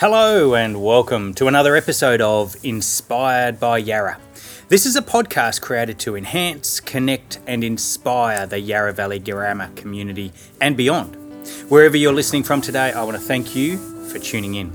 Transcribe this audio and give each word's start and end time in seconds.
Hello, 0.00 0.54
and 0.54 0.80
welcome 0.80 1.34
to 1.34 1.48
another 1.48 1.74
episode 1.74 2.20
of 2.20 2.54
Inspired 2.62 3.58
by 3.58 3.78
Yarra. 3.78 4.20
This 4.68 4.86
is 4.86 4.94
a 4.94 5.02
podcast 5.02 5.60
created 5.60 5.98
to 5.98 6.14
enhance, 6.14 6.78
connect, 6.78 7.40
and 7.48 7.64
inspire 7.64 8.46
the 8.46 8.60
Yarra 8.60 8.92
Valley 8.92 9.18
Grammar 9.18 9.72
community 9.74 10.32
and 10.60 10.76
beyond. 10.76 11.16
Wherever 11.68 11.96
you're 11.96 12.12
listening 12.12 12.44
from 12.44 12.60
today, 12.60 12.92
I 12.92 13.02
want 13.02 13.16
to 13.16 13.20
thank 13.20 13.56
you 13.56 13.76
for 14.08 14.20
tuning 14.20 14.54
in. 14.54 14.70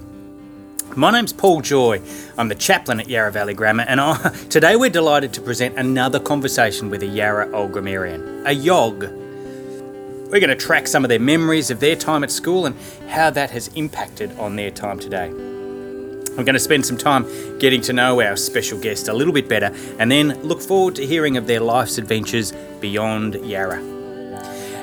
My 0.98 1.10
name's 1.10 1.32
Paul 1.32 1.62
Joy. 1.62 2.02
I'm 2.38 2.50
the 2.50 2.56
chaplain 2.56 3.00
at 3.00 3.08
Yarra 3.08 3.32
Valley 3.32 3.54
Grammar, 3.54 3.86
and 3.88 4.02
I, 4.02 4.18
today 4.50 4.76
we're 4.76 4.90
delighted 4.90 5.32
to 5.36 5.42
present 5.42 5.80
another 5.80 6.20
conversation 6.20 6.90
with 6.90 7.02
a 7.02 7.08
Yarra 7.08 7.50
Old 7.56 7.72
Grammarian, 7.72 8.46
a 8.46 8.54
YOG. 8.54 9.23
We're 10.32 10.40
going 10.40 10.50
to 10.50 10.56
track 10.56 10.88
some 10.88 11.06
of 11.06 11.10
their 11.10 11.20
memories 11.20 11.70
of 11.70 11.80
their 11.80 11.96
time 11.96 12.24
at 12.24 12.32
school 12.32 12.66
and 12.66 12.76
how 13.08 13.30
that 13.30 13.52
has 13.52 13.68
impacted 13.70 14.38
on 14.40 14.56
their 14.56 14.72
time 14.72 15.00
today. 15.00 15.28
I'm 15.28 16.46
going 16.46 16.54
to 16.54 16.60
spend 16.60 16.86
some 16.86 16.98
time 16.98 17.28
getting 17.60 17.82
to 17.82 17.94
know 17.94 18.20
our 18.20 18.36
special 18.36 18.80
guest 18.80 19.08
a 19.08 19.14
little 19.14 19.34
bit 19.34 19.48
better 19.48 19.72
and 20.00 20.12
then 20.12 20.42
look 20.42 20.62
forward 20.62 20.96
to 20.96 21.06
hearing 21.06 21.38
of 21.38 21.46
their 21.46 21.60
life's 21.60 22.00
adventures 22.00 22.52
beyond 22.82 23.36
Yarra. 23.36 23.80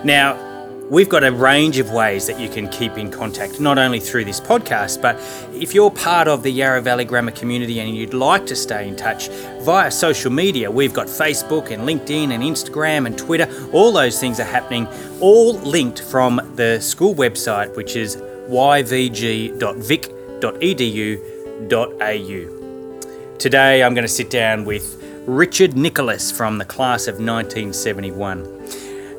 Now, 0.05 0.50
We've 0.91 1.09
got 1.09 1.23
a 1.23 1.30
range 1.30 1.79
of 1.79 1.93
ways 1.93 2.27
that 2.27 2.41
you 2.41 2.49
can 2.49 2.69
keep 2.69 2.99
in 2.99 3.12
contact, 3.12 3.61
not 3.61 3.79
only 3.79 4.01
through 4.01 4.25
this 4.25 4.41
podcast, 4.41 5.01
but 5.01 5.15
if 5.55 5.73
you're 5.73 5.93
part 5.93 6.27
of 6.27 6.43
the 6.43 6.51
Yarra 6.51 6.83
Valley 6.83 7.05
Grammar 7.05 7.30
community 7.30 7.79
and 7.79 7.95
you'd 7.97 8.13
like 8.13 8.45
to 8.47 8.57
stay 8.57 8.89
in 8.89 8.97
touch 8.97 9.29
via 9.61 9.89
social 9.89 10.33
media, 10.33 10.69
we've 10.69 10.93
got 10.93 11.07
Facebook 11.07 11.71
and 11.71 11.85
LinkedIn 11.85 12.33
and 12.33 12.43
Instagram 12.43 13.07
and 13.07 13.16
Twitter. 13.16 13.49
All 13.73 13.93
those 13.93 14.18
things 14.18 14.41
are 14.41 14.45
happening, 14.45 14.88
all 15.21 15.52
linked 15.61 16.02
from 16.02 16.41
the 16.57 16.80
school 16.80 17.15
website, 17.15 17.77
which 17.77 17.95
is 17.95 18.16
yvg.vic.edu.au. 18.16 18.99
Today 23.38 23.85
I'm 23.85 23.95
going 23.95 24.02
to 24.02 24.09
sit 24.09 24.29
down 24.29 24.65
with 24.65 25.23
Richard 25.24 25.77
Nicholas 25.77 26.33
from 26.33 26.59
the 26.59 26.65
class 26.65 27.07
of 27.07 27.21
1971. 27.21 28.45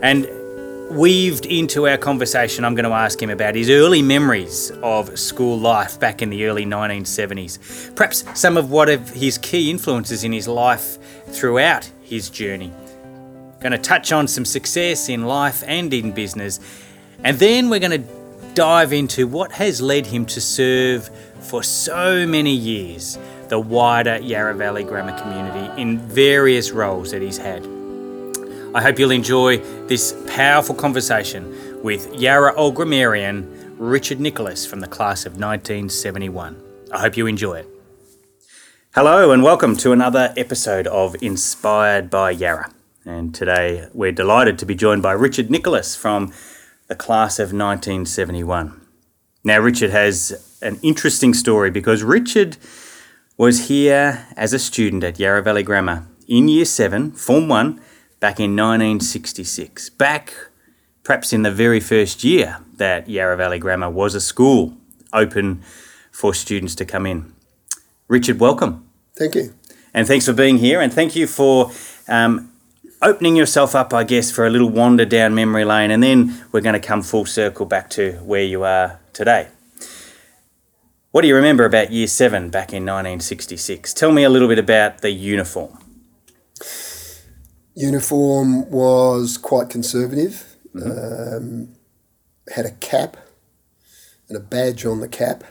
And 0.03 0.27
weaved 0.91 1.45
into 1.45 1.87
our 1.87 1.97
conversation, 1.97 2.65
I'm 2.65 2.75
going 2.75 2.85
to 2.85 2.91
ask 2.91 3.21
him 3.21 3.29
about 3.29 3.55
his 3.55 3.69
early 3.69 4.01
memories 4.01 4.71
of 4.83 5.17
school 5.17 5.57
life 5.57 5.99
back 5.99 6.21
in 6.21 6.29
the 6.29 6.45
early 6.45 6.65
1970s. 6.65 7.95
Perhaps 7.95 8.39
some 8.39 8.57
of 8.57 8.69
what 8.69 8.89
of 8.89 9.09
his 9.09 9.37
key 9.37 9.71
influences 9.71 10.23
in 10.23 10.33
his 10.33 10.47
life 10.47 10.97
throughout 11.27 11.89
his 12.01 12.29
journey. 12.29 12.71
Going 13.59 13.71
to 13.71 13.77
touch 13.77 14.11
on 14.11 14.27
some 14.27 14.45
success 14.45 15.07
in 15.07 15.25
life 15.25 15.63
and 15.65 15.93
in 15.93 16.11
business. 16.11 16.59
And 17.23 17.37
then 17.39 17.69
we're 17.69 17.79
going 17.79 18.03
to 18.03 18.53
dive 18.53 18.91
into 18.91 19.27
what 19.27 19.53
has 19.53 19.81
led 19.81 20.05
him 20.05 20.25
to 20.25 20.41
serve 20.41 21.09
for 21.39 21.63
so 21.63 22.27
many 22.27 22.53
years 22.53 23.17
the 23.47 23.59
wider 23.59 24.17
Yarra 24.17 24.55
Valley 24.55 24.83
Grammar 24.83 25.17
community 25.19 25.81
in 25.81 25.99
various 25.99 26.71
roles 26.71 27.11
that 27.11 27.21
he's 27.21 27.37
had. 27.37 27.80
I 28.73 28.81
hope 28.81 28.99
you'll 28.99 29.11
enjoy 29.11 29.57
this 29.87 30.15
powerful 30.27 30.73
conversation 30.73 31.83
with 31.83 32.15
Yarra 32.15 32.55
Old 32.55 32.75
Grammarian 32.75 33.75
Richard 33.77 34.21
Nicholas 34.21 34.65
from 34.65 34.79
the 34.79 34.87
class 34.87 35.25
of 35.25 35.33
1971. 35.33 36.87
I 36.89 37.01
hope 37.01 37.17
you 37.17 37.27
enjoy 37.27 37.55
it. 37.55 37.67
Hello, 38.95 39.31
and 39.31 39.43
welcome 39.43 39.75
to 39.75 39.91
another 39.91 40.33
episode 40.37 40.87
of 40.87 41.21
Inspired 41.21 42.09
by 42.09 42.31
Yarra. 42.31 42.71
And 43.03 43.35
today 43.35 43.89
we're 43.93 44.13
delighted 44.13 44.57
to 44.59 44.65
be 44.65 44.73
joined 44.73 45.01
by 45.01 45.11
Richard 45.11 45.51
Nicholas 45.51 45.97
from 45.97 46.31
the 46.87 46.95
class 46.95 47.39
of 47.39 47.47
1971. 47.47 48.79
Now, 49.43 49.59
Richard 49.59 49.91
has 49.91 50.57
an 50.61 50.79
interesting 50.81 51.33
story 51.33 51.71
because 51.71 52.03
Richard 52.03 52.55
was 53.35 53.67
here 53.67 54.27
as 54.37 54.53
a 54.53 54.59
student 54.59 55.03
at 55.03 55.19
Yarra 55.19 55.43
Valley 55.43 55.63
Grammar 55.63 56.07
in 56.25 56.47
Year 56.47 56.63
7, 56.63 57.11
Form 57.11 57.49
1 57.49 57.81
back 58.21 58.39
in 58.39 58.55
1966, 58.55 59.89
back 59.89 60.33
perhaps 61.03 61.33
in 61.33 61.41
the 61.41 61.51
very 61.51 61.79
first 61.79 62.23
year 62.23 62.59
that 62.77 63.09
Yarra 63.09 63.35
Valley 63.35 63.57
Grammar 63.57 63.89
was 63.89 64.13
a 64.13 64.21
school 64.21 64.77
open 65.11 65.63
for 66.11 66.31
students 66.31 66.75
to 66.75 66.85
come 66.85 67.07
in. 67.07 67.33
Richard, 68.07 68.39
welcome. 68.39 68.87
Thank 69.17 69.33
you. 69.35 69.55
And 69.93 70.07
thanks 70.07 70.27
for 70.27 70.33
being 70.33 70.59
here, 70.59 70.79
and 70.79 70.93
thank 70.93 71.15
you 71.15 71.25
for 71.25 71.71
um, 72.07 72.51
opening 73.01 73.35
yourself 73.35 73.73
up, 73.73 73.91
I 73.91 74.03
guess, 74.03 74.31
for 74.31 74.45
a 74.45 74.51
little 74.51 74.69
wander 74.69 75.03
down 75.03 75.33
memory 75.33 75.65
lane, 75.65 75.89
and 75.89 76.03
then 76.03 76.45
we're 76.51 76.61
going 76.61 76.79
to 76.79 76.87
come 76.87 77.01
full 77.01 77.25
circle 77.25 77.65
back 77.65 77.89
to 77.91 78.13
where 78.19 78.43
you 78.43 78.63
are 78.63 78.99
today. 79.13 79.47
What 81.09 81.23
do 81.23 81.27
you 81.27 81.35
remember 81.35 81.65
about 81.65 81.91
year 81.91 82.07
seven 82.07 82.51
back 82.51 82.69
in 82.69 82.85
1966? 82.85 83.95
Tell 83.95 84.11
me 84.11 84.23
a 84.23 84.29
little 84.29 84.47
bit 84.47 84.59
about 84.59 84.99
the 84.99 85.09
uniform 85.09 85.80
uniform 87.75 88.69
was 88.69 89.37
quite 89.37 89.69
conservative. 89.69 90.55
Mm-hmm. 90.75 91.35
Um, 91.35 91.75
had 92.53 92.65
a 92.65 92.71
cap 92.71 93.17
and 94.27 94.37
a 94.37 94.41
badge 94.41 94.85
on 94.85 94.99
the 94.99 95.07
cap. 95.07 95.43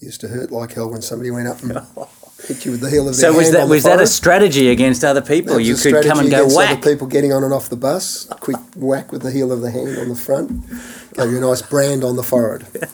Used 0.00 0.20
to 0.20 0.28
hurt 0.28 0.50
like 0.50 0.72
hell 0.72 0.90
when 0.90 1.02
somebody 1.02 1.30
went 1.30 1.48
up 1.48 1.62
and 1.62 1.72
hit 2.46 2.64
you 2.64 2.72
with 2.72 2.80
the 2.80 2.90
heel 2.90 3.08
of 3.08 3.16
their 3.16 3.32
hand. 3.32 3.34
so 3.34 3.38
was 3.38 3.52
that 3.52 3.68
was 3.68 3.84
that 3.84 4.00
a 4.00 4.06
strategy 4.06 4.68
against 4.68 5.04
other 5.04 5.22
people? 5.22 5.58
You 5.58 5.76
could 5.76 6.04
come 6.04 6.18
and 6.18 6.30
go 6.30 6.46
whack. 6.54 6.78
Other 6.78 6.92
people 6.92 7.06
getting 7.06 7.32
on 7.32 7.42
and 7.42 7.52
off 7.52 7.68
the 7.68 7.76
bus, 7.76 8.26
quick 8.40 8.56
whack 8.76 9.12
with 9.12 9.22
the 9.22 9.30
heel 9.30 9.50
of 9.52 9.60
the 9.60 9.70
hand 9.70 9.96
on 9.98 10.08
the 10.08 10.16
front, 10.16 10.68
gave 11.14 11.30
you 11.30 11.38
a 11.38 11.40
nice 11.40 11.62
brand 11.62 12.04
on 12.04 12.16
the 12.16 12.22
forehead. 12.22 12.66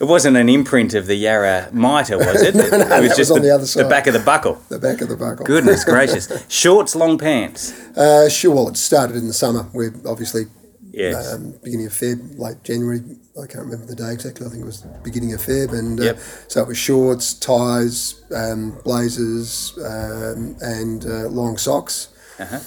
It 0.00 0.04
wasn't 0.04 0.38
an 0.38 0.48
imprint 0.48 0.94
of 0.94 1.06
the 1.06 1.14
Yarra 1.14 1.68
mitre, 1.72 2.16
was 2.16 2.40
it? 2.40 2.54
no, 2.56 2.68
no, 2.70 2.96
it 2.96 3.02
was 3.02 3.16
just 3.16 3.30
was 3.30 3.34
the, 3.34 3.40
the, 3.40 3.54
other 3.54 3.66
side. 3.66 3.84
The 3.84 3.88
back 3.88 4.06
of 4.06 4.14
the 4.14 4.20
buckle. 4.20 4.54
The 4.70 4.78
back 4.78 5.02
of 5.02 5.10
the 5.10 5.16
buckle. 5.16 5.44
Goodness 5.44 5.84
gracious. 5.94 6.46
Shorts, 6.48 6.96
long 6.96 7.18
pants? 7.18 7.72
Uh, 7.96 8.30
sure, 8.30 8.54
well, 8.54 8.68
it 8.68 8.78
started 8.78 9.16
in 9.16 9.26
the 9.26 9.34
summer. 9.34 9.68
We're 9.74 9.92
obviously 10.06 10.44
yes. 10.90 11.34
Um, 11.34 11.54
beginning 11.62 11.86
of 11.86 11.92
Feb, 11.92 12.38
late 12.38 12.64
January. 12.64 13.00
I 13.36 13.46
can't 13.46 13.64
remember 13.64 13.86
the 13.86 13.94
day 13.94 14.12
exactly. 14.12 14.46
I 14.46 14.48
think 14.48 14.62
it 14.62 14.66
was 14.66 14.86
beginning 15.04 15.34
of 15.34 15.40
Feb. 15.40 15.78
And 15.78 16.00
uh, 16.00 16.04
yep. 16.04 16.18
so 16.48 16.62
it 16.62 16.68
was 16.68 16.78
shorts, 16.78 17.34
ties, 17.34 18.22
um, 18.34 18.78
blazers, 18.84 19.78
um, 19.84 20.56
and 20.62 21.04
uh, 21.04 21.28
long 21.28 21.58
socks. 21.58 22.08
Uh-huh. 22.38 22.58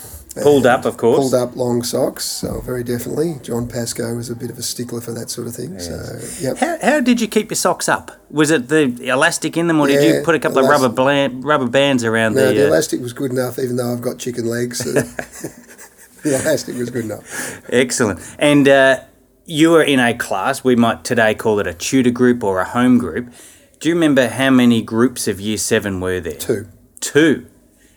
Pulled 0.42 0.66
up, 0.66 0.86
of 0.86 0.98
course. 0.98 1.20
Pulled 1.20 1.36
up 1.36 1.56
long 1.56 1.84
socks, 1.84 2.26
so 2.26 2.60
very 2.62 2.84
definitely. 2.84 3.36
John 3.44 3.68
Pascoe 3.68 4.16
was 4.16 4.32
a 4.32 4.36
bit 4.36 4.50
of 4.50 4.58
a 4.58 4.64
stickler 4.64 5.00
for 5.00 5.12
that 5.12 5.30
sort 5.30 5.48
of 5.48 5.56
thing. 5.56 5.74
Yes. 5.74 6.40
So, 6.40 6.44
yep. 6.44 6.58
How, 6.58 6.78
how 6.82 7.00
did 7.02 7.22
you 7.22 7.28
keep 7.28 7.52
your 7.52 7.56
socks 7.56 7.88
up? 7.88 8.12
Was 8.32 8.50
it 8.50 8.68
the 8.68 9.10
elastic 9.10 9.58
in 9.58 9.68
them, 9.68 9.80
or 9.80 9.88
yeah, 9.88 10.00
did 10.00 10.16
you 10.16 10.24
put 10.24 10.34
a 10.34 10.40
couple 10.40 10.58
elastic. 10.58 10.76
of 10.76 10.82
rubber 10.82 10.96
bland, 10.96 11.44
rubber 11.44 11.68
bands 11.68 12.04
around 12.04 12.34
no, 12.34 12.48
the? 12.48 12.54
the 12.56 12.66
uh... 12.66 12.68
elastic 12.70 13.00
was 13.00 13.14
good 13.14 13.32
enough, 13.32 13.60
even 13.60 13.76
though 13.76 13.94
I've 13.94 14.02
got 14.02 14.18
chicken 14.18 14.48
legs. 14.48 14.80
So 14.80 14.92
the 16.24 16.42
elastic 16.42 16.78
was 16.78 16.90
good 16.90 17.06
enough. 17.06 17.62
Excellent. 17.70 18.20
And 18.40 18.68
uh, 18.68 19.02
you 19.46 19.70
were 19.70 19.84
in 19.84 20.00
a 20.00 20.16
class. 20.16 20.64
We 20.64 20.76
might 20.76 21.04
today 21.04 21.36
call 21.36 21.60
it 21.60 21.68
a 21.68 21.76
tutor 21.76 22.12
group 22.12 22.44
or 22.44 22.60
a 22.60 22.66
home 22.66 22.98
group. 22.98 23.32
Do 23.80 23.90
you 23.90 23.94
remember 23.94 24.30
how 24.30 24.50
many 24.50 24.82
groups 24.82 25.28
of 25.28 25.40
Year 25.40 25.58
Seven 25.58 26.00
were 26.00 26.20
there? 26.20 26.40
Two. 26.40 26.70
Two 27.02 27.46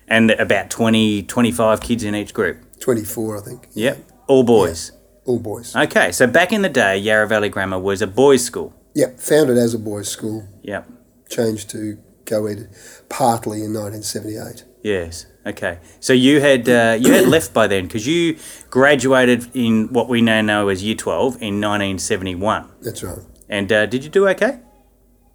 and 0.09 0.31
about 0.33 0.71
20, 0.71 1.23
25 1.25 1.81
kids 1.81 2.05
in 2.05 2.15
each 2.15 2.35
group. 2.35 2.59
24, 2.81 3.39
I 3.39 3.41
think. 3.41 3.69
Yep. 3.75 3.99
All 4.27 4.43
boys. 4.43 4.93
Yeah. 4.93 4.99
All 5.25 5.39
boys. 5.39 5.75
Okay, 5.75 6.13
so 6.13 6.27
back 6.27 6.53
in 6.53 6.63
the 6.63 6.69
day, 6.69 6.97
Yarra 6.97 7.27
Valley 7.27 7.49
Grammar 7.49 7.79
was 7.79 8.01
a 8.01 8.07
boys' 8.07 8.45
school. 8.45 8.73
Yep, 8.95 9.21
founded 9.21 9.59
as 9.59 9.75
a 9.75 9.79
boys' 9.79 10.09
school. 10.09 10.49
Yep. 10.63 10.89
Changed 11.29 11.71
to 11.71 11.99
co-ed 12.25 12.69
partly 13.09 13.59
in 13.59 13.75
1978. 13.75 14.65
Yes. 14.83 15.27
Okay. 15.45 15.79
So 16.01 16.13
you 16.13 16.41
had 16.41 16.69
uh, 16.69 16.97
you 17.01 17.13
had 17.13 17.27
left 17.29 17.53
by 17.53 17.67
then 17.67 17.87
because 17.87 18.07
you 18.07 18.37
graduated 18.71 19.49
in 19.55 19.93
what 19.93 20.09
we 20.09 20.21
now 20.21 20.41
know 20.41 20.69
as 20.69 20.83
Year 20.83 20.95
Twelve 20.95 21.35
in 21.35 21.61
1971. 21.61 22.69
That's 22.83 23.03
right. 23.03 23.19
And 23.49 23.73
uh, 23.73 23.87
did 23.87 24.05
you 24.05 24.11
do 24.11 24.29
okay? 24.29 24.61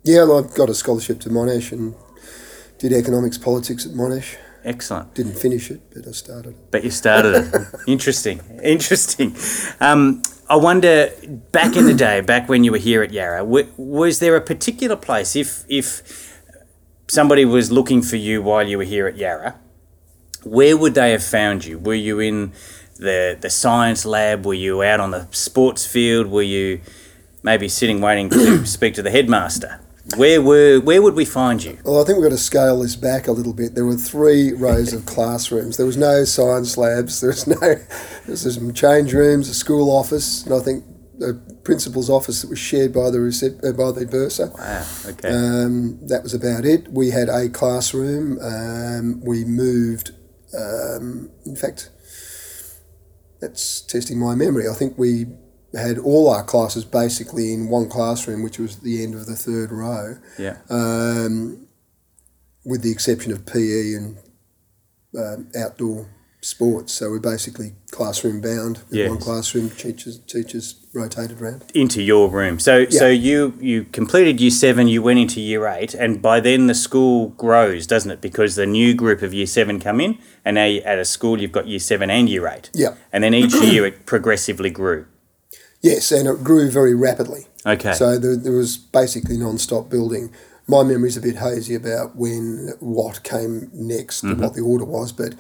Yeah, 0.04 0.24
well, 0.24 0.44
I 0.44 0.56
got 0.56 0.70
a 0.70 0.74
scholarship 0.74 1.20
to 1.22 1.30
Monash 1.30 1.72
and 1.72 1.96
did 2.80 2.92
economics 2.92 3.38
politics 3.38 3.86
at 3.86 3.92
Monash. 3.92 4.38
Excellent. 4.64 5.14
Didn't 5.16 5.38
finish 5.38 5.72
it, 5.72 5.82
but 5.94 6.08
I 6.08 6.12
started. 6.12 6.56
But 6.70 6.84
you 6.84 6.92
started 6.92 7.36
it. 7.36 7.68
Interesting. 7.88 8.42
Interesting. 8.64 9.36
Um, 9.80 10.22
I 10.50 10.56
wonder, 10.56 11.10
back 11.52 11.76
in 11.76 11.86
the 11.86 11.94
day, 11.94 12.22
back 12.22 12.48
when 12.50 12.64
you 12.64 12.72
were 12.72 12.78
here 12.78 13.02
at 13.02 13.12
Yarra, 13.12 13.40
w- 13.40 13.68
was 13.78 14.20
there 14.20 14.36
a 14.36 14.42
particular 14.42 14.96
place, 14.96 15.36
if, 15.36 15.66
if 15.68 16.42
somebody 17.08 17.46
was 17.46 17.72
looking 17.72 18.02
for 18.02 18.18
you 18.18 18.42
while 18.42 18.68
you 18.68 18.78
were 18.78 18.84
here 18.84 19.08
at 19.08 19.18
Yarra, 19.18 19.56
where 20.44 20.76
would 20.78 20.94
they 20.94 21.12
have 21.12 21.24
found 21.24 21.66
you? 21.66 21.80
Were 21.80 21.94
you 21.94 22.20
in 22.20 22.52
the, 22.98 23.38
the 23.40 23.50
science 23.50 24.06
lab? 24.06 24.46
Were 24.46 24.54
you 24.54 24.84
out 24.84 25.00
on 25.00 25.12
the 25.12 25.28
sports 25.32 25.86
field? 25.86 26.28
Were 26.28 26.42
you 26.42 26.82
maybe 27.44 27.68
sitting 27.68 28.02
waiting 28.02 28.30
to 28.30 28.66
speak 28.66 28.94
to 28.96 29.02
the 29.02 29.12
headmaster? 29.12 29.80
Where 30.18 30.42
were 30.42 30.80
where 30.80 31.02
would 31.02 31.14
we 31.14 31.26
find 31.26 31.64
you? 31.64 31.78
Well, 31.86 32.02
I 32.02 32.06
think 32.06 32.18
we've 32.18 32.30
got 32.30 32.36
to 32.36 32.42
scale 32.42 32.80
this 32.80 32.96
back 32.96 33.28
a 33.28 33.32
little 33.32 33.54
bit. 33.54 33.76
There 33.76 33.86
were 33.86 33.96
three 33.96 34.52
rows 34.68 34.94
of 34.94 35.06
classrooms. 35.06 35.78
There 35.78 35.86
was 35.86 35.98
no 35.98 36.26
science 36.26 36.78
labs. 36.78 37.22
There 37.22 37.30
was 37.30 37.48
no 37.48 37.56
there 37.60 37.88
was 38.28 38.54
some 38.54 38.74
change 38.74 39.14
rooms, 39.14 39.48
a 39.50 39.54
school 39.54 39.90
office, 39.90 40.44
and 40.46 40.54
I 40.54 40.60
think 40.60 40.84
the 41.18 41.36
principal's 41.64 42.10
office 42.10 42.42
that 42.42 42.50
was 42.50 42.60
shared 42.60 42.94
by 42.94 43.12
the 43.12 43.20
recep- 43.20 43.64
uh, 43.64 43.74
by 43.74 43.92
the 43.92 44.06
bursar. 44.08 44.52
Wow. 44.58 44.86
Okay. 45.06 45.30
Um, 45.30 46.00
that 46.08 46.24
was 46.24 46.34
about 46.34 46.66
it. 46.66 46.88
We 46.92 47.12
had 47.12 47.30
a 47.30 47.48
classroom. 47.50 48.40
Um, 48.42 49.22
we 49.24 49.46
moved. 49.46 50.12
Um, 50.58 51.30
in 51.46 51.56
fact, 51.56 51.90
that's 53.40 53.82
testing 53.82 54.20
my 54.20 54.36
memory. 54.36 54.68
I 54.68 54.74
think 54.74 54.98
we 54.98 55.28
had 55.74 55.98
all 55.98 56.30
our 56.30 56.44
classes 56.44 56.84
basically 56.84 57.54
in 57.54 57.70
one 57.70 57.88
classroom, 57.90 58.44
which 58.44 58.60
was 58.60 58.78
the 58.78 59.04
end 59.04 59.14
of 59.16 59.26
the 59.26 59.36
third 59.36 59.72
row. 59.72 60.18
Yeah. 60.38 60.58
Um, 60.70 61.68
with 62.64 62.82
the 62.84 62.92
exception 62.92 63.32
of 63.32 63.46
PE 63.46 63.94
and 63.94 64.18
uh, 65.18 65.38
outdoor 65.58 66.08
sports. 66.42 66.94
So 66.94 67.10
we're 67.10 67.20
basically 67.20 67.74
classroom 67.92 68.42
bound. 68.42 68.82
Yes. 68.90 69.10
One 69.10 69.20
classroom, 69.20 69.70
teachers 69.70 70.20
teachers 70.20 70.86
rotated 70.94 71.42
around. 71.42 71.64
into 71.74 72.02
your 72.02 72.30
room. 72.30 72.60
So 72.60 72.88
so 72.90 73.08
you 73.08 73.54
you 73.60 73.86
completed 73.86 74.42
year 74.42 74.52
seven, 74.52 74.88
you 74.88 75.02
went 75.02 75.20
into 75.20 75.40
year 75.40 75.68
eight, 75.68 75.94
and 75.94 76.22
by 76.22 76.40
then 76.40 76.68
the 76.68 76.74
school 76.74 77.30
grows, 77.30 77.88
doesn't 77.88 78.12
it? 78.12 78.22
Because 78.22 78.56
the 78.56 78.66
new 78.66 78.94
group 78.94 79.22
of 79.22 79.34
year 79.34 79.46
seven 79.46 79.80
come 79.80 80.02
in, 80.02 80.18
and 80.44 80.56
now 80.56 80.68
at 80.68 81.00
a 81.00 81.06
school 81.06 81.40
you've 81.40 81.52
got 81.52 81.68
year 81.68 81.80
seven 81.80 82.10
and 82.10 82.28
year 82.28 82.48
eight. 82.48 82.70
Yeah. 82.74 82.96
And 83.14 83.24
then 83.24 83.34
each 83.34 83.54
year 83.54 83.86
it 83.86 84.06
progressively 84.06 84.70
grew. 84.70 85.06
Yes, 85.82 86.12
and 86.12 86.28
it 86.28 86.44
grew 86.44 86.70
very 86.70 86.94
rapidly. 86.94 87.48
Okay. 87.66 87.94
So 87.94 88.18
there, 88.18 88.36
there 88.36 88.54
was 88.54 88.78
basically 88.78 89.38
non-stop 89.38 89.90
building. 89.90 90.32
My 90.68 90.84
memory's 90.84 91.18
a 91.18 91.22
bit 91.22 91.38
hazy 91.38 91.76
about 91.76 92.16
when 92.16 92.74
what 92.80 93.24
came 93.24 93.70
next 93.74 94.20
Mm-hmm. 94.24 94.32
and 94.34 94.42
what 94.42 94.54
the 94.54 94.62
order 94.62 94.86
was, 94.86 95.12
but 95.12 95.34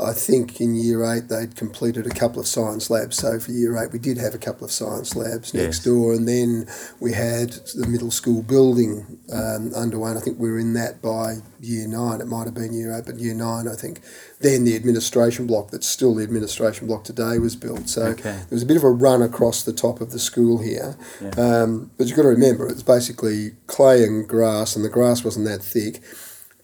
I 0.00 0.12
think 0.12 0.60
in 0.60 0.74
year 0.74 1.04
eight 1.04 1.28
they'd 1.28 1.54
completed 1.54 2.04
a 2.04 2.10
couple 2.10 2.40
of 2.40 2.48
science 2.48 2.90
labs. 2.90 3.16
So 3.18 3.38
for 3.38 3.52
year 3.52 3.76
eight 3.76 3.92
we 3.92 4.00
did 4.00 4.18
have 4.18 4.34
a 4.34 4.38
couple 4.38 4.64
of 4.64 4.72
science 4.72 5.14
labs 5.14 5.54
next 5.54 5.76
Yes. 5.78 5.84
door, 5.84 6.12
and 6.12 6.26
then 6.26 6.66
we 6.98 7.12
had 7.12 7.50
the 7.76 7.86
middle 7.86 8.10
school 8.10 8.42
building 8.42 9.18
um, 9.32 9.72
underway. 9.74 10.10
And 10.10 10.18
I 10.18 10.20
think 10.20 10.38
we 10.40 10.50
were 10.50 10.58
in 10.58 10.72
that 10.74 11.00
by 11.00 11.36
year 11.60 11.86
nine. 11.86 12.20
It 12.20 12.26
might 12.26 12.44
have 12.46 12.54
been 12.54 12.72
year 12.72 12.92
eight, 12.92 13.04
but 13.06 13.18
year 13.20 13.34
nine 13.34 13.68
I 13.68 13.74
think. 13.76 14.00
Then 14.40 14.64
the 14.64 14.74
administration 14.76 15.46
block, 15.46 15.70
that's 15.70 15.86
still 15.86 16.14
the 16.16 16.22
administration 16.24 16.86
block 16.88 17.04
today, 17.04 17.38
was 17.38 17.54
built. 17.56 17.88
So 17.88 18.02
Okay. 18.06 18.22
there 18.32 18.46
was 18.50 18.62
a 18.64 18.66
bit 18.66 18.76
of 18.76 18.84
a 18.84 18.90
run 18.90 19.22
across 19.22 19.62
the 19.62 19.72
top 19.72 20.00
of 20.00 20.10
the 20.10 20.18
school 20.18 20.58
here. 20.58 20.96
Yeah. 21.22 21.30
Um, 21.30 21.90
but 21.96 22.08
you've 22.08 22.16
got 22.16 22.22
to 22.24 22.28
remember, 22.28 22.66
it's 22.68 22.82
basically 22.82 23.52
clay 23.68 24.02
and 24.02 24.28
grass, 24.28 24.74
and 24.76 24.84
the 24.84 24.90
grass 24.90 25.24
wasn't 25.24 25.46
that 25.46 25.62
thick. 25.62 26.02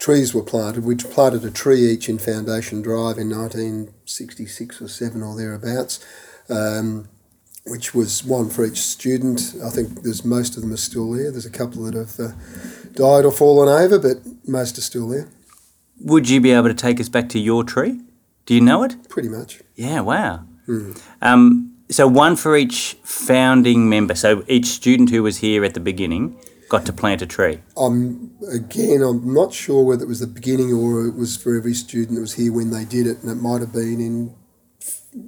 Trees 0.00 0.34
were 0.34 0.42
planted. 0.42 0.84
We 0.84 0.96
planted 0.96 1.44
a 1.44 1.50
tree 1.50 1.90
each 1.90 2.08
in 2.08 2.18
Foundation 2.18 2.80
Drive 2.80 3.18
in 3.18 3.28
1966 3.28 4.80
or 4.80 4.88
7 4.88 5.22
or 5.22 5.36
thereabouts, 5.36 6.00
um, 6.48 7.06
which 7.66 7.94
was 7.94 8.24
one 8.24 8.48
for 8.48 8.64
each 8.64 8.80
student. 8.80 9.54
I 9.62 9.68
think 9.68 10.02
there's 10.02 10.24
most 10.24 10.56
of 10.56 10.62
them 10.62 10.72
are 10.72 10.78
still 10.78 11.12
there. 11.12 11.30
There's 11.30 11.44
a 11.44 11.50
couple 11.50 11.82
that 11.84 11.94
have 11.94 12.18
uh, 12.18 12.32
died 12.94 13.26
or 13.26 13.30
fallen 13.30 13.68
over, 13.68 13.98
but 13.98 14.16
most 14.48 14.78
are 14.78 14.80
still 14.80 15.06
there, 15.08 15.28
Would 16.00 16.30
you 16.30 16.40
be 16.40 16.52
able 16.52 16.68
to 16.68 16.74
take 16.74 16.98
us 16.98 17.10
back 17.10 17.28
to 17.30 17.38
your 17.38 17.62
tree? 17.62 18.00
Do 18.46 18.54
you 18.54 18.62
know 18.62 18.82
it? 18.82 19.08
pretty 19.10 19.28
much. 19.28 19.60
Yeah, 19.76 20.00
wow. 20.00 20.44
Um, 21.20 21.76
so 21.90 22.08
one 22.08 22.36
for 22.36 22.56
each 22.56 22.96
founding 23.02 23.88
member. 23.88 24.14
So 24.14 24.44
each 24.48 24.66
student 24.66 25.10
who 25.10 25.22
was 25.22 25.38
here 25.38 25.62
at 25.62 25.74
the 25.74 25.80
beginning 25.80 26.38
got 26.70 26.86
to 26.86 26.92
plant 26.94 27.20
a 27.20 27.26
tree. 27.26 27.58
I'm 27.76 28.30
again. 28.50 29.02
I'm 29.02 29.34
not 29.34 29.52
sure 29.52 29.84
whether 29.84 30.04
it 30.04 30.08
was 30.08 30.20
the 30.20 30.26
beginning 30.26 30.72
or 30.72 31.06
it 31.06 31.14
was 31.14 31.36
for 31.36 31.54
every 31.54 31.74
student 31.74 32.14
that 32.14 32.22
was 32.22 32.34
here 32.34 32.52
when 32.52 32.70
they 32.70 32.86
did 32.86 33.06
it, 33.06 33.18
and 33.22 33.30
it 33.30 33.34
might 33.34 33.60
have 33.60 33.72
been 33.74 34.00
in 34.00 34.34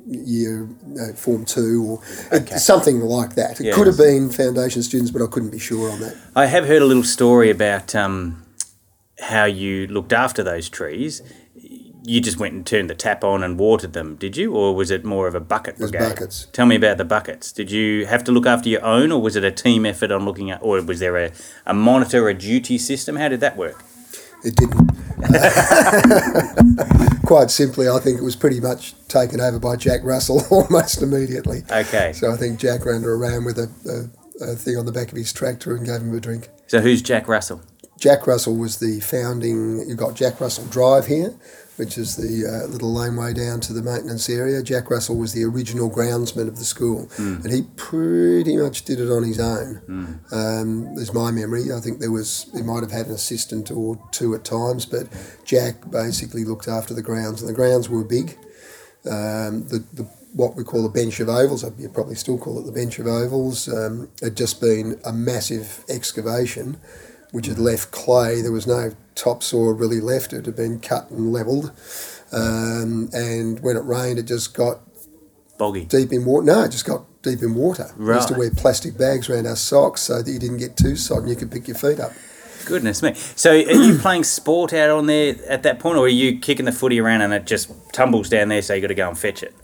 year 0.07 0.69
uh, 1.01 1.13
form 1.15 1.45
two 1.45 1.85
or 1.85 2.37
Okay. 2.37 2.57
something 2.57 3.01
like 3.01 3.35
that. 3.35 3.61
It 3.61 3.65
Yes. 3.67 3.75
could 3.75 3.89
have 3.89 3.99
been 3.99 4.31
foundation 4.31 4.83
students, 4.83 5.11
but 5.11 5.21
I 5.21 5.27
couldn't 5.27 5.51
be 5.51 5.59
sure 5.59 5.91
on 5.91 6.01
that. 6.01 6.15
I 6.37 6.47
have 6.47 6.67
heard 6.67 6.81
a 6.83 6.87
little 6.87 7.03
story 7.03 7.51
about 7.51 7.95
um, 7.95 8.45
how 9.19 9.45
you 9.45 9.89
looked 9.89 10.13
after 10.13 10.43
those 10.45 10.69
trees. 10.69 11.21
You 12.05 12.21
just 12.21 12.39
went 12.39 12.55
and 12.55 12.67
turned 12.67 12.91
the 12.91 12.95
tap 12.95 13.23
on 13.23 13.43
and 13.43 13.59
watered 13.59 13.93
them, 13.93 14.17
did 14.17 14.37
you? 14.37 14.55
Or 14.55 14.75
was 14.75 14.91
it 14.91 15.05
more 15.05 15.29
of 15.29 15.35
a 15.35 15.41
bucket 15.41 15.79
was 15.79 15.91
brigade? 15.91 16.09
buckets. 16.09 16.47
Tell 16.53 16.67
me 16.67 16.77
about 16.77 16.99
the 16.99 17.05
buckets. 17.05 17.53
Did 17.53 17.71
you 17.71 18.07
have 18.07 18.25
to 18.25 18.33
look 18.33 18.47
after 18.47 18.69
your 18.69 18.85
own, 18.85 19.13
or 19.13 19.23
was 19.23 19.37
it 19.37 19.45
a 19.45 19.53
team 19.53 19.87
effort 19.87 20.11
on 20.11 20.25
looking 20.25 20.51
at, 20.51 20.61
or 20.63 20.83
was 20.83 20.99
there 21.01 21.17
a, 21.17 21.31
a 21.65 21.73
monitor, 21.73 22.29
a 22.29 22.35
duty 22.35 22.77
system? 22.79 23.17
How 23.17 23.29
did 23.29 23.41
that 23.41 23.57
work? 23.57 23.85
It 24.45 24.57
didn't. 24.57 24.91
Quite 27.27 27.51
simply, 27.51 27.89
I 27.89 27.99
think 28.01 28.19
it 28.19 28.25
was 28.25 28.35
pretty 28.35 28.61
much 28.61 28.95
taken 29.07 29.41
over 29.41 29.61
by 29.61 29.77
Jack 29.77 30.01
Russell 30.03 30.43
almost 30.51 31.01
immediately. 31.03 31.63
Okay. 31.71 32.13
So 32.13 32.33
I 32.33 32.37
think 32.37 32.59
Jack 32.59 32.85
ran 32.85 33.05
around 33.05 33.45
with 33.45 33.59
a, 33.59 34.11
a, 34.41 34.53
a 34.53 34.57
thing 34.57 34.77
on 34.77 34.87
the 34.87 34.93
back 34.93 35.13
of 35.13 35.17
his 35.17 35.33
tractor 35.33 35.77
and 35.77 35.87
gave 35.87 36.01
him 36.01 36.13
a 36.15 36.21
drink. 36.21 36.49
So 36.67 36.81
who's 36.81 37.01
Jack 37.03 37.29
Russell? 37.29 37.63
Jack 37.99 38.27
Russell 38.27 38.57
was 38.57 38.79
the 38.79 38.99
founding. 38.99 39.89
You've 39.89 39.97
got 39.97 40.17
Jack 40.17 40.41
Russell 40.41 40.65
Drive 40.67 41.07
here, 41.07 41.35
which 41.77 41.97
is 41.97 42.17
the 42.17 42.47
uh, 42.47 42.67
little 42.71 42.93
laneway 42.93 43.33
down 43.33 43.61
to 43.61 43.73
the 43.73 43.83
maintenance 43.83 44.29
area. 44.29 44.63
Jack 44.63 44.91
Russell 44.91 45.17
was 45.17 45.33
the 45.33 45.45
original 45.45 45.91
groundsman 45.91 46.47
of 46.49 46.59
the 46.59 46.65
school, 46.65 47.09
and 47.19 47.51
he 47.51 47.63
pretty 47.77 48.57
much 48.57 48.85
did 48.85 49.01
it 49.01 49.11
on 49.11 49.23
his 49.23 49.41
own. 49.41 49.81
Um, 50.33 50.89
is 50.99 51.13
my 51.13 51.31
memory. 51.31 51.73
I 51.73 51.81
think 51.81 51.99
there 51.99 52.13
was 52.13 52.51
he 52.55 52.63
might 52.63 52.83
have 52.83 52.93
had 52.93 53.07
an 53.07 53.13
assistant 53.13 53.71
or 53.71 53.99
two 54.13 54.35
at 54.35 54.45
times, 54.45 54.85
but 54.87 55.09
Jack 55.45 55.91
basically 55.91 56.45
looked 56.45 56.69
after 56.69 56.95
the 56.95 57.03
grounds, 57.03 57.41
and 57.41 57.49
the 57.49 57.55
grounds 57.55 57.89
were 57.89 58.05
big. 58.05 58.37
Um, 59.05 59.67
the, 59.69 59.85
the 59.93 60.09
what 60.35 60.57
we 60.57 60.65
call 60.65 60.83
the 60.83 60.89
bench 60.89 61.21
of 61.21 61.29
ovals, 61.29 61.65
you 61.79 61.89
probably 61.89 62.15
still 62.15 62.39
call 62.39 62.59
it 62.59 62.65
the 62.65 62.73
bench 62.73 62.99
of 62.99 63.07
ovals, 63.07 63.69
um, 63.69 64.11
had 64.23 64.37
just 64.37 64.61
been 64.61 64.99
a 65.05 65.13
massive 65.13 65.85
excavation 65.89 66.79
which 67.33 67.47
had 67.47 67.59
left 67.59 67.91
clay. 67.91 68.41
There 68.41 68.53
was 68.53 68.67
no 68.67 68.95
topsoil 69.15 69.73
really 69.73 70.01
left. 70.01 70.33
It 70.33 70.47
had 70.47 70.57
been 70.57 70.81
cut 70.81 71.11
and 71.11 71.33
levelled. 71.33 71.73
Um, 72.33 73.11
and 73.13 73.61
when 73.61 73.77
it 73.77 73.85
rained, 73.85 74.19
it 74.19 74.25
just 74.25 74.55
got 74.55 74.81
Boggy. 75.59 75.85
deep 75.85 76.13
in 76.13 76.25
water. 76.25 76.47
No, 76.47 76.65
it 76.65 76.71
just 76.71 76.87
got 76.87 77.05
deep 77.23 77.43
in 77.43 77.55
water. 77.55 77.91
We 77.99 78.07
used 78.07 78.29
to 78.29 78.35
wear 78.35 78.51
plastic 78.51 78.97
bags 78.97 79.29
around 79.29 79.47
our 79.47 79.57
socks 79.57 80.03
so 80.03 80.23
that 80.23 80.31
you 80.31 80.39
didn't 80.39 80.59
get 80.59 80.77
too 80.77 80.97
sodden. 80.97 81.29
You 81.29 81.37
could 81.37 81.51
pick 81.51 81.69
your 81.69 81.77
feet 81.77 82.01
up. 82.01 82.13
Goodness 82.65 83.03
me. 83.03 83.15
So 83.15 83.53
are 83.53 83.57
you 83.57 83.99
playing 84.01 84.25
sport 84.25 84.73
out 84.73 84.91
on 84.91 85.07
there 85.07 85.35
at 85.49 85.63
that 85.65 85.79
point, 85.79 85.99
or 85.99 86.05
are 86.05 86.09
you 86.09 86.39
kicking 86.39 86.65
the 86.65 86.73
footy 86.73 87.01
around 87.01 87.21
and 87.23 87.33
it 87.33 87.45
just 87.45 87.71
tumbles 87.93 88.29
down 88.29 88.49
there, 88.49 88.63
so 88.63 88.75
you 88.75 88.81
got 88.81 88.89
to 88.89 88.95
go 88.95 89.09
and 89.09 89.19
fetch 89.19 89.43
it? 89.43 89.55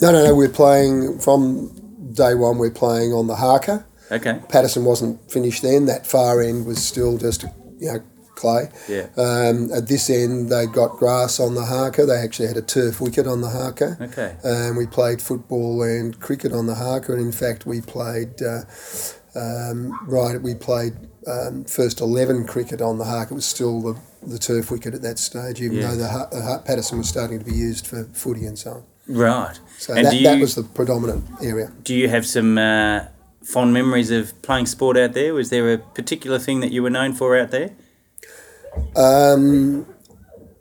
No, 0.00 0.12
no, 0.12 0.24
no. 0.24 0.34
We're 0.34 0.48
playing 0.48 1.18
from 1.18 2.12
day 2.12 2.34
one. 2.34 2.58
We're 2.58 2.70
playing 2.70 3.12
on 3.12 3.26
the 3.26 3.36
Harker. 3.36 3.86
Okay. 4.10 4.40
Patterson 4.48 4.84
wasn't 4.84 5.30
finished 5.30 5.62
then. 5.62 5.86
That 5.86 6.06
far 6.06 6.40
end 6.40 6.66
was 6.66 6.84
still 6.84 7.18
just 7.18 7.44
you 7.78 7.92
know 7.92 8.02
clay. 8.42 8.64
Yeah. 8.88 9.06
Um, 9.16 9.56
at 9.78 9.84
this 9.88 10.08
end, 10.08 10.50
they 10.54 10.66
got 10.66 10.90
grass 11.02 11.38
on 11.40 11.54
the 11.54 11.64
Harker. 11.74 12.06
They 12.06 12.18
actually 12.26 12.48
had 12.48 12.56
a 12.56 12.62
turf 12.76 13.00
wicket 13.00 13.26
on 13.26 13.40
the 13.40 13.50
Harker. 13.50 13.92
Okay. 14.00 14.30
And 14.44 14.76
we 14.76 14.86
played 14.86 15.20
football 15.20 15.82
and 15.82 16.18
cricket 16.26 16.52
on 16.52 16.64
the 16.66 16.76
Harker. 16.76 17.12
And 17.14 17.22
in 17.28 17.32
fact, 17.32 17.66
we 17.66 17.80
played 17.80 18.34
uh, 18.42 18.62
um, 19.34 19.98
right. 20.06 20.40
We 20.40 20.54
played 20.54 20.94
um, 21.26 21.64
first 21.64 22.00
eleven 22.00 22.46
cricket 22.46 22.80
on 22.80 22.98
the 22.98 23.04
Harker. 23.04 23.32
It 23.34 23.36
was 23.36 23.44
still 23.56 23.80
the, 23.82 23.94
the 24.26 24.38
turf 24.38 24.70
wicket 24.70 24.94
at 24.94 25.02
that 25.02 25.18
stage, 25.18 25.60
even 25.60 25.78
Yes. 25.78 25.96
though 25.96 26.28
the, 26.30 26.36
the 26.36 26.62
Patterson 26.64 26.98
was 26.98 27.08
starting 27.08 27.38
to 27.38 27.44
be 27.44 27.52
used 27.68 27.86
for 27.86 28.04
footy 28.12 28.46
and 28.46 28.58
so 28.58 28.70
on. 28.70 28.82
Right. 29.08 29.58
So 29.78 29.94
and 29.94 30.06
that, 30.06 30.14
you 30.14 30.24
that 30.24 30.40
was 30.40 30.54
the 30.54 30.62
predominant 30.62 31.24
area. 31.42 31.72
do 31.82 31.94
you 31.94 32.08
have 32.08 32.26
some 32.26 32.58
uh, 32.58 33.06
fond 33.42 33.72
memories 33.72 34.10
of 34.10 34.40
playing 34.42 34.66
sport 34.66 34.96
out 34.96 35.12
there? 35.14 35.32
Was 35.34 35.48
there 35.50 35.72
a 35.72 35.78
particular 35.78 36.38
thing 36.38 36.60
that 36.60 36.72
you 36.72 36.82
were 36.82 36.90
known 36.90 37.14
for 37.14 37.38
out 37.38 37.50
there? 37.50 37.70
Um, 38.96 39.86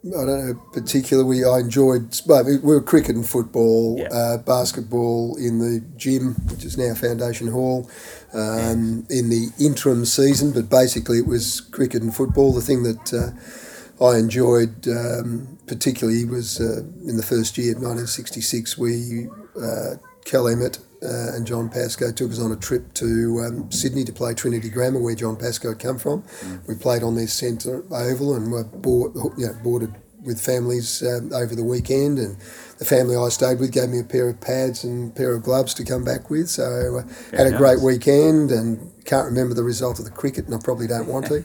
I 0.05 0.25
don't 0.25 0.47
know 0.47 0.61
particularly. 0.73 1.43
I 1.43 1.59
enjoyed. 1.59 2.19
Well, 2.25 2.43
we 2.45 2.57
were 2.59 2.81
cricket 2.81 3.15
and 3.15 3.27
football, 3.27 3.97
Yeah. 3.99 4.07
uh, 4.07 4.37
basketball 4.37 5.35
in 5.37 5.59
the 5.59 5.81
gym, 5.97 6.35
which 6.49 6.63
is 6.63 6.77
now 6.77 6.93
Foundation 6.93 7.47
Hall, 7.47 7.89
um, 8.33 9.05
in 9.09 9.29
the 9.29 9.49
interim 9.59 10.05
season. 10.05 10.51
But 10.51 10.69
basically, 10.69 11.17
it 11.19 11.27
was 11.27 11.59
cricket 11.61 12.01
and 12.03 12.15
football. 12.15 12.53
The 12.53 12.61
thing 12.61 12.83
that 12.83 13.13
uh, 13.13 14.03
I 14.05 14.17
enjoyed 14.17 14.87
um, 14.87 15.57
particularly 15.67 16.23
was 16.25 16.61
uh, 16.61 16.83
in 17.05 17.17
the 17.17 17.23
first 17.23 17.57
year, 17.57 17.73
1966. 17.73 18.77
We 18.77 19.27
uh, 19.61 19.95
Kel 20.23 20.47
Emmett 20.47 20.79
uh, 21.03 21.35
and 21.35 21.45
John 21.45 21.69
Pascoe 21.69 22.11
took 22.11 22.31
us 22.31 22.39
on 22.39 22.51
a 22.51 22.55
trip 22.55 22.93
to 22.95 23.43
um, 23.45 23.71
Sydney 23.71 24.03
to 24.05 24.13
play 24.13 24.33
Trinity 24.33 24.69
Grammar, 24.69 24.99
where 24.99 25.15
John 25.15 25.35
Pascoe 25.35 25.69
had 25.69 25.79
come 25.79 25.99
from. 25.99 26.23
We 26.67 26.75
played 26.75 27.03
on 27.03 27.15
their 27.15 27.27
centre 27.27 27.83
oval 27.91 28.35
and 28.35 28.51
were 28.51 28.63
board, 28.63 29.13
you 29.37 29.47
know, 29.47 29.53
boarded 29.63 29.93
with 30.23 30.41
families 30.41 31.03
um, 31.03 31.31
over 31.33 31.55
the 31.55 31.63
weekend. 31.63 32.17
And 32.19 32.37
the 32.79 32.85
family 32.85 33.15
I 33.15 33.29
stayed 33.29 33.59
with 33.59 33.71
gave 33.71 33.89
me 33.89 33.99
a 33.99 34.03
pair 34.03 34.27
of 34.29 34.41
pads 34.41 34.83
and 34.83 35.11
a 35.11 35.15
pair 35.15 35.33
of 35.35 35.43
gloves 35.43 35.73
to 35.75 35.85
come 35.85 36.03
back 36.03 36.29
with. 36.29 36.49
So 36.49 36.97
uh, 36.97 37.37
had 37.37 37.47
a 37.47 37.51
Very 37.51 37.57
great 37.57 37.81
weekend 37.81 38.51
and 38.51 38.91
can't 39.07 39.25
remember 39.25 39.55
the 39.55 39.63
result 39.63 39.99
of 39.99 40.05
the 40.05 40.11
cricket, 40.11 40.45
and 40.45 40.53
I 40.53 40.59
probably 40.61 40.85
don't 40.85 41.07
want 41.07 41.27
to. 41.27 41.37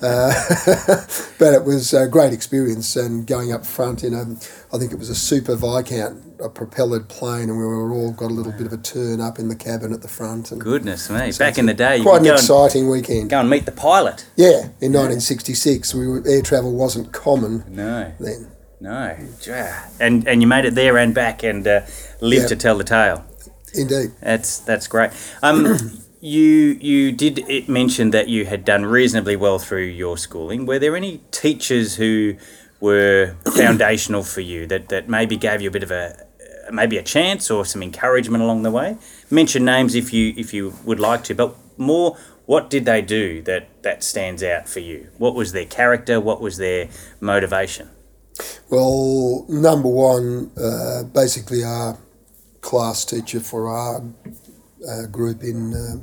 uh, 0.00 1.04
but 1.38 1.52
it 1.52 1.64
was 1.64 1.92
a 1.92 2.06
great 2.06 2.32
experience, 2.32 2.94
and 2.94 3.26
going 3.26 3.52
up 3.52 3.66
front 3.66 4.04
in 4.04 4.14
a, 4.14 4.22
I 4.74 4.78
think 4.78 4.92
it 4.92 4.98
was 4.98 5.10
a 5.10 5.16
Super 5.16 5.56
Viscount, 5.56 6.22
a 6.40 6.48
propellered 6.48 7.08
plane, 7.08 7.50
and 7.50 7.58
we 7.58 7.64
were 7.64 7.92
all 7.92 8.12
got 8.12 8.30
a 8.30 8.34
little 8.34 8.52
bit 8.52 8.66
of 8.66 8.72
a 8.72 8.76
turn 8.76 9.20
up 9.20 9.40
in 9.40 9.48
the 9.48 9.56
cabin 9.56 9.92
at 9.92 10.00
the 10.00 10.08
front. 10.08 10.52
And 10.52 10.60
Goodness 10.60 11.10
me! 11.10 11.32
So 11.32 11.44
Back 11.44 11.58
in 11.58 11.66
the 11.66 11.74
day, 11.74 12.00
quite 12.00 12.22
an 12.22 12.32
exciting 12.32 12.82
and, 12.82 12.90
weekend. 12.90 13.30
Go 13.30 13.40
and 13.40 13.50
meet 13.50 13.66
the 13.66 13.72
pilot. 13.72 14.24
Yeah, 14.36 14.70
in 14.80 14.92
1966, 14.92 15.94
we 15.94 16.06
were, 16.06 16.22
air 16.26 16.40
travel 16.40 16.72
wasn't 16.72 17.12
common. 17.12 17.64
No. 17.68 18.12
Then. 18.20 18.52
No, 18.80 19.16
and 19.98 20.28
and 20.28 20.40
you 20.40 20.46
made 20.46 20.64
it 20.64 20.76
there 20.76 20.98
and 20.98 21.12
back 21.12 21.42
and 21.42 21.66
uh, 21.66 21.80
lived 22.20 22.50
to 22.50 22.54
tell 22.54 22.78
the 22.78 22.84
tale. 22.84 23.24
Indeed, 23.74 24.12
that's 24.20 24.60
that's 24.60 24.86
great. 24.86 25.10
Um, 25.42 25.98
you 26.20 26.76
you 26.80 27.12
did 27.12 27.68
mention 27.68 28.10
that 28.10 28.28
you 28.28 28.44
had 28.44 28.64
done 28.64 28.84
reasonably 28.86 29.36
well 29.36 29.58
through 29.58 29.84
your 29.84 30.16
schooling. 30.16 30.66
Were 30.66 30.78
there 30.78 30.96
any 30.96 31.20
teachers 31.30 31.96
who 31.96 32.36
were 32.80 33.36
foundational 33.56 34.22
for 34.22 34.40
you 34.40 34.66
that, 34.66 34.88
that 34.88 35.08
maybe 35.08 35.36
gave 35.36 35.60
you 35.60 35.68
a 35.68 35.72
bit 35.72 35.82
of 35.82 35.90
a 35.90 36.26
maybe 36.72 36.98
a 36.98 37.02
chance 37.02 37.50
or 37.50 37.64
some 37.64 37.82
encouragement 37.82 38.42
along 38.42 38.62
the 38.62 38.70
way? 38.70 38.96
Mention 39.30 39.64
names 39.64 39.94
if 39.94 40.12
you 40.12 40.34
if 40.36 40.52
you 40.52 40.74
would 40.84 41.00
like 41.00 41.24
to, 41.24 41.34
but 41.34 41.54
more 41.76 42.16
what 42.46 42.70
did 42.70 42.84
they 42.84 43.02
do 43.02 43.42
that 43.42 43.68
that 43.82 44.02
stands 44.02 44.42
out 44.42 44.68
for 44.68 44.80
you? 44.80 45.08
What 45.18 45.34
was 45.34 45.52
their 45.52 45.66
character? 45.66 46.20
What 46.20 46.40
was 46.40 46.56
their 46.56 46.88
motivation? 47.20 47.90
Well, 48.70 49.44
number 49.48 49.88
one, 49.88 50.50
uh, 50.56 51.02
basically 51.04 51.64
our 51.64 51.98
class 52.60 53.04
teacher 53.04 53.40
for 53.40 53.68
our 53.68 54.02
uh, 54.86 55.06
group 55.06 55.42
in 55.42 55.74
uh, 55.74 55.96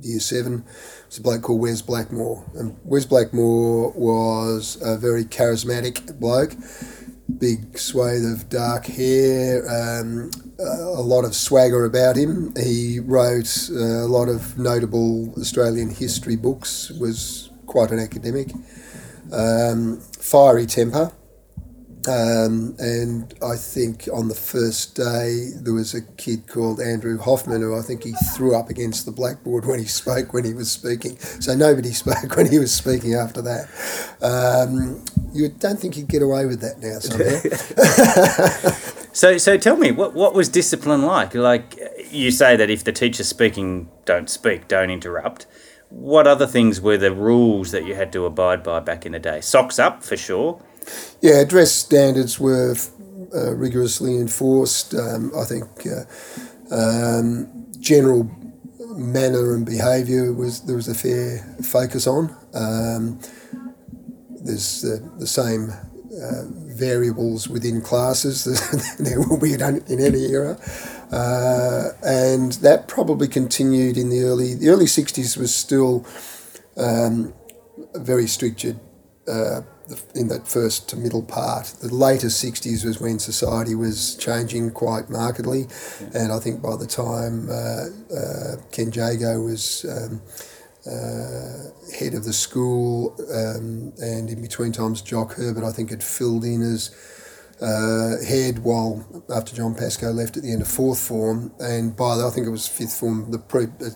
year 0.00 0.20
seven 0.20 0.64
was 1.06 1.18
a 1.18 1.22
bloke 1.22 1.42
called 1.42 1.60
Wes 1.60 1.82
Blackmore. 1.82 2.44
And 2.54 2.76
Wes 2.84 3.04
Blackmore 3.04 3.92
was 3.92 4.78
a 4.82 4.96
very 4.96 5.24
charismatic 5.24 6.18
bloke, 6.18 6.54
big 7.38 7.78
swathe 7.78 8.24
of 8.24 8.48
dark 8.48 8.86
hair, 8.86 9.62
um, 9.68 10.30
a 10.58 11.02
lot 11.02 11.24
of 11.24 11.34
swagger 11.34 11.84
about 11.84 12.16
him. 12.16 12.54
He 12.56 13.00
wrote 13.00 13.68
a 13.70 14.06
lot 14.06 14.28
of 14.28 14.58
notable 14.58 15.34
Australian 15.38 15.90
history 15.90 16.36
books, 16.36 16.90
was 16.90 17.50
quite 17.66 17.90
an 17.90 17.98
academic. 17.98 18.52
Um, 19.32 20.00
fiery 20.18 20.66
temper 20.66 21.12
um, 22.08 22.74
and 22.78 23.32
I 23.42 23.56
think 23.56 24.08
on 24.12 24.28
the 24.28 24.34
first 24.34 24.96
day 24.96 25.50
there 25.54 25.72
was 25.72 25.94
a 25.94 26.02
kid 26.02 26.48
called 26.48 26.80
Andrew 26.80 27.18
Hoffman 27.18 27.60
who 27.60 27.78
I 27.78 27.82
think 27.82 28.02
he 28.02 28.12
threw 28.34 28.56
up 28.56 28.70
against 28.70 29.06
the 29.06 29.12
blackboard 29.12 29.66
when 29.66 29.78
he 29.78 29.84
spoke 29.84 30.32
when 30.32 30.44
he 30.44 30.52
was 30.52 30.70
speaking. 30.70 31.18
So 31.18 31.54
nobody 31.54 31.92
spoke 31.92 32.36
when 32.36 32.50
he 32.50 32.58
was 32.58 32.74
speaking 32.74 33.14
after 33.14 33.42
that. 33.42 33.68
Um, 34.20 35.04
you 35.32 35.48
don't 35.48 35.78
think 35.78 35.96
you'd 35.96 36.08
get 36.08 36.22
away 36.22 36.46
with 36.46 36.60
that 36.60 36.80
now 36.80 36.98
somehow. 36.98 37.40
so 39.12 39.38
so 39.38 39.56
tell 39.56 39.76
me 39.76 39.92
what 39.92 40.14
what 40.14 40.34
was 40.34 40.48
discipline 40.48 41.02
like? 41.02 41.34
Like 41.34 41.78
you 42.10 42.30
say 42.30 42.56
that 42.56 42.68
if 42.68 42.82
the 42.84 42.92
teacher's 42.92 43.28
speaking, 43.28 43.88
don't 44.04 44.28
speak, 44.28 44.66
don't 44.66 44.90
interrupt. 44.90 45.46
What 45.88 46.26
other 46.26 46.46
things 46.46 46.80
were 46.80 46.96
the 46.96 47.12
rules 47.12 47.70
that 47.70 47.84
you 47.84 47.94
had 47.94 48.12
to 48.14 48.24
abide 48.24 48.62
by 48.62 48.80
back 48.80 49.04
in 49.04 49.12
the 49.12 49.18
day? 49.18 49.42
Socks 49.42 49.78
up 49.78 50.02
for 50.02 50.16
sure 50.16 50.60
yeah, 51.20 51.44
dress 51.44 51.72
standards 51.72 52.38
were 52.38 52.74
uh, 53.34 53.54
rigorously 53.54 54.16
enforced. 54.16 54.94
Um, 54.94 55.32
I 55.36 55.44
think 55.44 55.64
uh, 55.86 56.74
um, 56.74 57.48
general 57.80 58.30
manner 58.96 59.54
and 59.54 59.64
behaviour 59.64 60.32
was 60.32 60.62
there 60.62 60.76
was 60.76 60.88
a 60.88 60.94
fair 60.94 61.38
focus 61.62 62.06
on. 62.06 62.34
Um, 62.54 63.20
there's 64.44 64.82
the, 64.82 65.10
the 65.18 65.26
same 65.26 65.70
uh, 65.70 66.44
variables 66.50 67.48
within 67.48 67.80
classes 67.80 68.44
there 68.98 69.20
will 69.20 69.38
be 69.38 69.54
in, 69.54 69.62
any 69.62 70.26
era, 70.26 70.58
uh, 71.10 71.90
and 72.04 72.52
that 72.54 72.86
probably 72.88 73.28
continued 73.28 73.96
in 73.96 74.10
the 74.10 74.22
early 74.22 74.54
the 74.54 74.68
early 74.68 74.86
'60s 74.86 75.36
was 75.36 75.54
still 75.54 76.06
um, 76.76 77.32
very 77.94 78.26
strictured 78.26 78.78
uh, 79.28 79.62
in 80.14 80.28
that 80.28 80.46
first 80.46 80.88
to 80.90 80.96
middle 80.96 81.22
part. 81.22 81.66
The 81.80 81.94
later 81.94 82.28
60s 82.28 82.84
was 82.84 83.00
when 83.00 83.18
society 83.18 83.74
was 83.74 84.16
changing 84.16 84.70
quite 84.72 85.10
markedly, 85.10 85.66
yeah. 86.00 86.08
and 86.14 86.32
I 86.32 86.38
think 86.38 86.62
by 86.62 86.76
the 86.76 86.86
time 86.86 87.48
uh, 87.50 87.86
uh, 88.14 88.56
Ken 88.70 88.92
Jago 88.92 89.40
was 89.40 89.84
um, 89.88 90.22
uh, 90.86 91.70
head 91.98 92.14
of 92.14 92.24
the 92.24 92.32
school, 92.32 93.14
um, 93.32 93.92
and 93.98 94.28
in 94.30 94.40
between 94.40 94.72
times 94.72 95.02
Jock 95.02 95.34
Herbert, 95.34 95.64
I 95.64 95.72
think, 95.72 95.90
had 95.90 96.02
filled 96.02 96.44
in 96.44 96.62
as. 96.62 96.94
Uh, 97.60 98.20
head 98.26 98.58
while 98.64 99.22
after 99.32 99.54
John 99.54 99.72
Pascoe 99.72 100.10
left 100.10 100.36
at 100.36 100.42
the 100.42 100.50
end 100.50 100.62
of 100.62 100.66
fourth 100.66 100.98
form, 100.98 101.52
and 101.60 101.94
by 101.94 102.16
the, 102.16 102.26
I 102.26 102.30
think 102.30 102.44
it 102.44 102.50
was 102.50 102.66
fifth 102.66 102.98
form, 102.98 103.30
the 103.30 103.38
pre, 103.38 103.66
uh, 103.66 103.90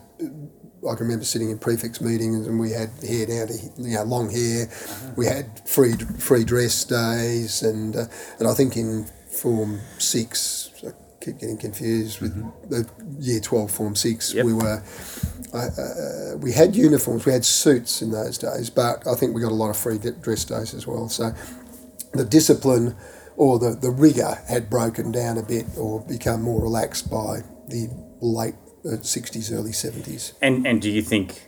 I 0.82 0.94
can 0.94 1.06
remember 1.06 1.24
sitting 1.24 1.50
in 1.50 1.58
prefects 1.58 2.00
meetings 2.00 2.46
and 2.46 2.60
we 2.60 2.70
had 2.70 2.90
hair 3.06 3.26
down 3.26 3.48
to 3.48 3.54
you 3.78 3.94
know 3.94 4.04
long 4.04 4.30
hair. 4.30 4.68
We 5.16 5.26
had 5.26 5.68
free 5.68 5.92
free 6.18 6.44
dress 6.44 6.84
days 6.84 7.62
and 7.62 7.96
uh, 7.96 8.06
and 8.38 8.48
I 8.48 8.54
think 8.54 8.76
in 8.76 9.06
form 9.28 9.80
six, 9.98 10.70
I 10.86 10.90
keep 11.24 11.38
getting 11.40 11.58
confused 11.58 12.20
with 12.20 12.36
mm-hmm. 12.36 12.68
the 12.68 12.88
year 13.18 13.40
twelve 13.40 13.70
form 13.70 13.96
six. 13.96 14.32
Yep. 14.34 14.44
We 14.44 14.54
were. 14.54 14.82
Uh, 15.54 16.36
we 16.38 16.52
had 16.52 16.76
uniforms, 16.76 17.24
we 17.24 17.32
had 17.32 17.44
suits 17.44 18.02
in 18.02 18.10
those 18.10 18.36
days, 18.36 18.68
but 18.68 19.06
I 19.06 19.14
think 19.14 19.34
we 19.34 19.40
got 19.40 19.52
a 19.52 19.54
lot 19.54 19.70
of 19.70 19.76
free 19.76 19.96
dress 19.96 20.44
days 20.44 20.74
as 20.74 20.86
well. 20.86 21.08
So 21.08 21.32
the 22.12 22.26
discipline 22.26 22.94
or 23.36 23.58
the, 23.58 23.70
the 23.70 23.90
rigour 23.90 24.38
had 24.48 24.68
broken 24.68 25.12
down 25.12 25.38
a 25.38 25.42
bit 25.42 25.64
or 25.78 26.00
become 26.00 26.42
more 26.42 26.60
relaxed 26.60 27.10
by 27.10 27.42
the 27.68 27.88
late 28.20 28.54
60s, 28.92 29.52
early 29.52 29.72
70s. 29.72 30.32
And 30.40 30.66
and 30.66 30.80
do 30.80 30.90
you 30.90 31.02
think 31.02 31.42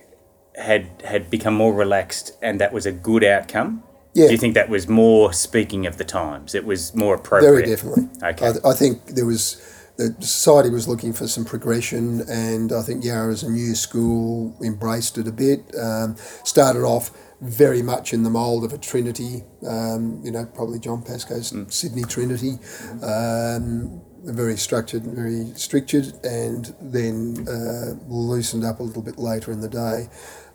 had 0.55 0.89
had 1.05 1.29
become 1.29 1.53
more 1.53 1.73
relaxed 1.73 2.33
and 2.41 2.59
that 2.59 2.73
was 2.73 2.85
a 2.85 2.91
good 2.91 3.23
outcome? 3.23 3.83
Yeah. 4.13 4.25
Do 4.25 4.31
you 4.31 4.37
think 4.37 4.55
that 4.55 4.69
was 4.69 4.87
more 4.87 5.31
speaking 5.33 5.85
of 5.85 5.97
the 5.97 6.03
times? 6.03 6.55
It 6.55 6.65
was 6.65 6.95
more 6.95 7.15
appropriate. 7.15 7.51
Very 7.51 7.65
definitely. 7.65 8.09
Okay. 8.23 8.59
I, 8.63 8.69
I 8.71 8.73
think 8.73 9.05
there 9.07 9.25
was 9.25 9.61
the 9.97 10.15
society 10.21 10.69
was 10.69 10.87
looking 10.87 11.11
for 11.11 11.27
some 11.27 11.43
progression, 11.43 12.21
and 12.29 12.71
I 12.71 12.81
think 12.81 13.03
Yarra 13.03 13.33
as 13.33 13.43
a 13.43 13.51
new 13.51 13.75
school 13.75 14.55
embraced 14.63 15.17
it 15.17 15.27
a 15.27 15.31
bit. 15.31 15.75
Um, 15.77 16.15
started 16.45 16.83
off 16.83 17.11
very 17.41 17.81
much 17.81 18.13
in 18.13 18.23
the 18.23 18.29
mould 18.29 18.63
of 18.63 18.71
a 18.71 18.77
Trinity, 18.77 19.43
um, 19.67 20.21
you 20.23 20.31
know, 20.31 20.45
probably 20.45 20.79
John 20.79 21.01
Pascoe's 21.01 21.51
mm. 21.51 21.71
Sydney 21.71 22.03
Trinity. 22.03 22.59
Um, 23.03 24.01
very 24.23 24.57
structured, 24.57 25.03
very 25.03 25.45
structured, 25.55 26.13
and 26.23 26.73
then 26.81 27.47
uh, 27.47 27.95
loosened 28.07 28.63
up 28.63 28.79
a 28.79 28.83
little 28.83 29.01
bit 29.01 29.17
later 29.17 29.51
in 29.51 29.61
the 29.61 29.69
day. 29.69 30.09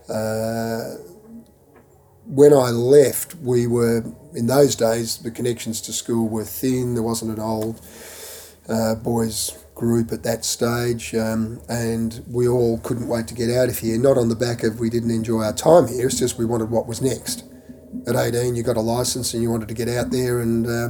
Uh, 0.08 0.96
when 2.26 2.52
I 2.52 2.70
left, 2.70 3.34
we 3.36 3.66
were 3.66 4.04
in 4.34 4.46
those 4.46 4.74
days 4.74 5.18
the 5.18 5.30
connections 5.30 5.80
to 5.82 5.92
school 5.92 6.28
were 6.28 6.44
thin. 6.44 6.94
There 6.94 7.02
wasn't 7.02 7.32
an 7.32 7.40
old 7.40 7.80
uh, 8.68 8.94
boys 8.94 9.58
group 9.74 10.12
at 10.12 10.22
that 10.22 10.44
stage, 10.44 11.14
um, 11.14 11.60
and 11.68 12.24
we 12.28 12.48
all 12.48 12.78
couldn't 12.78 13.08
wait 13.08 13.26
to 13.28 13.34
get 13.34 13.50
out 13.50 13.68
of 13.68 13.78
here. 13.78 13.98
Not 13.98 14.16
on 14.16 14.28
the 14.28 14.36
back 14.36 14.62
of 14.62 14.80
we 14.80 14.88
didn't 14.88 15.10
enjoy 15.10 15.42
our 15.42 15.52
time 15.52 15.88
here. 15.88 16.06
It's 16.06 16.18
just 16.18 16.38
we 16.38 16.44
wanted 16.44 16.70
what 16.70 16.86
was 16.86 17.02
next. 17.02 17.44
At 18.06 18.16
eighteen, 18.16 18.56
you 18.56 18.62
got 18.62 18.76
a 18.76 18.80
license 18.80 19.34
and 19.34 19.42
you 19.42 19.50
wanted 19.50 19.68
to 19.68 19.74
get 19.74 19.88
out 19.88 20.10
there 20.10 20.40
and 20.40 20.66
uh, 20.66 20.88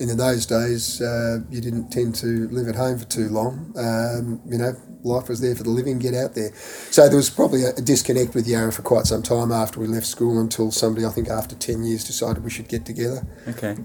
in 0.00 0.16
those 0.16 0.46
days, 0.46 1.00
uh, 1.00 1.38
you 1.50 1.60
didn't 1.60 1.90
tend 1.90 2.14
to 2.16 2.48
live 2.48 2.68
at 2.68 2.76
home 2.76 2.98
for 2.98 3.04
too 3.04 3.28
long. 3.28 3.72
Um, 3.76 4.40
you 4.46 4.58
know, 4.58 4.72
life 5.02 5.28
was 5.28 5.40
there 5.40 5.54
for 5.54 5.64
the 5.64 5.70
living, 5.70 5.98
get 5.98 6.14
out 6.14 6.34
there. 6.34 6.52
So 6.90 7.08
there 7.08 7.16
was 7.16 7.30
probably 7.30 7.64
a, 7.64 7.70
a, 7.70 7.80
disconnect 7.80 8.34
with 8.34 8.46
Yarra 8.46 8.72
for 8.72 8.82
quite 8.82 9.06
some 9.06 9.22
time 9.22 9.50
after 9.50 9.80
we 9.80 9.86
left 9.86 10.06
school 10.06 10.40
until 10.40 10.70
somebody, 10.70 11.04
I 11.04 11.10
think 11.10 11.28
after 11.28 11.56
10 11.56 11.82
years, 11.82 12.04
decided 12.04 12.44
we 12.44 12.50
should 12.50 12.68
get 12.68 12.86
together. 12.86 13.26
Okay. 13.48 13.76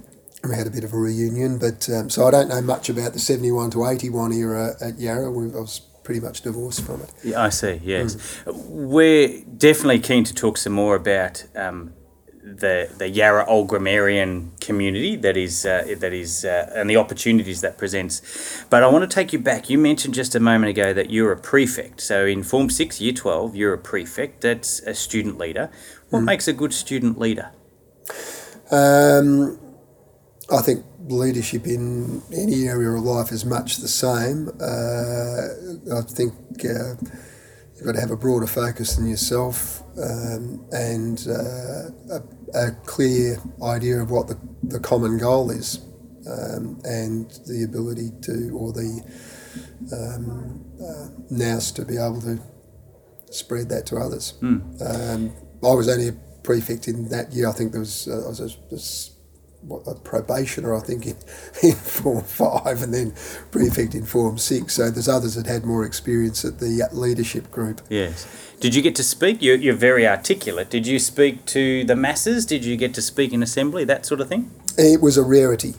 We 0.43 0.55
had 0.55 0.67
a 0.67 0.71
bit 0.71 0.83
of 0.83 0.93
a 0.93 0.97
reunion, 0.97 1.57
but 1.57 1.89
um, 1.89 2.09
so 2.09 2.27
I 2.27 2.31
don't 2.31 2.49
know 2.49 2.61
much 2.61 2.89
about 2.89 3.13
the 3.13 3.19
71 3.19 3.71
to 3.71 3.85
81 3.85 4.33
era 4.33 4.75
at 4.81 4.99
Yarra. 4.99 5.31
We, 5.31 5.45
I 5.45 5.61
was 5.61 5.79
pretty 6.03 6.19
much 6.19 6.41
divorced 6.41 6.85
from 6.85 7.01
it. 7.01 7.11
Yeah, 7.23 7.41
I 7.41 7.49
see, 7.49 7.79
yes. 7.83 8.15
Mm. 8.45 8.55
We're 8.67 9.43
definitely 9.57 9.99
keen 9.99 10.25
to 10.25 10.33
talk 10.33 10.57
some 10.57 10.73
more 10.73 10.95
about 10.95 11.45
um, 11.55 11.93
the 12.43 12.89
the 12.97 13.07
Yarra 13.07 13.45
Old 13.45 13.69
Grammarian 13.69 14.51
community 14.59 15.15
that 15.15 15.37
is 15.37 15.65
uh, 15.65 15.95
that 15.97 16.13
is 16.13 16.43
uh, 16.43 16.71
and 16.75 16.89
the 16.89 16.97
opportunities 16.97 17.61
that 17.61 17.77
presents. 17.77 18.65
But 18.69 18.83
I 18.83 18.87
want 18.87 19.09
to 19.09 19.13
take 19.13 19.31
you 19.31 19.39
back. 19.39 19.69
You 19.69 19.77
mentioned 19.77 20.13
just 20.13 20.35
a 20.35 20.39
moment 20.39 20.69
ago 20.69 20.93
that 20.93 21.09
you're 21.09 21.31
a 21.31 21.39
prefect. 21.39 22.01
So 22.01 22.25
in 22.25 22.43
Form 22.43 22.69
Six, 22.69 22.99
Year 22.99 23.13
Twelve, 23.13 23.55
you're 23.55 23.73
a 23.73 23.77
prefect. 23.77 24.41
That's 24.41 24.81
a 24.81 24.93
student 24.93 25.37
leader. 25.37 25.71
What 26.09 26.21
mm. 26.21 26.25
makes 26.25 26.47
a 26.47 26.53
good 26.53 26.73
student 26.73 27.17
leader? 27.17 27.51
Um, 28.71 29.59
I 30.51 30.61
think 30.61 30.83
leadership 31.07 31.65
in 31.65 32.21
any 32.33 32.67
area 32.67 32.89
of 32.89 33.03
life 33.03 33.31
is 33.31 33.45
much 33.45 33.77
the 33.77 33.87
same. 33.87 34.49
Uh, 34.59 35.97
I 35.97 36.01
think. 36.01 36.33
You've 37.83 37.95
got 37.95 37.99
to 37.99 38.07
have 38.07 38.11
a 38.11 38.15
broader 38.15 38.47
focus 38.47 38.95
than 38.95 39.09
yourself 39.09 39.83
um, 40.01 40.65
and 40.71 41.19
uh, 41.27 42.15
a, 42.15 42.23
a, 42.53 42.71
clear 42.85 43.35
idea 43.61 44.01
of 44.01 44.09
what 44.09 44.29
the, 44.29 44.39
the 44.63 44.79
common 44.79 45.17
goal 45.17 45.51
is 45.51 45.79
um, 46.25 46.79
and 46.85 47.29
the 47.45 47.65
ability 47.65 48.11
to, 48.21 48.51
or 48.57 48.71
the 48.71 49.03
um, 49.91 50.63
uh, 50.81 51.09
nous 51.29 51.73
to 51.73 51.83
be 51.83 51.97
able 51.97 52.21
to 52.21 52.39
spread 53.31 53.67
that 53.67 53.85
to 53.87 53.97
others. 53.97 54.35
Mm. 54.39 55.33
I 55.61 55.73
was 55.73 55.89
only 55.89 56.07
a 56.07 56.13
prefect 56.41 56.87
in 56.87 57.09
that 57.09 57.33
year. 57.33 57.49
I 57.49 57.51
think 57.51 57.73
there 57.73 57.81
was, 57.81 58.07
uh, 58.07 58.23
I 58.23 58.29
was 58.29 58.39
a, 58.39 58.73
a 58.73 58.79
what, 59.67 59.83
a 59.87 59.95
probationer, 59.95 60.75
I 60.75 60.79
think, 60.79 61.05
in, 61.05 61.15
in 61.63 61.75
Form 61.75 62.23
5 62.23 62.81
and 62.81 62.93
then 62.93 63.13
prefect 63.51 63.95
in 63.95 64.05
Form 64.05 64.37
6. 64.37 64.73
So 64.73 64.89
there's 64.89 65.09
others 65.09 65.35
that 65.35 65.47
had 65.47 65.65
more 65.65 65.85
experience 65.85 66.45
at 66.45 66.59
the 66.59 66.87
leadership 66.91 67.51
group. 67.51 67.81
Yes. 67.89 68.27
Did 68.59 68.75
you 68.75 68.81
get 68.81 68.95
to 68.95 69.03
speak? 69.03 69.41
You're, 69.41 69.57
you're 69.57 69.73
very 69.73 70.07
articulate. 70.07 70.69
Did 70.69 70.87
you 70.87 70.99
speak 70.99 71.45
to 71.47 71.83
the 71.83 71.95
masses? 71.95 72.45
Did 72.45 72.63
you 72.63 72.77
get 72.77 72.93
to 72.93 73.01
speak 73.01 73.33
in 73.33 73.43
assembly, 73.43 73.83
that 73.85 74.05
sort 74.05 74.21
of 74.21 74.29
thing? 74.29 74.51
It 74.77 75.01
was 75.01 75.17
a 75.17 75.23
rarity. 75.23 75.73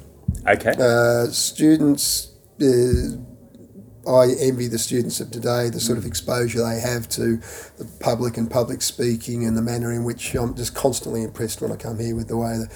Okay. 0.47 0.75
Uh, 0.79 1.27
students, 1.29 2.33
uh, 2.61 3.17
I 4.07 4.35
envy 4.39 4.69
the 4.69 4.79
students 4.79 5.21
of 5.21 5.31
today, 5.31 5.71
the 5.71 5.81
sort 5.81 5.97
of 5.97 6.05
exposure 6.05 6.63
they 6.63 6.81
have 6.81 7.09
to 7.11 7.39
the 7.79 7.91
public 8.01 8.37
and 8.37 8.51
public 8.51 8.83
speaking 8.83 9.47
and 9.47 9.57
the 9.57 9.63
manner 9.63 9.93
in 9.93 10.05
which 10.05 10.35
I'm 10.35 10.55
just 10.55 10.75
constantly 10.75 11.23
impressed 11.23 11.63
when 11.63 11.73
I 11.73 11.77
come 11.77 11.99
here 11.99 12.15
with 12.15 12.29
the 12.29 12.37
way 12.37 12.59
the 12.59 12.69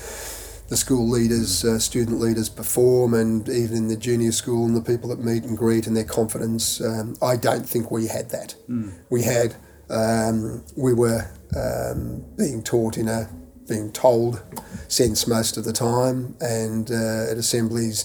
the 0.68 0.76
school 0.76 1.08
leaders, 1.08 1.64
uh, 1.64 1.78
student 1.78 2.20
leaders 2.20 2.48
perform, 2.48 3.14
and 3.14 3.48
even 3.48 3.76
in 3.76 3.88
the 3.88 3.96
junior 3.96 4.32
school 4.32 4.66
and 4.66 4.76
the 4.76 4.82
people 4.82 5.08
that 5.08 5.18
meet 5.18 5.42
and 5.44 5.56
greet 5.56 5.86
and 5.86 5.96
their 5.96 6.04
confidence. 6.04 6.80
Um, 6.80 7.16
I 7.22 7.36
don't 7.36 7.66
think 7.66 7.90
we 7.90 8.06
had 8.06 8.30
that. 8.30 8.54
Mm. 8.68 8.92
We 9.08 9.22
had, 9.22 9.56
um, 9.88 10.62
we 10.76 10.92
were 10.92 11.30
um, 11.56 12.24
being 12.36 12.62
taught 12.62 12.98
in 12.98 13.08
a, 13.08 13.30
being 13.66 13.92
told 13.92 14.42
sense 14.88 15.26
most 15.26 15.56
of 15.56 15.64
the 15.64 15.72
time, 15.72 16.36
and 16.40 16.90
uh, 16.90 17.30
at 17.30 17.38
assemblies, 17.38 18.04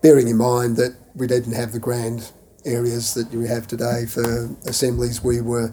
bearing 0.00 0.28
in 0.28 0.36
mind 0.36 0.76
that 0.76 0.96
we 1.14 1.26
didn't 1.26 1.54
have 1.54 1.72
the 1.72 1.80
grand 1.80 2.30
areas 2.64 3.14
that 3.14 3.30
we 3.30 3.48
have 3.48 3.66
today 3.66 4.06
for 4.06 4.50
assemblies, 4.66 5.22
we 5.22 5.40
were 5.40 5.72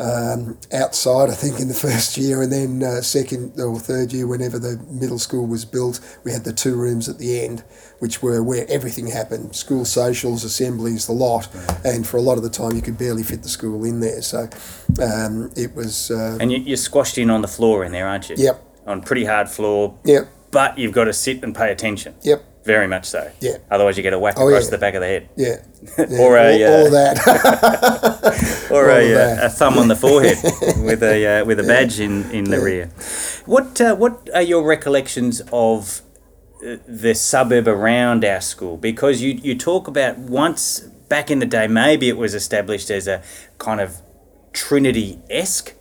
um, 0.00 0.58
outside, 0.72 1.30
I 1.30 1.34
think, 1.34 1.60
in 1.60 1.68
the 1.68 1.74
first 1.88 2.16
year, 2.16 2.42
and 2.42 2.52
then 2.52 2.82
uh, 2.82 3.00
second 3.00 3.58
or 3.60 3.78
third 3.78 4.12
year, 4.12 4.26
whenever 4.26 4.58
the 4.58 4.76
middle 4.90 5.18
school 5.18 5.46
was 5.46 5.64
built, 5.64 6.00
we 6.24 6.32
had 6.32 6.44
the 6.44 6.52
two 6.52 6.76
rooms 6.76 7.08
at 7.08 7.18
the 7.18 7.44
end, 7.44 7.64
which 7.98 8.22
were 8.22 8.42
where 8.42 8.66
everything 8.68 9.08
happened 9.08 9.54
school 9.54 9.84
socials, 9.84 10.44
assemblies, 10.44 11.06
the 11.06 11.12
lot. 11.12 11.48
And 11.84 12.06
for 12.06 12.16
a 12.16 12.22
lot 12.22 12.36
of 12.36 12.44
the 12.44 12.50
time, 12.50 12.72
you 12.72 12.82
could 12.82 12.98
barely 12.98 13.22
fit 13.22 13.42
the 13.42 13.48
school 13.48 13.84
in 13.84 14.00
there. 14.00 14.22
So 14.22 14.48
um, 15.02 15.50
it 15.56 15.74
was. 15.74 16.10
Uh, 16.10 16.38
and 16.40 16.52
you, 16.52 16.58
you're 16.58 16.76
squashed 16.76 17.18
in 17.18 17.30
on 17.30 17.42
the 17.42 17.48
floor 17.48 17.84
in 17.84 17.92
there, 17.92 18.06
aren't 18.06 18.30
you? 18.30 18.36
Yep. 18.38 18.64
On 18.86 19.02
pretty 19.02 19.24
hard 19.24 19.48
floor. 19.48 19.98
Yep. 20.04 20.28
But 20.50 20.78
you've 20.78 20.94
got 20.94 21.04
to 21.04 21.12
sit 21.12 21.44
and 21.44 21.54
pay 21.54 21.70
attention. 21.70 22.14
Yep. 22.22 22.44
Very 22.68 22.86
much 22.86 23.06
so. 23.06 23.22
Yeah. 23.40 23.56
Otherwise, 23.70 23.96
you 23.96 24.02
get 24.02 24.12
a 24.12 24.18
whack 24.18 24.34
Oh, 24.36 24.46
across 24.48 24.64
yeah. 24.66 24.70
the 24.76 24.78
back 24.84 24.94
of 24.94 25.00
the 25.00 25.06
head. 25.14 25.28
Yeah. 25.36 25.56
yeah. 25.98 26.20
Or 26.24 26.36
a, 26.36 26.64
all, 26.64 26.74
all 26.80 26.86
uh, 26.88 26.90
that. 26.90 28.68
or 28.70 28.90
All 28.90 28.96
a, 28.98 29.08
that. 29.14 29.42
uh, 29.42 29.46
a 29.46 29.48
thumb 29.48 29.78
on 29.78 29.88
the 29.88 29.96
forehead 29.96 30.36
with 30.88 31.02
a 31.02 31.16
uh, 31.40 31.44
with 31.46 31.58
a 31.60 31.62
badge 31.62 31.98
in, 31.98 32.30
in 32.30 32.44
the 32.44 32.60
rear. 32.60 32.90
What 33.46 33.80
uh, 33.80 33.94
what 33.96 34.28
are 34.34 34.42
your 34.52 34.62
recollections 34.74 35.40
of 35.50 36.02
uh, 36.62 36.76
the 36.86 37.14
suburb 37.14 37.66
around 37.68 38.24
our 38.24 38.42
school? 38.42 38.76
Because 38.76 39.22
you 39.22 39.30
you 39.48 39.54
talk 39.56 39.88
about 39.88 40.18
once 40.18 40.80
back 41.08 41.30
in 41.30 41.38
the 41.38 41.46
day, 41.46 41.66
maybe 41.68 42.06
it 42.10 42.18
was 42.18 42.34
established 42.34 42.90
as 42.90 43.08
a 43.08 43.22
kind 43.58 43.80
of 43.80 44.02
Trinity 44.52 45.18
esque. 45.30 45.74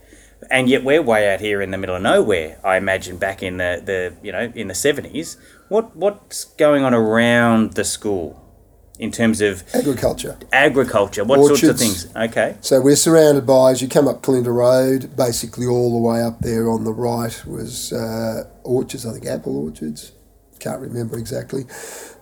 And 0.50 0.70
yet 0.70 0.84
we're 0.84 1.02
way 1.02 1.34
out 1.34 1.42
here 1.42 1.62
in 1.62 1.72
the 1.72 1.78
middle 1.78 1.96
of 1.96 2.02
nowhere. 2.04 2.60
I 2.64 2.78
imagine 2.78 3.18
back 3.18 3.42
in 3.44 3.58
the, 3.58 3.82
the 3.84 4.00
you 4.26 4.32
know 4.32 4.52
in 4.56 4.68
the 4.70 4.76
seventies. 4.76 5.36
What 5.70 5.96
what's 5.96 6.46
going 6.46 6.84
on 6.84 6.94
around 6.94 7.74
the 7.74 7.84
school 7.84 8.44
in 9.00 9.12
terms 9.12 9.42
of 9.42 9.64
Agriculture. 9.76 10.38
agriculture? 10.52 11.24
What 11.24 11.46
sorts 11.46 11.64
of 11.64 11.78
things? 11.78 12.08
Okay. 12.16 12.58
So 12.62 12.82
we're 12.82 12.96
surrounded 12.96 13.46
by, 13.46 13.72
as 13.72 13.82
you 13.82 13.88
come 13.88 14.08
up 14.08 14.24
Kalinda 14.24 14.52
Road, 14.54 15.16
basically 15.16 15.68
all 15.68 15.92
the 15.92 16.08
way 16.10 16.22
up 16.24 16.40
there 16.40 16.70
on 16.70 16.84
the 16.84 16.94
right 16.94 17.44
was 17.46 17.94
uh, 17.94 18.46
orchards, 18.64 19.06
I 19.06 19.14
think 19.14 19.26
apple 19.28 19.56
orchards. 19.58 20.14
Can't 20.60 20.82
remember 20.82 21.18
exactly. 21.20 21.66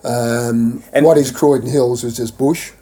Um, 0.04 0.82
And- 0.92 1.06
what 1.06 1.16
is 1.16 1.30
Croydon 1.30 1.70
Hills 1.70 2.04
was 2.04 2.16
just 2.16 2.36
bush. 2.36 2.72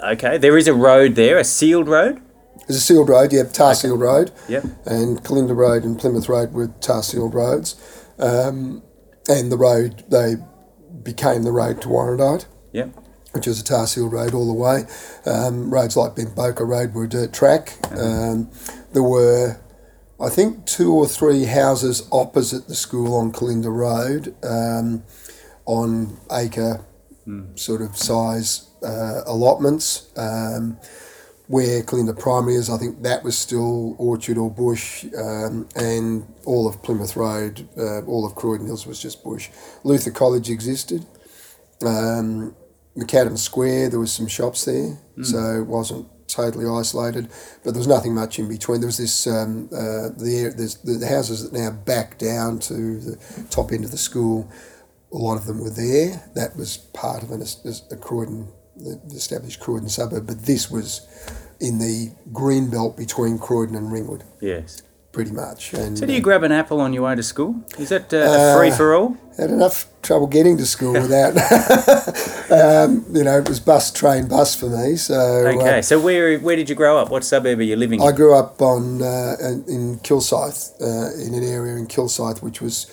Okay, 0.00 0.38
there 0.38 0.56
is 0.58 0.68
a 0.68 0.74
road 0.74 1.14
there, 1.16 1.38
a 1.38 1.44
sealed 1.44 1.88
road. 1.88 2.20
There's 2.68 2.76
a 2.76 2.80
sealed 2.80 3.08
road, 3.08 3.32
you 3.32 3.38
have 3.38 3.52
tar 3.52 3.74
sealed 3.74 4.00
road, 4.00 4.30
Yep. 4.48 4.64
and 4.86 5.22
Kalinda 5.24 5.56
Road 5.56 5.82
and 5.82 5.98
Plymouth 5.98 6.28
Road 6.28 6.52
were 6.52 6.68
tar 6.80 7.02
sealed 7.02 7.34
roads. 7.34 7.74
Um, 8.18 8.82
and 9.28 9.50
the 9.50 9.56
road, 9.56 10.04
they 10.08 10.36
became 11.02 11.42
the 11.42 11.52
road 11.52 11.80
to 11.82 11.88
Warrandyte. 11.88 12.46
Yep. 12.72 12.90
which 13.32 13.46
was 13.46 13.60
a 13.60 13.64
tar 13.64 13.86
sealed 13.86 14.12
road 14.12 14.34
all 14.34 14.46
the 14.46 14.52
way. 14.52 14.84
Um, 15.26 15.72
roads 15.72 15.96
like 15.96 16.14
Bemboka 16.14 16.66
Road 16.66 16.92
were 16.94 17.04
a 17.04 17.08
dirt 17.08 17.32
track. 17.32 17.76
Um, 17.96 18.50
there 18.92 19.02
were, 19.02 19.60
I 20.20 20.28
think, 20.28 20.66
two 20.66 20.92
or 20.92 21.06
three 21.06 21.44
houses 21.44 22.06
opposite 22.12 22.68
the 22.68 22.74
school 22.76 23.14
on 23.16 23.32
Kalinda 23.32 23.72
Road 23.72 24.34
um, 24.44 25.02
on 25.66 26.16
acre 26.30 26.84
sort 27.56 27.80
of 27.82 27.96
size 27.96 28.68
uh, 28.84 29.22
allotments. 29.26 30.12
Where 31.46 31.82
Kalinda 31.82 32.18
Primary 32.18 32.54
is, 32.54 32.70
I 32.70 32.78
think 32.78 33.02
that 33.02 33.22
was 33.22 33.36
still 33.36 33.96
orchard 33.98 34.38
or 34.38 34.50
bush, 34.50 35.04
um, 35.16 35.68
and 35.76 36.26
all 36.46 36.66
of 36.66 36.82
Plymouth 36.82 37.16
Road, 37.16 37.68
uh, 37.76 38.00
all 38.06 38.24
of 38.26 38.34
Croydon 38.34 38.66
Hills 38.66 38.86
was 38.86 38.98
just 38.98 39.22
bush. 39.22 39.50
Luther 39.82 40.10
College 40.10 40.48
existed. 40.48 41.04
Um, 41.84 42.56
McAdam 42.96 43.36
Square, 43.36 43.90
there 43.90 44.00
was 44.00 44.12
some 44.12 44.26
shops 44.26 44.64
there, 44.64 44.96
so 45.22 45.60
it 45.60 45.66
wasn't 45.66 46.06
totally 46.28 46.66
isolated, 46.66 47.28
but 47.62 47.72
there 47.72 47.80
was 47.80 47.86
nothing 47.86 48.14
much 48.14 48.38
in 48.38 48.48
between. 48.48 48.80
There 48.80 48.88
was 48.88 48.98
this 48.98 49.26
um, 49.26 49.68
uh, 49.72 50.08
the, 50.16 50.54
there's 50.56 50.76
the, 50.78 50.94
the 50.94 51.06
houses 51.06 51.42
that 51.48 51.58
now 51.58 51.70
back 51.70 52.18
down 52.18 52.58
to 52.60 53.00
the 53.00 53.46
top 53.50 53.72
end 53.72 53.84
of 53.84 53.90
the 53.90 53.98
school. 53.98 54.50
A 55.12 55.16
lot 55.16 55.36
of 55.36 55.46
them 55.46 55.60
were 55.60 55.70
there. 55.70 56.30
That 56.34 56.56
was 56.56 56.76
part 56.76 57.22
of 57.22 57.30
an, 57.30 57.42
a 57.90 57.96
Croydon, 57.96 58.48
the 58.76 59.14
established 59.14 59.60
Croydon 59.60 59.88
suburb, 59.88 60.26
but 60.26 60.42
this 60.46 60.70
was 60.70 61.06
in 61.60 61.78
the 61.78 62.12
green 62.32 62.70
belt 62.70 62.96
between 62.96 63.38
Croydon 63.38 63.76
and 63.76 63.92
Ringwood, 63.92 64.24
Yes. 64.40 64.82
pretty 65.12 65.30
much. 65.30 65.72
And 65.72 65.96
So 65.96 66.06
do 66.06 66.12
you 66.12 66.20
grab 66.20 66.42
an 66.42 66.52
apple 66.52 66.80
on 66.80 66.92
your 66.92 67.04
way 67.04 67.14
to 67.14 67.22
school? 67.22 67.54
Is 67.78 67.88
that 67.90 68.12
uh, 68.12 68.16
a 68.18 68.58
free 68.58 68.70
for 68.70 68.94
all? 68.94 69.16
had 69.36 69.50
enough 69.50 69.86
trouble 70.02 70.26
getting 70.28 70.56
to 70.58 70.66
school 70.66 70.92
without, 70.92 71.34
um, 72.50 73.04
you 73.12 73.24
know, 73.24 73.38
it 73.38 73.48
was 73.48 73.60
bus, 73.60 73.90
train, 73.92 74.28
bus 74.28 74.54
for 74.54 74.66
me. 74.66 74.96
So 74.96 75.14
uh, 75.14 75.52
Okay. 75.58 75.82
So 75.82 75.98
where 76.00 76.38
where 76.38 76.56
did 76.56 76.68
you 76.68 76.74
grow 76.74 76.98
up? 76.98 77.10
What 77.10 77.24
suburb 77.24 77.58
are 77.58 77.62
you 77.62 77.76
living 77.76 78.00
in? 78.00 78.06
I 78.08 78.12
grew 78.12 78.34
up 78.34 78.60
on 78.62 79.02
uh, 79.02 79.36
in 79.40 79.64
in 79.68 79.98
Kilsyth, 80.00 80.72
uh, 80.80 81.20
in 81.20 81.34
an 81.34 81.44
area 81.44 81.76
in 81.76 81.86
Kilsyth 81.86 82.42
which 82.42 82.60
was 82.60 82.86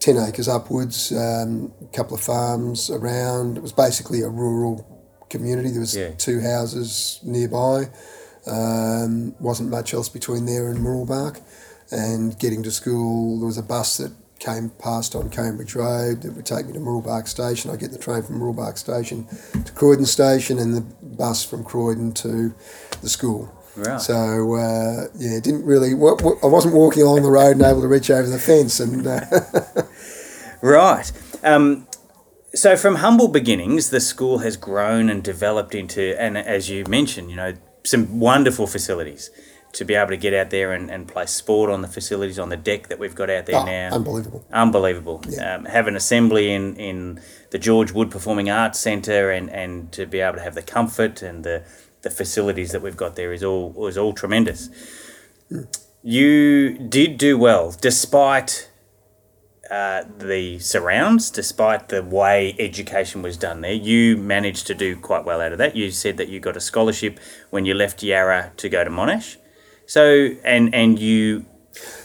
10 0.00 0.18
acres 0.18 0.46
upwards, 0.48 1.10
um, 1.12 1.72
a 1.82 1.96
couple 1.96 2.14
of 2.14 2.20
farms 2.22 2.90
around. 2.90 3.56
It 3.56 3.62
was 3.62 3.72
basically 3.72 4.20
a 4.22 4.28
rural 4.28 4.95
community. 5.30 5.70
There 5.70 5.80
was 5.80 5.94
Yeah. 5.96 6.10
two 6.16 6.40
houses 6.40 7.20
nearby. 7.22 7.88
Um, 8.46 9.34
wasn't 9.40 9.70
much 9.70 9.92
else 9.94 10.08
between 10.08 10.46
there 10.46 10.68
and 10.68 10.78
Mooroolbark. 10.78 11.40
And 11.90 12.38
getting 12.38 12.62
to 12.64 12.70
school, 12.70 13.38
there 13.38 13.46
was 13.46 13.58
a 13.58 13.62
bus 13.62 13.96
that 13.98 14.12
came 14.38 14.70
past 14.78 15.14
on 15.16 15.30
Cambridge 15.30 15.74
Road 15.74 16.22
that 16.22 16.34
would 16.36 16.44
take 16.46 16.66
me 16.66 16.72
to 16.74 16.78
Mooroolbark 16.78 17.26
Station. 17.26 17.70
I 17.70 17.76
get 17.76 17.90
the 17.92 17.98
train 17.98 18.22
from 18.22 18.38
Mooroolbark 18.40 18.76
Station 18.78 19.26
to 19.64 19.72
Croydon 19.72 20.04
Station 20.06 20.58
and 20.58 20.74
the 20.76 20.82
bus 21.02 21.42
from 21.42 21.64
Croydon 21.64 22.12
to 22.12 22.54
the 23.02 23.08
school. 23.08 23.50
Right. 23.76 24.00
So 24.00 24.54
uh, 24.54 25.06
yeah, 25.18 25.38
didn't 25.40 25.64
really. 25.64 25.90
I 25.92 26.46
wasn't 26.46 26.74
walking 26.74 27.02
along 27.02 27.22
the 27.22 27.30
road 27.30 27.56
and 27.56 27.62
able 27.62 27.82
to 27.82 27.88
reach 27.88 28.10
over 28.10 28.28
the 28.28 28.38
fence, 28.38 28.80
and 28.80 29.06
uh, 29.06 29.20
Right. 30.62 31.10
Um, 31.44 31.85
so 32.54 32.76
from 32.76 32.96
humble 32.96 33.28
beginnings, 33.28 33.90
the 33.90 34.00
school 34.00 34.38
has 34.38 34.56
grown 34.56 35.10
and 35.10 35.22
developed 35.22 35.74
into, 35.74 36.20
and 36.20 36.38
as 36.38 36.70
you 36.70 36.84
mentioned, 36.88 37.30
you 37.30 37.36
know, 37.36 37.54
some 37.84 38.18
wonderful 38.18 38.66
facilities 38.66 39.30
to 39.72 39.84
be 39.84 39.94
able 39.94 40.08
to 40.08 40.16
get 40.16 40.32
out 40.32 40.50
there 40.50 40.72
and, 40.72 40.90
and 40.90 41.06
play 41.06 41.26
sport 41.26 41.70
on 41.70 41.82
the 41.82 41.88
facilities 41.88 42.38
on 42.38 42.48
the 42.48 42.56
deck 42.56 42.88
that 42.88 42.98
we've 42.98 43.14
got 43.14 43.28
out 43.28 43.46
there 43.46 43.56
oh, 43.56 43.64
now. 43.64 43.90
unbelievable. 43.92 44.44
Unbelievable. 44.50 45.22
Yeah. 45.28 45.56
Um, 45.56 45.64
have 45.66 45.86
an 45.86 45.96
assembly 45.96 46.50
in, 46.50 46.76
in 46.76 47.20
the 47.50 47.58
George 47.58 47.92
Wood 47.92 48.10
Performing 48.10 48.48
Arts 48.48 48.78
Centre 48.78 49.30
and, 49.30 49.50
and 49.50 49.92
to 49.92 50.06
be 50.06 50.20
able 50.20 50.36
to 50.36 50.42
have 50.42 50.54
the 50.54 50.62
comfort 50.62 51.20
and 51.20 51.44
the, 51.44 51.62
the 52.02 52.10
facilities 52.10 52.72
that 52.72 52.80
we've 52.80 52.96
got 52.96 53.16
there 53.16 53.32
is 53.32 53.44
all 53.44 53.86
is 53.86 53.98
all 53.98 54.14
tremendous. 54.14 54.70
You 56.02 56.78
did 56.78 57.18
do 57.18 57.36
well 57.36 57.74
despite 57.78 58.70
uh, 59.70 60.04
the 60.18 60.58
surrounds, 60.58 61.30
despite 61.30 61.88
the 61.88 62.02
way 62.02 62.54
education 62.58 63.22
was 63.22 63.36
done 63.36 63.60
there. 63.60 63.72
You 63.72 64.16
managed 64.16 64.66
to 64.68 64.74
do 64.74 64.96
quite 64.96 65.24
well 65.24 65.40
out 65.40 65.52
of 65.52 65.58
that. 65.58 65.76
You 65.76 65.90
said 65.90 66.16
that 66.16 66.28
you 66.28 66.40
got 66.40 66.56
a 66.56 66.60
scholarship 66.60 67.18
when 67.50 67.64
you 67.64 67.74
left 67.74 68.02
Yarra 68.02 68.52
to 68.56 68.68
go 68.68 68.84
to 68.84 68.90
Monash. 68.90 69.36
So, 69.86 70.30
and 70.44 70.74
and 70.74 70.98
you. 70.98 71.46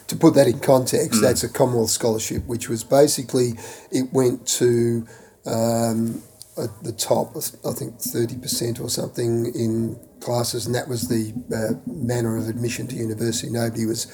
To 0.07 0.17
put 0.17 0.33
that 0.33 0.45
in 0.45 0.59
context, 0.59 1.19
mm. 1.19 1.21
that's 1.21 1.41
a 1.41 1.47
Commonwealth 1.49 1.91
scholarship, 1.91 2.45
which 2.45 2.67
was 2.67 2.83
basically 2.83 3.53
it 3.91 4.11
went 4.11 4.45
to 4.59 5.07
um, 5.45 6.21
at 6.57 6.83
the 6.83 6.91
top, 6.91 7.37
I 7.37 7.71
think 7.71 7.97
thirty 7.97 8.37
percent 8.37 8.81
or 8.81 8.89
something 8.89 9.45
in 9.55 9.97
classes, 10.19 10.65
and 10.65 10.75
that 10.75 10.89
was 10.89 11.07
the 11.07 11.33
uh, 11.55 11.79
manner 11.89 12.35
of 12.35 12.49
admission 12.49 12.87
to 12.87 12.95
university. 12.95 13.49
Nobody 13.49 13.85
was 13.85 14.05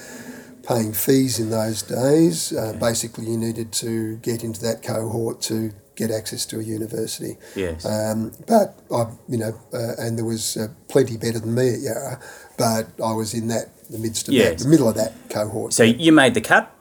paying 0.68 0.92
fees 0.92 1.38
in 1.38 1.48
those 1.50 1.82
days. 1.82 2.52
Uh, 2.52 2.74
basically, 2.78 3.24
you 3.24 3.38
needed 3.38 3.72
to 3.72 4.16
get 4.18 4.44
into 4.44 4.60
that 4.60 4.82
cohort 4.82 5.40
to 5.40 5.72
get 5.96 6.10
access 6.10 6.44
to 6.46 6.60
a 6.60 6.62
university. 6.62 7.38
Yes. 7.56 7.84
Um, 7.84 8.32
but 8.46 8.78
I, 8.92 9.10
you 9.28 9.38
know, 9.38 9.58
uh, 9.72 9.94
and 9.98 10.18
there 10.18 10.26
was 10.26 10.56
uh, 10.56 10.68
plenty 10.88 11.16
better 11.16 11.40
than 11.40 11.54
me 11.54 11.74
at 11.74 11.80
Yarra, 11.80 12.20
but 12.58 12.86
I 13.02 13.12
was 13.12 13.34
in 13.34 13.48
that 13.48 13.66
the 13.90 13.98
midst 13.98 14.28
of 14.28 14.34
yes. 14.34 14.50
that, 14.50 14.64
the 14.64 14.68
middle 14.68 14.88
of 14.88 14.94
that 14.96 15.14
cohort. 15.30 15.72
So 15.72 15.82
you 15.82 16.12
made 16.12 16.34
the 16.34 16.42
cut. 16.42 16.74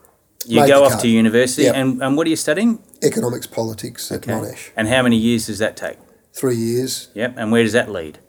You 0.45 0.61
made 0.61 0.67
go 0.67 0.83
off 0.83 0.93
cut. 0.93 1.01
to 1.01 1.07
university, 1.07 1.63
yep. 1.63 1.75
and, 1.75 2.01
and 2.01 2.15
what 2.15 2.27
are 2.27 2.29
you 2.29 2.35
studying? 2.35 2.79
Economics, 3.01 3.47
politics 3.47 4.11
okay. 4.11 4.31
at 4.31 4.41
Monash. 4.43 4.71
And 4.77 4.87
how 4.87 5.01
many 5.01 5.17
years 5.17 5.47
does 5.47 5.59
that 5.59 5.75
take? 5.75 5.97
Three 6.33 6.55
years. 6.55 7.09
Yep. 7.15 7.35
And 7.37 7.51
where 7.51 7.63
does 7.63 7.73
that 7.73 7.89
lead? 7.89 8.19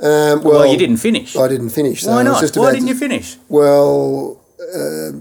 Um, 0.00 0.42
well, 0.42 0.60
well, 0.60 0.66
you 0.66 0.76
didn't 0.76 0.96
finish. 0.96 1.36
I 1.36 1.48
didn't 1.48 1.70
finish. 1.70 2.04
Why 2.04 2.22
not? 2.22 2.56
Why 2.56 2.72
didn't 2.72 2.88
you 2.88 2.96
finish? 2.96 3.36
Well, 3.48 4.40
uh, 4.74 5.18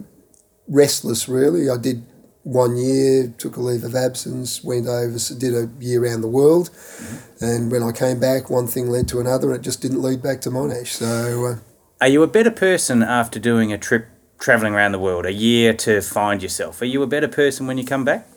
restless 0.67 1.30
really. 1.30 1.69
I 1.69 1.78
did 1.78 2.04
one 2.43 2.76
year, 2.76 3.34
took 3.38 3.56
a 3.56 3.62
leave 3.62 3.84
of 3.84 3.96
absence, 3.96 4.63
went 4.63 4.88
over, 4.88 5.17
did 5.38 5.54
a 5.54 5.69
year 5.80 6.04
around 6.04 6.22
the 6.22 6.28
world, 6.28 6.69
mm-hmm. 6.72 7.46
and 7.46 7.72
when 7.72 7.82
I 7.82 7.91
came 7.91 8.19
back, 8.19 8.50
one 8.50 8.67
thing 8.67 8.89
led 8.89 9.08
to 9.10 9.19
another, 9.19 9.52
and 9.52 9.60
it 9.60 9.63
just 9.63 9.82
didn't 9.82 10.02
lead 10.02 10.22
back 10.22 10.41
to 10.41 10.50
Monash. 10.50 10.88
So, 10.88 11.46
uh, 11.46 11.56
are 12.02 12.10
you 12.10 12.22
a 12.22 12.28
better 12.28 12.52
person 12.52 13.02
after 13.02 13.39
doing 13.39 13.72
a 13.72 13.78
trip 13.78 14.08
traveling 14.39 14.74
around 14.74 14.91
the 14.91 15.00
world, 15.00 15.26
a 15.26 15.32
year 15.32 15.74
to 15.74 16.02
find 16.02 16.43
yourself? 16.43 16.82
Are 16.82 16.86
you 16.86 17.02
a 17.02 17.08
better 17.08 17.30
person 17.30 17.65
when 17.65 17.78
you 17.78 17.86
come 17.86 18.04
back? 18.04 18.28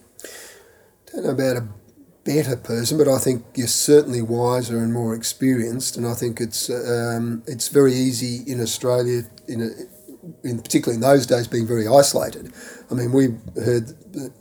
Don't 1.12 1.24
know 1.24 1.30
about 1.30 1.56
a 1.56 1.68
better 2.26 2.56
person, 2.56 2.98
but 2.98 3.08
I 3.08 3.18
think 3.18 3.44
you're 3.54 3.76
certainly 3.90 4.20
wiser 4.20 4.76
and 4.82 4.92
more 4.92 5.14
experienced. 5.14 5.96
And 5.96 6.06
I 6.06 6.14
think 6.20 6.40
it's 6.40 6.68
um, 6.68 7.42
it's 7.46 7.68
very 7.68 7.94
easy 7.94 8.34
in 8.52 8.60
Australia, 8.60 9.22
in, 9.46 9.58
a, 9.62 9.70
in 10.48 10.60
particularly 10.60 10.96
in 10.96 11.02
those 11.10 11.24
days, 11.26 11.46
being 11.48 11.68
very 11.74 11.86
isolated. 12.00 12.52
I 12.90 12.94
mean, 12.94 13.10
we 13.12 13.24
heard, 13.68 13.86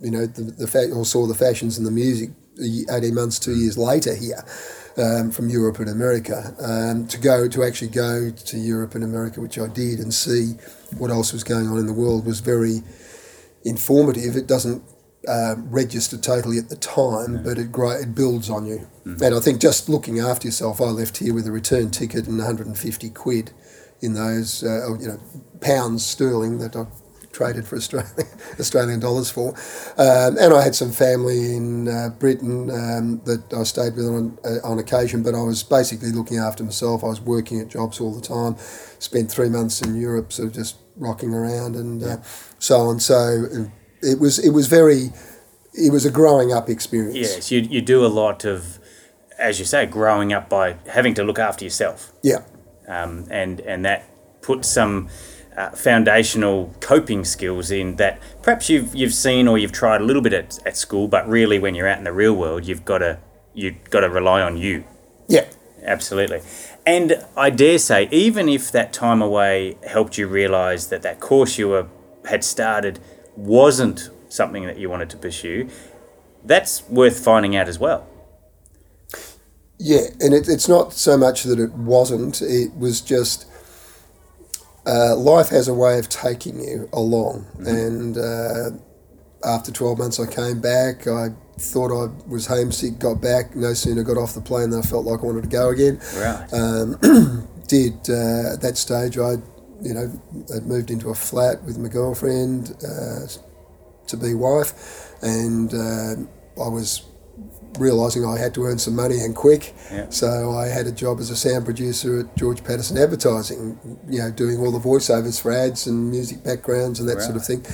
you 0.06 0.10
know, 0.10 0.26
the, 0.26 0.42
the 0.62 0.66
fa- 0.66 0.92
or 0.92 1.04
saw 1.04 1.26
the 1.26 1.38
fashions 1.46 1.78
and 1.78 1.86
the 1.86 1.96
music 2.04 2.30
eighteen 2.94 3.14
months, 3.14 3.38
two 3.38 3.56
years 3.62 3.78
later 3.78 4.14
here. 4.14 4.44
Um, 4.98 5.30
from 5.30 5.50
Europe 5.50 5.78
and 5.78 5.90
America, 5.90 6.38
um, 6.58 7.06
to 7.08 7.18
go 7.20 7.48
to 7.48 7.62
actually 7.62 7.92
go 8.06 8.30
to 8.30 8.56
Europe 8.56 8.94
and 8.94 9.04
America, 9.04 9.42
which 9.42 9.58
I 9.58 9.68
did, 9.68 10.00
and 10.00 10.10
see 10.26 10.56
what 10.96 11.10
else 11.10 11.34
was 11.34 11.44
going 11.44 11.68
on 11.68 11.76
in 11.76 11.86
the 11.86 11.92
world 11.92 12.24
was 12.24 12.40
very 12.40 12.76
informative. 13.62 14.36
It 14.36 14.46
doesn't 14.46 14.80
uh, 15.26 15.56
register 15.58 16.16
totally 16.16 16.58
at 16.58 16.68
the 16.68 16.76
time, 16.76 17.42
but 17.42 17.58
it 17.58 17.72
grow, 17.72 17.90
it 17.90 18.14
builds 18.14 18.50
on 18.50 18.66
you. 18.66 18.88
Mm. 19.04 19.20
And 19.20 19.34
I 19.34 19.40
think 19.40 19.60
just 19.60 19.88
looking 19.88 20.18
after 20.18 20.48
yourself, 20.48 20.80
I 20.80 20.86
left 20.86 21.18
here 21.18 21.34
with 21.34 21.46
a 21.46 21.52
return 21.52 21.90
ticket 21.90 22.26
and 22.26 22.38
150 22.38 23.10
quid 23.10 23.52
in 24.00 24.14
those, 24.14 24.62
uh, 24.62 24.94
you 24.98 25.08
know, 25.08 25.20
pounds 25.60 26.04
sterling 26.04 26.58
that 26.58 26.76
I 26.76 26.86
traded 27.36 27.66
for 27.66 27.76
Australian, 27.76 28.12
Australian 28.60 29.00
dollars 29.00 29.30
for. 29.30 29.50
Um, 29.98 30.36
and 30.38 30.54
I 30.54 30.62
had 30.62 30.74
some 30.74 30.90
family 30.90 31.54
in 31.54 31.88
uh, 31.88 32.08
Britain 32.18 32.70
um, 32.70 33.20
that 33.24 33.52
I 33.52 33.62
stayed 33.64 33.94
with 33.94 34.06
on, 34.06 34.38
uh, 34.44 34.66
on 34.66 34.78
occasion, 34.78 35.22
but 35.22 35.34
I 35.34 35.42
was 35.42 35.62
basically 35.62 36.12
looking 36.12 36.38
after 36.38 36.64
myself. 36.64 37.04
I 37.04 37.08
was 37.08 37.20
working 37.20 37.60
at 37.60 37.68
jobs 37.68 38.00
all 38.00 38.14
the 38.14 38.26
time, 38.26 38.56
spent 38.98 39.30
three 39.30 39.50
months 39.50 39.82
in 39.82 39.94
Europe, 39.94 40.32
sort 40.32 40.48
of 40.48 40.54
just 40.54 40.76
rocking 40.96 41.34
around 41.34 41.76
and 41.76 42.02
uh, 42.02 42.16
so 42.58 42.80
on. 42.80 43.00
So 43.00 43.44
it 44.02 44.20
was 44.20 44.38
it 44.38 44.50
was 44.50 44.66
very 44.66 45.10
it 45.72 45.92
was 45.92 46.04
a 46.04 46.10
growing 46.10 46.52
up 46.52 46.68
experience. 46.68 47.16
Yes, 47.16 47.50
you 47.50 47.60
you 47.60 47.80
do 47.80 48.04
a 48.04 48.08
lot 48.08 48.44
of, 48.44 48.78
as 49.38 49.58
you 49.58 49.64
say, 49.64 49.86
growing 49.86 50.32
up 50.32 50.48
by 50.48 50.76
having 50.88 51.14
to 51.14 51.24
look 51.24 51.38
after 51.38 51.64
yourself. 51.64 52.12
Yeah, 52.22 52.42
um, 52.88 53.26
and 53.30 53.60
and 53.60 53.84
that 53.84 54.04
puts 54.42 54.68
some. 54.68 55.08
Uh, 55.56 55.70
foundational 55.70 56.74
coping 56.80 57.24
skills 57.24 57.70
in 57.70 57.96
that 57.96 58.20
perhaps 58.42 58.68
you've 58.68 58.94
you've 58.94 59.14
seen 59.14 59.48
or 59.48 59.56
you've 59.56 59.72
tried 59.72 60.02
a 60.02 60.04
little 60.04 60.20
bit 60.20 60.34
at, 60.34 60.58
at 60.66 60.76
school, 60.76 61.08
but 61.08 61.26
really 61.26 61.58
when 61.58 61.74
you're 61.74 61.88
out 61.88 61.96
in 61.96 62.04
the 62.04 62.12
real 62.12 62.34
world, 62.36 62.66
you've 62.66 62.84
got 62.84 62.98
to 62.98 63.18
you've 63.54 63.82
got 63.88 64.00
to 64.00 64.10
rely 64.10 64.42
on 64.42 64.58
you. 64.58 64.84
Yeah, 65.28 65.46
absolutely. 65.82 66.42
And 66.84 67.24
I 67.38 67.48
dare 67.48 67.78
say, 67.78 68.06
even 68.10 68.50
if 68.50 68.70
that 68.72 68.92
time 68.92 69.22
away 69.22 69.78
helped 69.88 70.18
you 70.18 70.28
realise 70.28 70.88
that 70.88 71.00
that 71.00 71.20
course 71.20 71.56
you 71.56 71.68
were 71.68 71.86
had 72.26 72.44
started 72.44 73.00
wasn't 73.36 74.10
something 74.28 74.66
that 74.66 74.78
you 74.78 74.90
wanted 74.90 75.10
to 75.10 75.16
pursue, 75.16 75.68
that's 76.44 76.88
worth 76.88 77.22
finding 77.22 77.56
out 77.56 77.68
as 77.68 77.78
well. 77.78 78.06
Yeah, 79.78 80.06
and 80.20 80.32
it, 80.32 80.48
it's 80.48 80.68
not 80.68 80.92
so 80.92 81.18
much 81.18 81.42
that 81.42 81.58
it 81.58 81.72
wasn't, 81.72 82.40
it 82.40 82.74
was 82.76 83.00
just 83.00 83.46
uh, 84.86 85.16
life 85.16 85.48
has 85.48 85.68
a 85.68 85.74
way 85.74 85.98
of 85.98 86.08
taking 86.08 86.60
you 86.60 86.88
along. 86.92 87.44
Mm-hmm. 87.58 87.66
And 87.66 88.18
uh, 88.18 88.70
after 89.44 89.72
12 89.72 89.98
months, 89.98 90.20
I 90.20 90.26
came 90.26 90.60
back. 90.60 91.06
I 91.06 91.28
thought 91.58 91.90
I 91.90 92.10
was 92.28 92.46
homesick, 92.46 92.98
got 92.98 93.20
back. 93.20 93.56
No 93.56 93.74
sooner 93.74 94.02
got 94.02 94.16
off 94.16 94.34
the 94.34 94.40
plane 94.40 94.70
than 94.70 94.80
I 94.80 94.82
felt 94.82 95.04
like 95.04 95.20
I 95.20 95.22
wanted 95.22 95.42
to 95.42 95.48
go 95.48 95.70
again. 95.70 96.00
Right. 96.16 96.48
Um, 96.52 97.48
did 97.68 97.94
uh, 98.08 98.54
at 98.54 98.60
that 98.60 98.76
stage, 98.76 99.18
I 99.18 99.36
you 99.82 99.94
know, 99.94 100.10
I'd 100.54 100.66
moved 100.66 100.90
into 100.90 101.10
a 101.10 101.14
flat 101.14 101.62
with 101.64 101.78
my 101.78 101.88
girlfriend, 101.88 102.74
uh, 102.82 103.26
to 104.06 104.16
be 104.16 104.34
wife, 104.34 105.14
and 105.22 105.72
uh, 105.74 106.62
I 106.62 106.68
was 106.68 107.02
realizing 107.78 108.24
I 108.24 108.38
had 108.38 108.54
to 108.54 108.64
earn 108.64 108.78
some 108.78 108.96
money 108.96 109.18
and 109.20 109.34
quick. 109.34 109.74
Yeah. 109.92 110.08
So 110.10 110.52
I 110.52 110.68
had 110.68 110.86
a 110.86 110.92
job 110.92 111.20
as 111.20 111.30
a 111.30 111.36
sound 111.36 111.64
producer 111.64 112.20
at 112.20 112.36
George 112.36 112.64
Patterson 112.64 112.96
Advertising, 112.96 113.78
you 114.08 114.20
know, 114.20 114.30
doing 114.30 114.58
all 114.58 114.72
the 114.72 114.78
voiceovers 114.78 115.40
for 115.40 115.52
ads 115.52 115.86
and 115.86 116.10
music 116.10 116.42
backgrounds 116.42 117.00
and 117.00 117.08
that 117.08 117.16
right. 117.16 117.22
sort 117.22 117.36
of 117.36 117.44
thing. 117.44 117.64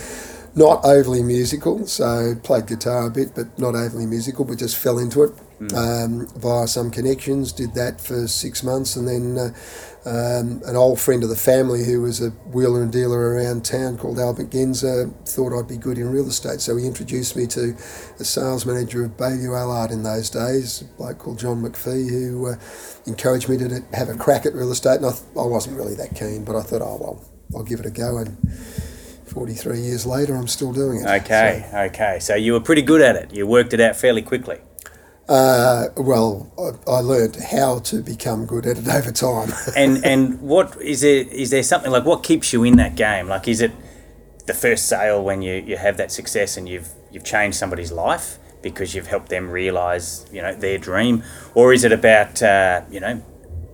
Not 0.54 0.84
overly 0.84 1.22
musical, 1.22 1.86
so 1.86 2.34
played 2.42 2.66
guitar 2.66 3.06
a 3.06 3.10
bit, 3.10 3.34
but 3.34 3.58
not 3.58 3.74
overly 3.74 4.04
musical, 4.04 4.44
but 4.44 4.58
just 4.58 4.76
fell 4.76 4.98
into 4.98 5.22
it 5.22 5.32
mm. 5.60 5.74
um, 5.74 6.26
via 6.38 6.68
some 6.68 6.90
connections. 6.90 7.52
Did 7.52 7.72
that 7.74 8.02
for 8.02 8.26
six 8.28 8.62
months, 8.62 8.94
and 8.94 9.08
then 9.08 9.38
uh, 9.38 9.54
um, 10.04 10.62
an 10.66 10.74
old 10.74 10.98
friend 10.98 11.22
of 11.22 11.28
the 11.28 11.36
family 11.36 11.84
who 11.84 12.02
was 12.02 12.20
a 12.20 12.30
wheeler 12.50 12.82
and 12.82 12.90
dealer 12.90 13.34
around 13.34 13.64
town 13.64 13.96
called 13.96 14.18
Albert 14.18 14.50
Genzer 14.50 15.12
thought 15.28 15.56
I'd 15.56 15.68
be 15.68 15.76
good 15.76 15.96
in 15.96 16.10
real 16.10 16.26
estate. 16.26 16.60
So 16.60 16.76
he 16.76 16.86
introduced 16.86 17.36
me 17.36 17.46
to 17.48 17.76
a 18.18 18.24
sales 18.24 18.66
manager 18.66 19.04
of 19.04 19.16
Baillieu 19.16 19.56
Allard 19.56 19.92
in 19.92 20.02
those 20.02 20.28
days, 20.28 20.82
a 20.82 20.84
bloke 20.96 21.18
called 21.18 21.38
John 21.38 21.62
McPhee, 21.62 22.10
who 22.10 22.48
uh, 22.48 22.56
encouraged 23.06 23.48
me 23.48 23.56
to 23.58 23.84
have 23.92 24.08
a 24.08 24.14
crack 24.14 24.44
at 24.44 24.54
real 24.54 24.72
estate. 24.72 24.96
And 24.96 25.06
I, 25.06 25.10
th- 25.10 25.22
I 25.36 25.46
wasn't 25.46 25.76
really 25.76 25.94
that 25.94 26.16
keen, 26.16 26.44
but 26.44 26.56
I 26.56 26.62
thought, 26.62 26.82
oh, 26.82 26.98
well, 27.00 27.24
I'll 27.54 27.64
give 27.64 27.78
it 27.78 27.86
a 27.86 27.90
go. 27.90 28.18
And 28.18 28.36
43 29.26 29.80
years 29.80 30.04
later, 30.04 30.34
I'm 30.34 30.48
still 30.48 30.72
doing 30.72 31.02
it. 31.02 31.06
Okay, 31.06 31.68
so. 31.70 31.78
okay. 31.78 32.18
So 32.20 32.34
you 32.34 32.54
were 32.54 32.60
pretty 32.60 32.82
good 32.82 33.02
at 33.02 33.14
it. 33.14 33.32
You 33.32 33.46
worked 33.46 33.72
it 33.72 33.80
out 33.80 33.94
fairly 33.94 34.22
quickly. 34.22 34.58
Uh, 35.32 35.88
well, 35.96 36.52
I, 36.86 37.00
learned 37.00 37.36
how 37.36 37.78
to 37.78 38.02
become 38.02 38.44
good 38.44 38.66
at 38.66 38.76
it 38.76 38.86
over 38.86 39.10
time. 39.10 39.50
and 39.74 40.04
and 40.04 40.38
what 40.42 40.78
is 40.78 41.00
there? 41.00 41.22
Is 41.22 41.48
there 41.48 41.62
something 41.62 41.90
like 41.90 42.04
what 42.04 42.22
keeps 42.22 42.52
you 42.52 42.64
in 42.64 42.76
that 42.76 42.96
game? 42.96 43.28
Like, 43.28 43.48
is 43.48 43.62
it 43.62 43.72
the 44.44 44.52
first 44.52 44.90
sale 44.90 45.24
when 45.24 45.40
you, 45.40 45.54
you 45.54 45.78
have 45.78 45.96
that 45.96 46.12
success 46.12 46.58
and 46.58 46.68
you've 46.68 46.90
you've 47.10 47.24
changed 47.24 47.56
somebody's 47.56 47.90
life 47.90 48.38
because 48.60 48.94
you've 48.94 49.06
helped 49.06 49.30
them 49.30 49.48
realize 49.50 50.26
you 50.30 50.42
know 50.42 50.54
their 50.54 50.76
dream, 50.76 51.24
or 51.54 51.72
is 51.72 51.82
it 51.84 51.92
about 51.92 52.42
uh, 52.42 52.82
you 52.90 53.00
know 53.00 53.22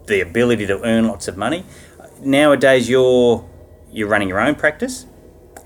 the 0.07 0.21
ability 0.21 0.65
to 0.69 0.81
earn 0.85 1.09
lots 1.09 1.27
of 1.27 1.37
money? 1.37 1.65
Nowadays, 2.21 2.89
you're 2.89 3.45
you're 3.91 4.07
running 4.07 4.29
your 4.29 4.39
own 4.39 4.55
practice, 4.55 5.07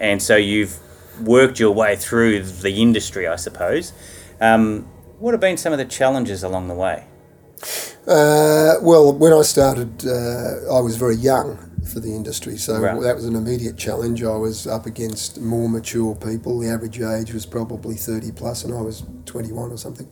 and 0.01 0.23
so 0.23 0.37
you've 0.37 0.79
worked 1.21 1.61
your 1.61 1.73
way 1.73 1.97
through 1.97 2.45
the 2.45 2.81
industry, 2.81 3.29
I 3.29 3.37
suppose. 3.37 3.93
Um, 4.41 4.89
what 5.23 5.35
have 5.35 5.41
been 5.41 5.57
some 5.57 5.73
of 5.73 5.79
the 5.79 5.85
challenges 5.85 6.43
along 6.43 6.67
the 6.67 6.75
way? 6.75 7.05
Uh, 8.09 8.75
well, 8.83 9.13
when 9.13 9.33
I 9.33 9.43
started, 9.43 10.05
uh, 10.05 10.77
I 10.77 10.81
was 10.81 10.97
very 10.97 11.15
young 11.15 11.57
for 11.93 12.01
the 12.01 12.09
industry, 12.09 12.57
so 12.57 12.81
right. 12.81 13.01
that 13.01 13.15
was 13.15 13.25
an 13.25 13.37
immediate 13.37 13.77
challenge. 13.77 14.25
I 14.25 14.35
was 14.35 14.67
up 14.67 14.85
against 14.87 15.41
more 15.41 15.69
mature 15.69 16.17
people. 16.17 16.59
The 16.59 16.69
average 16.69 17.01
age 17.01 17.33
was 17.33 17.47
probably 17.47 17.95
30 17.95 18.33
plus, 18.33 18.65
and 18.65 18.75
I 18.75 18.81
was 18.81 19.05
21 19.27 19.71
or 19.71 19.77
something. 19.77 20.09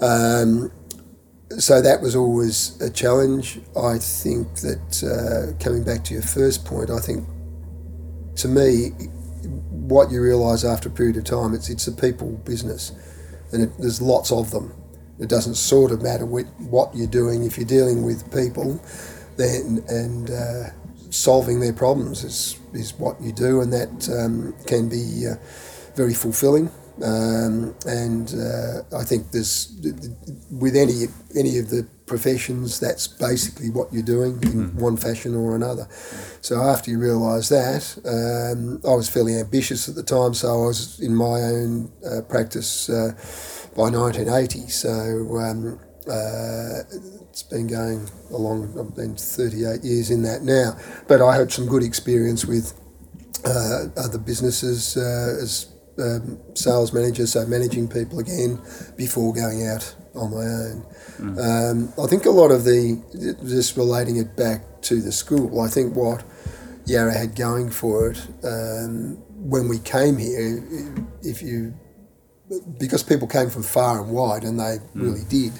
Um, 0.00 0.72
so 1.56 1.80
that 1.80 2.00
was 2.00 2.16
always 2.16 2.80
a 2.82 2.90
challenge. 2.90 3.60
I 3.80 3.98
think 3.98 4.56
that 4.56 5.04
uh, 5.04 5.62
coming 5.62 5.84
back 5.84 6.02
to 6.04 6.14
your 6.14 6.24
first 6.24 6.64
point, 6.64 6.90
I 6.90 6.98
think 6.98 7.24
to 8.36 8.48
me, 8.48 8.88
what 9.70 10.10
you 10.10 10.20
realise 10.20 10.64
after 10.64 10.88
a 10.88 10.92
period 10.92 11.16
of 11.16 11.24
time, 11.24 11.54
it's 11.54 11.70
it's 11.70 11.86
a 11.86 11.92
people 11.92 12.32
business, 12.44 12.90
and 13.54 13.62
it, 13.64 13.70
there's 13.78 14.02
lots 14.02 14.30
of 14.32 14.50
them. 14.50 14.74
It 15.18 15.28
doesn't 15.28 15.54
sort 15.54 15.92
of 15.92 16.02
matter 16.02 16.26
what, 16.26 16.44
what 16.58 16.94
you're 16.94 17.06
doing 17.06 17.44
if 17.44 17.56
you're 17.56 17.66
dealing 17.66 18.02
with 18.02 18.32
people, 18.32 18.80
then 19.36 19.84
and 19.88 20.30
uh, 20.30 20.70
solving 21.10 21.60
their 21.60 21.72
problems 21.72 22.24
is 22.24 22.58
is 22.72 22.94
what 22.94 23.20
you 23.20 23.32
do, 23.32 23.60
and 23.60 23.72
that 23.72 24.08
um, 24.10 24.54
can 24.66 24.88
be 24.88 25.26
uh, 25.26 25.36
very 25.94 26.14
fulfilling. 26.14 26.68
Um, 27.02 27.74
and 27.86 28.34
uh, 28.34 28.82
I 28.96 29.04
think 29.04 29.30
there's 29.30 29.72
with 30.50 30.76
any 30.76 31.06
any 31.36 31.58
of 31.58 31.70
the 31.70 31.86
professions, 32.06 32.80
that's 32.80 33.06
basically 33.06 33.70
what 33.70 33.92
you're 33.92 34.02
doing 34.02 34.32
in 34.42 34.70
mm. 34.70 34.74
one 34.74 34.96
fashion 34.96 35.34
or 35.34 35.56
another. 35.56 35.86
So 36.40 36.60
after 36.60 36.90
you 36.90 36.98
realise 36.98 37.48
that, 37.48 37.98
um, 38.04 38.80
I 38.86 38.94
was 38.94 39.08
fairly 39.08 39.38
ambitious 39.38 39.88
at 39.88 39.94
the 39.94 40.02
time, 40.02 40.34
so 40.34 40.48
I 40.48 40.66
was 40.66 41.00
in 41.00 41.14
my 41.14 41.40
own 41.40 41.90
uh, 42.04 42.20
practice 42.22 42.90
uh, 42.90 43.12
by 43.74 43.90
1980. 43.90 44.68
So 44.68 44.90
um, 44.90 45.80
uh, 46.06 46.82
it's 47.30 47.42
been 47.42 47.66
going 47.66 48.08
along. 48.30 48.78
I've 48.78 48.94
been 48.94 49.16
38 49.16 49.82
years 49.82 50.10
in 50.10 50.22
that 50.22 50.42
now, 50.42 50.76
but 51.08 51.22
I 51.22 51.36
had 51.36 51.50
some 51.50 51.66
good 51.66 51.82
experience 51.82 52.44
with 52.44 52.78
uh, 53.46 53.86
other 53.96 54.18
businesses 54.18 54.96
uh, 54.96 55.38
as 55.42 55.72
um, 55.98 56.38
sales 56.54 56.92
manager, 56.92 57.26
so 57.26 57.46
managing 57.46 57.88
people 57.88 58.18
again 58.18 58.60
before 58.96 59.32
going 59.32 59.66
out 59.66 59.94
on 60.14 60.30
my 60.30 60.44
own. 60.44 60.86
Mm. 61.18 61.90
Um, 61.90 62.04
I 62.04 62.06
think 62.06 62.24
a 62.26 62.30
lot 62.30 62.50
of 62.50 62.64
the, 62.64 63.02
just 63.44 63.76
relating 63.76 64.16
it 64.16 64.36
back 64.36 64.82
to 64.82 65.00
the 65.00 65.12
school, 65.12 65.60
I 65.60 65.68
think 65.68 65.94
what 65.94 66.24
Yarra 66.86 67.16
had 67.16 67.36
going 67.36 67.70
for 67.70 68.10
it 68.10 68.26
um, 68.44 69.16
when 69.48 69.68
we 69.68 69.78
came 69.78 70.18
here, 70.18 70.62
if 71.22 71.42
you, 71.42 71.74
because 72.78 73.02
people 73.02 73.26
came 73.26 73.50
from 73.50 73.62
far 73.62 74.00
and 74.02 74.10
wide, 74.10 74.44
and 74.44 74.58
they 74.58 74.78
mm. 74.78 74.90
really 74.94 75.24
did, 75.28 75.52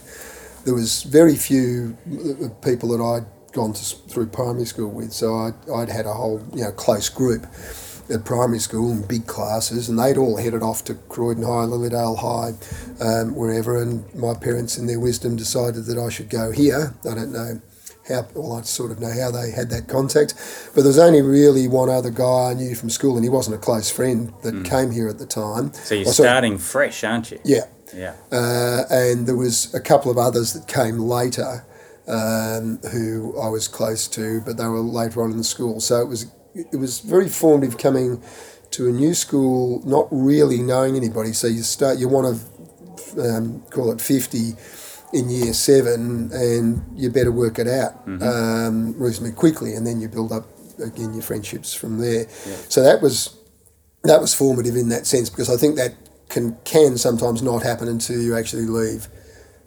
there 0.64 0.74
was 0.74 1.02
very 1.02 1.36
few 1.36 1.96
people 2.62 2.88
that 2.90 3.02
I'd 3.02 3.52
gone 3.52 3.72
to, 3.72 3.96
through 4.08 4.26
primary 4.26 4.66
school 4.66 4.90
with, 4.90 5.12
so 5.12 5.34
I'd, 5.34 5.70
I'd 5.70 5.88
had 5.88 6.06
a 6.06 6.12
whole 6.12 6.42
you 6.54 6.62
know 6.62 6.72
close 6.72 7.08
group 7.08 7.46
at 8.10 8.24
primary 8.24 8.58
school 8.58 8.90
in 8.90 9.06
big 9.06 9.26
classes, 9.26 9.88
and 9.88 9.98
they'd 9.98 10.16
all 10.16 10.36
headed 10.36 10.62
off 10.62 10.84
to 10.84 10.94
Croydon 10.94 11.42
High, 11.42 11.66
Lilydale 11.66 12.18
High, 12.18 13.04
um, 13.04 13.34
wherever. 13.34 13.80
And 13.80 14.12
my 14.14 14.34
parents, 14.34 14.76
in 14.78 14.86
their 14.86 15.00
wisdom, 15.00 15.36
decided 15.36 15.86
that 15.86 15.98
I 15.98 16.08
should 16.10 16.30
go 16.30 16.50
here. 16.50 16.94
I 17.10 17.14
don't 17.14 17.32
know 17.32 17.60
how, 18.08 18.26
well, 18.34 18.58
I 18.58 18.62
sort 18.62 18.90
of 18.90 19.00
know 19.00 19.12
how 19.12 19.30
they 19.30 19.50
had 19.50 19.70
that 19.70 19.88
contact, 19.88 20.34
but 20.74 20.82
there 20.82 20.88
was 20.88 20.98
only 20.98 21.22
really 21.22 21.66
one 21.68 21.88
other 21.88 22.10
guy 22.10 22.50
I 22.50 22.54
knew 22.54 22.74
from 22.74 22.90
school, 22.90 23.16
and 23.16 23.24
he 23.24 23.30
wasn't 23.30 23.56
a 23.56 23.60
close 23.60 23.90
friend 23.90 24.32
that 24.42 24.54
mm. 24.54 24.64
came 24.64 24.90
here 24.90 25.08
at 25.08 25.18
the 25.18 25.26
time. 25.26 25.72
So 25.72 25.94
you're 25.94 26.12
starting 26.12 26.58
fresh, 26.58 27.02
aren't 27.04 27.30
you? 27.30 27.40
Yeah. 27.44 27.66
Yeah. 27.94 28.14
Uh, 28.32 28.82
and 28.90 29.26
there 29.26 29.36
was 29.36 29.72
a 29.72 29.80
couple 29.80 30.10
of 30.10 30.18
others 30.18 30.52
that 30.52 30.66
came 30.66 30.98
later. 30.98 31.64
Um, 32.06 32.80
who 32.92 33.34
I 33.40 33.48
was 33.48 33.66
close 33.66 34.06
to, 34.08 34.42
but 34.42 34.58
they 34.58 34.66
were 34.66 34.80
later 34.80 35.22
on 35.22 35.30
in 35.30 35.38
the 35.38 35.42
school. 35.42 35.80
So 35.80 36.02
it 36.02 36.06
was 36.06 36.26
it 36.54 36.76
was 36.76 37.00
very 37.00 37.28
formative 37.28 37.78
coming 37.78 38.22
to 38.72 38.88
a 38.88 38.92
new 38.92 39.14
school, 39.14 39.82
not 39.84 40.08
really 40.10 40.58
knowing 40.58 40.96
anybody. 40.96 41.32
So 41.32 41.46
you 41.46 41.62
start, 41.62 41.98
you 41.98 42.08
want 42.08 42.38
to 43.14 43.36
um, 43.36 43.62
call 43.70 43.92
it 43.92 44.00
50 44.00 44.54
in 45.12 45.30
year 45.30 45.52
seven, 45.52 46.30
and 46.32 46.84
you 46.96 47.10
better 47.10 47.30
work 47.30 47.58
it 47.58 47.68
out 47.68 48.06
mm-hmm. 48.06 48.22
um, 48.22 48.98
reasonably 48.98 49.32
quickly, 49.32 49.74
and 49.74 49.86
then 49.86 50.00
you 50.00 50.08
build 50.08 50.32
up 50.32 50.46
again 50.82 51.14
your 51.14 51.22
friendships 51.22 51.72
from 51.72 51.98
there. 51.98 52.26
Yeah. 52.46 52.56
So 52.68 52.82
that 52.82 53.00
was 53.00 53.36
that 54.02 54.20
was 54.20 54.34
formative 54.34 54.76
in 54.76 54.88
that 54.90 55.06
sense 55.06 55.30
because 55.30 55.48
I 55.48 55.56
think 55.56 55.76
that 55.76 55.94
can 56.28 56.56
can 56.64 56.98
sometimes 56.98 57.42
not 57.42 57.62
happen 57.62 57.88
until 57.88 58.20
you 58.20 58.36
actually 58.36 58.66
leave 58.66 59.06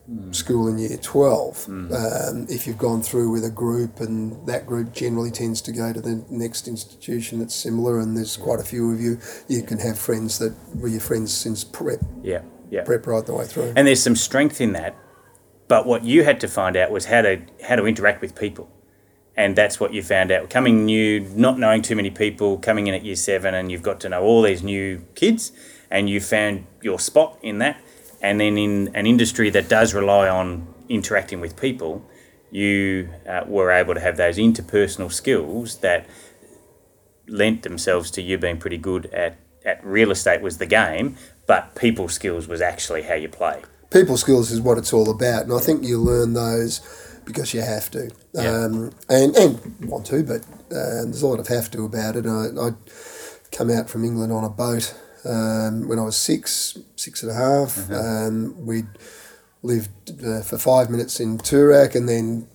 mm. 0.10 0.34
school 0.34 0.68
in 0.68 0.78
year 0.78 0.98
12. 0.98 1.66
Mm. 1.68 2.30
Um, 2.30 2.48
if 2.50 2.68
you've 2.68 2.78
gone 2.78 3.02
through 3.02 3.32
with 3.32 3.44
a 3.44 3.50
group 3.50 4.00
and 4.00 4.46
that 4.48 4.66
group 4.66 4.94
generally 4.94 5.32
tends 5.32 5.62
to 5.62 5.72
go 5.72 5.94
to 5.94 6.02
the 6.02 6.24
next 6.30 6.68
institution 6.68 7.40
that's 7.40 7.56
similar 7.56 8.00
and 8.00 8.16
there's 8.16 8.38
quite 8.38 8.60
a 8.60 8.64
few 8.64 8.92
of 8.92 9.00
you, 9.00 9.20
you 9.48 9.62
can 9.64 9.80
have 9.80 9.98
friends 9.98 10.40
that 10.40 10.54
were 10.76 10.88
your 10.88 11.02
friends 11.02 11.34
since 11.34 11.64
prep. 11.64 12.00
Yeah, 12.24 12.42
yeah. 12.70 12.84
Prep 12.84 13.08
right 13.08 13.26
the 13.26 13.34
way 13.34 13.46
through. 13.46 13.74
And 13.76 13.88
there's 13.88 14.02
some 14.02 14.16
strength 14.16 14.62
in 14.62 14.74
that. 14.74 14.96
But 15.68 15.86
what 15.86 16.06
you 16.06 16.24
had 16.24 16.40
to 16.42 16.48
find 16.48 16.78
out 16.78 16.92
was 16.92 17.06
how 17.06 17.22
to 17.22 17.42
how 17.68 17.76
to 17.76 17.86
interact 17.86 18.22
with 18.22 18.36
people 18.36 18.70
and 19.38 19.56
that's 19.56 19.80
what 19.80 19.94
you 19.94 20.02
found 20.02 20.32
out 20.32 20.50
coming 20.50 20.86
new 20.86 21.20
not 21.36 21.60
knowing 21.60 21.82
too 21.82 21.96
many 21.96 22.10
people 22.10 22.58
coming 22.58 22.88
in 22.88 22.94
at 22.94 23.06
year 23.06 23.16
seven 23.16 23.54
and 23.54 23.72
you've 23.72 23.84
got 23.84 24.00
to 24.02 24.10
know 24.10 24.24
all 24.24 24.42
these 24.42 24.64
new 24.64 25.06
kids 25.16 25.52
and 25.92 26.10
you 26.10 26.20
found 26.20 26.66
your 26.82 27.00
spot 27.00 27.38
in 27.42 27.60
that 27.60 27.80
and 28.22 28.40
then 28.40 28.58
in 28.58 28.96
an 28.96 29.06
industry 29.06 29.50
that 29.52 29.70
does 29.70 29.94
rely 29.94 30.28
on 30.28 30.68
interacting 30.90 31.40
with 31.40 31.60
people, 31.60 32.04
you 32.52 33.10
uh, 33.28 33.44
were 33.48 33.72
able 33.72 33.94
to 33.94 34.00
have 34.00 34.18
those 34.18 34.38
interpersonal 34.38 35.12
skills 35.12 35.78
that 35.80 36.08
lent 37.28 37.64
themselves 37.64 38.10
to 38.12 38.22
you 38.22 38.38
being 38.38 38.58
pretty 38.58 38.78
good 38.78 39.08
at, 39.08 39.38
at 39.66 39.84
real 39.86 40.12
estate 40.12 40.42
was 40.42 40.58
the 40.58 40.66
game, 40.66 41.18
but 41.46 41.76
people 41.76 42.08
skills 42.08 42.48
was 42.48 42.62
actually 42.62 43.04
how 43.04 43.14
you 43.14 43.28
play. 43.28 43.62
People 43.92 44.18
skills 44.18 44.52
is 44.52 44.62
what 44.62 44.78
it's 44.78 44.94
all 44.94 45.10
about, 45.10 45.44
and 45.44 45.54
I 45.54 45.60
think 45.60 45.84
you 45.84 46.00
learn 46.00 46.34
those 46.34 46.82
because 47.26 47.54
you 47.54 47.62
have 47.62 47.92
to, 47.92 48.10
yeah. 48.34 48.66
um, 48.66 48.92
and 49.10 49.36
and 49.36 49.86
want 49.86 50.06
to, 50.08 50.24
but 50.24 50.42
uh, 50.72 51.04
there's 51.04 51.22
a 51.22 51.28
lot 51.28 51.40
of 51.40 51.48
have 51.48 51.70
to 51.72 51.84
about 51.86 52.16
it. 52.16 52.26
I, 52.26 52.48
I 52.60 52.72
come 53.52 53.70
out 53.70 53.90
from 53.90 54.04
England 54.04 54.32
on 54.32 54.44
a 54.44 54.50
boat 54.50 54.94
um, 55.28 55.88
when 55.88 56.00
I 56.00 56.04
was 56.04 56.18
six, 56.18 56.78
six 56.96 57.24
and 57.24 57.32
a 57.32 57.36
half. 57.36 57.90
Uh-huh. 57.92 58.00
Um, 58.00 58.66
we 58.66 58.84
lived 59.64 60.24
uh, 60.26 60.42
for 60.42 60.58
five 60.58 60.90
minutes 60.90 61.20
in 61.20 61.38
Toorak 61.38 61.96
and 61.96 62.08
then 62.08 62.48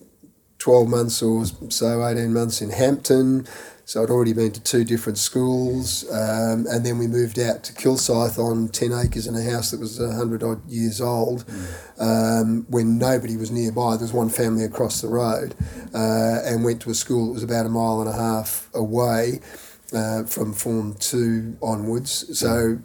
12 0.59 0.89
months 0.89 1.23
or 1.23 1.45
so, 1.71 2.07
18 2.07 2.33
months 2.33 2.63
in 2.63 2.71
Hampton. 2.71 3.47
So 3.85 4.03
I'd 4.03 4.11
already 4.11 4.33
been 4.33 4.53
to 4.53 4.63
two 4.63 4.85
different 4.85 5.19
schools. 5.19 6.09
Um, 6.11 6.67
and 6.71 6.87
then 6.87 6.99
we 6.99 7.09
moved 7.09 7.39
out 7.39 7.65
to 7.65 7.73
Kilsyth 7.73 8.39
on 8.39 8.69
10 8.69 8.93
acres 8.93 9.27
in 9.27 9.35
a 9.35 9.43
house 9.43 9.73
that 9.73 9.81
was 9.81 9.99
100 9.99 10.43
odd 10.43 10.67
years 10.71 11.01
old 11.01 11.45
mm. 11.47 12.41
um, 12.41 12.65
when 12.71 12.97
nobody 12.97 13.37
was 13.37 13.51
nearby. 13.51 13.97
There 13.97 14.05
was 14.05 14.13
one 14.13 14.29
family 14.29 14.65
across 14.65 15.01
the 15.01 15.09
road 15.09 15.57
uh, 15.93 16.39
and 16.45 16.65
went 16.65 16.81
to 16.83 16.91
a 16.91 16.95
school 16.95 17.27
that 17.27 17.33
was 17.33 17.43
about 17.43 17.67
a 17.67 17.69
mile 17.69 18.01
and 18.01 18.09
a 18.09 18.15
half 18.15 18.71
away 18.73 19.41
uh, 19.95 20.25
from 20.25 20.53
Form 20.53 20.95
2 20.95 21.59
onwards. 21.63 22.39
So, 22.39 22.79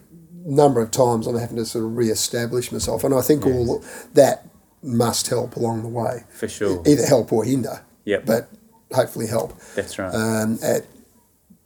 number 0.45 0.81
of 0.81 0.91
times 0.91 1.27
I'm 1.27 1.37
having 1.37 1.57
to 1.57 1.65
sort 1.65 1.85
of 1.85 1.97
re-establish 1.97 2.71
myself, 2.71 3.03
and 3.03 3.13
I 3.13 3.21
think 3.21 3.45
yes. 3.45 3.55
all 3.55 3.83
that 4.13 4.47
must 4.83 5.27
help 5.27 5.55
along 5.55 5.83
the 5.83 5.89
way. 5.89 6.23
For 6.29 6.47
sure. 6.47 6.81
Either 6.85 7.05
help 7.05 7.31
or 7.33 7.43
hinder. 7.43 7.83
Yep. 8.05 8.25
But 8.25 8.49
hopefully 8.93 9.27
help. 9.27 9.59
That's 9.75 9.99
right. 9.99 10.13
Um, 10.13 10.59
at 10.63 10.85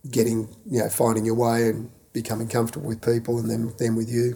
getting, 0.10 0.50
you 0.70 0.80
know, 0.80 0.90
finding 0.90 1.26
your 1.26 1.36
way 1.36 1.70
and 1.70 1.92
becoming 2.14 2.48
comfortable 2.48 2.88
with 2.88 3.02
people 3.02 3.38
and 3.40 3.50
then, 3.50 3.74
then 3.78 3.96
with 3.96 4.10
you. 4.10 4.36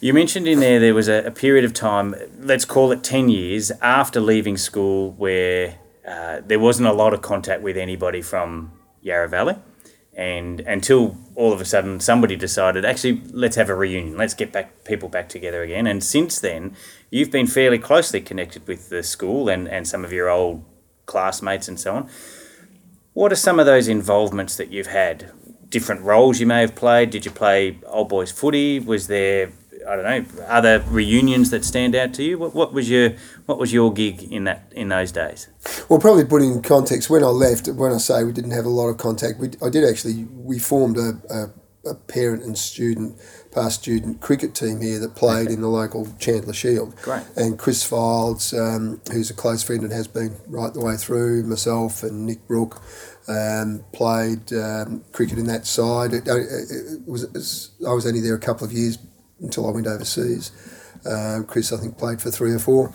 You 0.00 0.14
mentioned 0.14 0.46
in 0.46 0.60
there 0.60 0.78
there 0.78 0.94
was 0.94 1.08
a, 1.08 1.24
a, 1.26 1.30
period 1.30 1.64
of 1.64 1.74
time, 1.74 2.14
let's 2.38 2.64
call 2.64 2.92
it 2.92 3.02
10 3.02 3.28
years, 3.28 3.70
after 3.82 4.20
leaving 4.20 4.56
school 4.56 5.12
where 5.12 5.78
uh, 6.06 6.40
there 6.46 6.58
wasn't 6.58 6.88
a 6.88 6.92
lot 6.92 7.12
of 7.12 7.22
contact 7.22 7.62
with 7.62 7.76
anybody 7.76 8.22
from 8.22 8.72
Yarra 9.02 9.28
Valley 9.28 9.56
and 10.20 10.60
until 10.60 11.16
all 11.34 11.50
of 11.50 11.62
a 11.62 11.64
sudden 11.64 11.98
somebody 11.98 12.36
decided 12.36 12.84
actually 12.84 13.22
let's 13.32 13.56
have 13.56 13.70
a 13.70 13.74
reunion. 13.74 14.18
Let's 14.18 14.34
get 14.34 14.52
back 14.52 14.84
people 14.84 15.08
back 15.08 15.30
together 15.30 15.62
again. 15.62 15.86
And 15.86 16.04
since 16.04 16.38
then 16.38 16.76
you've 17.08 17.30
been 17.30 17.46
fairly 17.46 17.78
closely 17.78 18.20
connected 18.20 18.68
with 18.68 18.90
the 18.90 19.02
school 19.02 19.48
and, 19.48 19.66
and 19.66 19.88
some 19.88 20.04
of 20.04 20.12
your 20.12 20.28
old 20.28 20.62
classmates 21.06 21.68
and 21.68 21.80
so 21.80 21.94
on. 21.94 22.10
What 23.14 23.32
are 23.32 23.36
some 23.36 23.58
of 23.58 23.64
those 23.64 23.88
involvements 23.88 24.56
that 24.56 24.70
you've 24.70 24.88
had? 24.88 25.32
Different 25.70 26.02
roles 26.02 26.38
you 26.38 26.46
may 26.46 26.60
have 26.60 26.74
played? 26.74 27.08
Did 27.08 27.24
you 27.24 27.30
play 27.30 27.78
old 27.86 28.10
boys 28.10 28.30
footy? 28.30 28.78
Was 28.78 29.06
there 29.06 29.52
I 29.86 29.96
don't 29.96 30.04
know 30.04 30.44
other 30.46 30.84
reunions 30.88 31.50
that 31.50 31.64
stand 31.64 31.94
out 31.94 32.12
to 32.14 32.22
you. 32.22 32.38
What, 32.38 32.54
what 32.54 32.72
was 32.72 32.90
your 32.90 33.14
what 33.46 33.58
was 33.58 33.72
your 33.72 33.92
gig 33.92 34.22
in 34.24 34.44
that 34.44 34.72
in 34.74 34.88
those 34.88 35.12
days? 35.12 35.48
Well, 35.88 35.98
probably 35.98 36.24
put 36.24 36.42
in 36.42 36.62
context 36.62 37.08
when 37.10 37.22
I 37.24 37.28
left. 37.28 37.68
When 37.68 37.92
I 37.92 37.98
say 37.98 38.24
we 38.24 38.32
didn't 38.32 38.52
have 38.52 38.66
a 38.66 38.70
lot 38.70 38.88
of 38.88 38.98
contact, 38.98 39.38
we, 39.38 39.50
I 39.64 39.68
did 39.68 39.84
actually. 39.88 40.24
We 40.24 40.58
formed 40.58 40.96
a, 40.96 41.20
a, 41.30 41.90
a 41.90 41.94
parent 41.94 42.42
and 42.42 42.58
student 42.58 43.18
past 43.52 43.80
student 43.80 44.20
cricket 44.20 44.54
team 44.54 44.80
here 44.80 44.98
that 44.98 45.14
played 45.14 45.46
okay. 45.46 45.54
in 45.54 45.60
the 45.60 45.68
local 45.68 46.06
Chandler 46.18 46.52
Shield. 46.52 46.94
Great. 47.02 47.22
And 47.36 47.58
Chris 47.58 47.82
Fields, 47.82 48.52
um, 48.54 49.00
who's 49.10 49.30
a 49.30 49.34
close 49.34 49.62
friend 49.62 49.82
and 49.82 49.92
has 49.92 50.06
been 50.06 50.36
right 50.46 50.72
the 50.72 50.80
way 50.80 50.96
through, 50.96 51.42
myself 51.44 52.02
and 52.02 52.26
Nick 52.26 52.46
Brook, 52.46 52.80
um, 53.28 53.84
played 53.92 54.52
um, 54.52 55.04
cricket 55.12 55.38
in 55.38 55.46
that 55.46 55.66
side. 55.66 56.12
It, 56.12 56.28
it, 56.28 56.30
it 56.30 57.08
was, 57.08 57.24
it 57.24 57.32
was, 57.32 57.70
I 57.86 57.92
was 57.92 58.06
only 58.06 58.20
there 58.20 58.34
a 58.34 58.40
couple 58.40 58.66
of 58.66 58.72
years 58.72 58.98
until 59.40 59.66
I 59.68 59.72
went 59.72 59.86
overseas. 59.86 60.52
Uh, 61.04 61.40
Chris, 61.46 61.72
I 61.72 61.78
think, 61.78 61.98
played 61.98 62.20
for 62.20 62.30
three 62.30 62.52
or 62.52 62.58
four. 62.58 62.92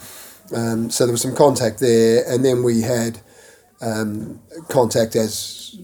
Um, 0.55 0.89
so 0.89 1.05
there 1.05 1.12
was 1.13 1.21
some 1.21 1.36
contact 1.36 1.79
there, 1.79 2.23
and 2.27 2.45
then 2.45 2.63
we 2.63 2.81
had 2.81 3.19
um, 3.81 4.39
contact 4.69 5.15
as 5.15 5.75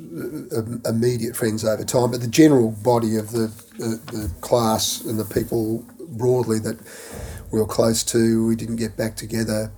uh, 0.55 0.89
immediate 0.89 1.35
friends 1.35 1.65
over 1.65 1.83
time, 1.83 2.11
but 2.11 2.21
the 2.21 2.27
general 2.27 2.71
body 2.71 3.15
of 3.15 3.31
the, 3.31 3.47
the, 3.77 3.99
the 4.11 4.31
class 4.41 5.03
and 5.03 5.19
the 5.19 5.25
people 5.25 5.85
broadly 5.99 6.59
that 6.59 6.77
we 7.51 7.59
were 7.59 7.65
close 7.65 8.03
to, 8.03 8.47
we 8.47 8.55
didn't 8.55 8.77
get 8.77 8.95
back 8.95 9.15
together 9.15 9.71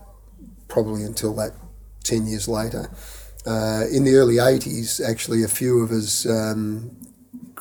probably 0.67 1.03
until 1.03 1.33
that 1.35 1.53
10 2.03 2.27
years 2.27 2.47
later. 2.47 2.89
Uh, 3.45 3.83
in 3.91 4.03
the 4.03 4.15
early 4.15 4.35
80s, 4.35 5.05
actually, 5.05 5.43
a 5.43 5.47
few 5.47 5.81
of 5.81 5.91
us, 5.91 6.25
um, 6.25 6.95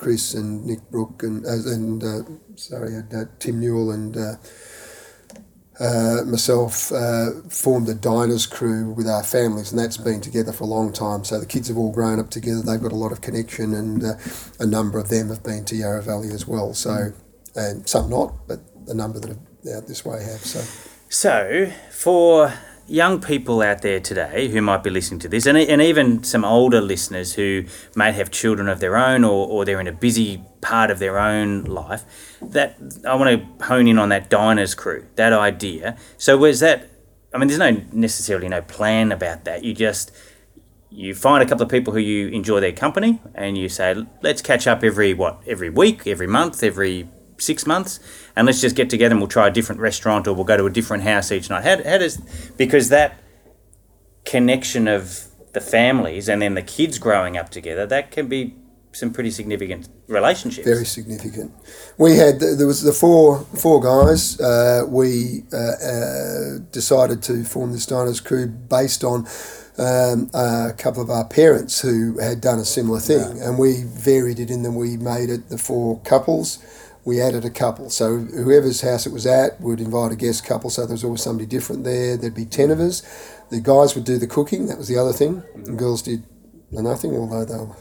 Chris 0.02 0.34
and 0.34 0.66
Nick 0.66 0.90
Brook 0.90 1.22
and, 1.22 1.46
uh, 1.46 1.50
and 1.50 2.02
uh, 2.02 2.22
sorry, 2.56 2.96
uh, 2.96 3.24
Tim 3.38 3.60
Newell 3.60 3.92
and 3.92 4.16
uh, 4.16 4.34
uh, 5.78 6.24
myself 6.26 6.90
uh, 6.90 7.30
formed 7.48 7.88
a 7.88 7.94
diners 7.94 8.44
crew 8.46 8.90
with 8.90 9.06
our 9.06 9.22
families, 9.22 9.70
and 9.70 9.80
that's 9.80 9.96
been 9.96 10.20
together 10.20 10.52
for 10.52 10.64
a 10.64 10.66
long 10.66 10.92
time. 10.92 11.24
So 11.24 11.38
the 11.38 11.46
kids 11.46 11.68
have 11.68 11.78
all 11.78 11.92
grown 11.92 12.18
up 12.18 12.30
together. 12.30 12.62
They've 12.62 12.82
got 12.82 12.92
a 12.92 12.96
lot 12.96 13.12
of 13.12 13.20
connection, 13.20 13.74
and 13.74 14.02
a 14.58 14.66
number 14.66 14.98
of 14.98 15.08
them 15.08 15.28
have 15.28 15.42
been 15.42 15.64
to 15.66 15.76
Yarra 15.76 16.02
Valley 16.02 16.28
as 16.32 16.46
well. 16.46 16.74
So, 16.74 17.12
and 17.54 17.88
some 17.88 18.10
not, 18.10 18.46
but 18.48 18.60
a 18.88 18.94
number 18.94 19.20
that 19.20 19.28
have 19.28 19.76
out 19.76 19.86
this 19.86 20.04
way 20.04 20.22
have. 20.24 20.40
So, 20.40 20.60
so 21.08 21.72
for 21.90 22.52
young 22.86 23.20
people 23.20 23.62
out 23.62 23.82
there 23.82 24.00
today 24.00 24.48
who 24.48 24.60
might 24.60 24.82
be 24.82 24.90
listening 24.90 25.20
to 25.20 25.28
this, 25.28 25.46
and, 25.46 25.56
and 25.56 25.80
even 25.80 26.22
some 26.24 26.44
older 26.44 26.80
listeners 26.80 27.34
who 27.34 27.64
may 27.94 28.12
have 28.12 28.30
children 28.30 28.68
of 28.68 28.80
their 28.80 28.96
own 28.96 29.24
or, 29.24 29.48
or 29.48 29.64
they're 29.64 29.80
in 29.80 29.86
a 29.86 29.92
busy 29.92 30.42
part 30.60 30.90
of 30.90 30.98
their 30.98 31.18
own 31.18 31.64
life, 31.64 32.04
that 32.40 32.76
I 33.06 33.14
want 33.14 33.58
to 33.58 33.66
hone 33.66 33.88
in 33.88 33.98
on 33.98 34.08
that 34.10 34.30
diners 34.30 34.74
crew, 34.74 35.06
that 35.16 35.32
idea. 35.32 35.96
So 36.18 36.36
was 36.36 36.60
that? 36.60 36.88
I 37.34 37.38
mean, 37.38 37.48
there's 37.48 37.58
no 37.58 37.80
necessarily 37.92 38.48
no 38.48 38.60
plan 38.60 39.10
about 39.10 39.44
that. 39.44 39.64
You 39.64 39.74
just 39.74 40.12
you 40.90 41.14
find 41.14 41.42
a 41.42 41.46
couple 41.46 41.62
of 41.62 41.70
people 41.70 41.94
who 41.94 42.00
you 42.00 42.28
enjoy 42.28 42.60
their 42.60 42.72
company, 42.72 43.20
and 43.34 43.56
you 43.56 43.68
say, 43.68 43.94
let's 44.20 44.42
catch 44.42 44.66
up 44.66 44.84
every 44.84 45.14
what 45.14 45.40
every 45.46 45.70
week, 45.70 46.06
every 46.06 46.26
month, 46.26 46.62
every 46.62 47.08
six 47.42 47.66
months, 47.66 48.00
and 48.36 48.46
let's 48.46 48.60
just 48.60 48.76
get 48.76 48.88
together 48.90 49.12
and 49.12 49.20
we'll 49.20 49.28
try 49.28 49.48
a 49.48 49.50
different 49.50 49.80
restaurant 49.80 50.26
or 50.26 50.34
we'll 50.34 50.44
go 50.44 50.56
to 50.56 50.66
a 50.66 50.70
different 50.70 51.02
house 51.02 51.32
each 51.32 51.50
night. 51.50 51.64
How, 51.64 51.82
how 51.82 51.98
does 51.98 52.16
because 52.56 52.88
that 52.88 53.18
connection 54.24 54.88
of 54.88 55.26
the 55.52 55.60
families 55.60 56.28
and 56.28 56.40
then 56.40 56.54
the 56.54 56.62
kids 56.62 56.98
growing 56.98 57.36
up 57.36 57.50
together 57.50 57.86
that 57.86 58.10
can 58.10 58.26
be 58.26 58.54
some 58.92 59.12
pretty 59.12 59.30
significant 59.30 59.88
relationships. 60.06 60.66
Very 60.66 60.84
significant. 60.84 61.52
We 61.98 62.16
had 62.16 62.40
there 62.40 62.66
was 62.66 62.82
the 62.82 62.92
four 62.92 63.40
four 63.56 63.80
guys. 63.80 64.38
Uh, 64.38 64.82
we 64.86 65.44
uh, 65.52 65.56
uh, 65.56 66.58
decided 66.70 67.22
to 67.24 67.42
form 67.44 67.72
this 67.72 67.86
diners 67.86 68.20
crew 68.20 68.46
based 68.48 69.04
on. 69.04 69.26
Um, 69.78 70.28
a 70.34 70.74
couple 70.76 71.02
of 71.02 71.08
our 71.08 71.26
parents 71.26 71.80
who 71.80 72.18
had 72.18 72.42
done 72.42 72.58
a 72.58 72.64
similar 72.64 73.00
thing, 73.00 73.40
and 73.40 73.58
we 73.58 73.84
varied 73.84 74.38
it 74.38 74.50
in 74.50 74.64
them. 74.64 74.74
We 74.74 74.98
made 74.98 75.30
it 75.30 75.48
the 75.48 75.56
four 75.56 75.98
couples, 76.02 76.58
we 77.04 77.20
added 77.20 77.44
a 77.44 77.50
couple. 77.50 77.90
So 77.90 78.18
whoever's 78.18 78.80
house 78.80 79.06
it 79.06 79.12
was 79.12 79.26
at 79.26 79.60
would 79.60 79.80
invite 79.80 80.12
a 80.12 80.16
guest 80.16 80.44
couple. 80.44 80.70
So 80.70 80.86
there 80.86 80.94
was 80.94 81.04
always 81.04 81.22
somebody 81.22 81.46
different 81.46 81.84
there. 81.84 82.16
There'd 82.16 82.34
be 82.34 82.46
ten 82.46 82.70
of 82.70 82.80
us. 82.80 83.02
The 83.50 83.60
guys 83.60 83.94
would 83.94 84.04
do 84.04 84.18
the 84.18 84.26
cooking. 84.26 84.66
That 84.66 84.78
was 84.78 84.88
the 84.88 84.98
other 84.98 85.12
thing. 85.12 85.42
The 85.64 85.72
girls 85.72 86.02
did 86.02 86.24
nothing, 86.70 87.14
although 87.14 87.44
they 87.44 87.58
were 87.58 87.76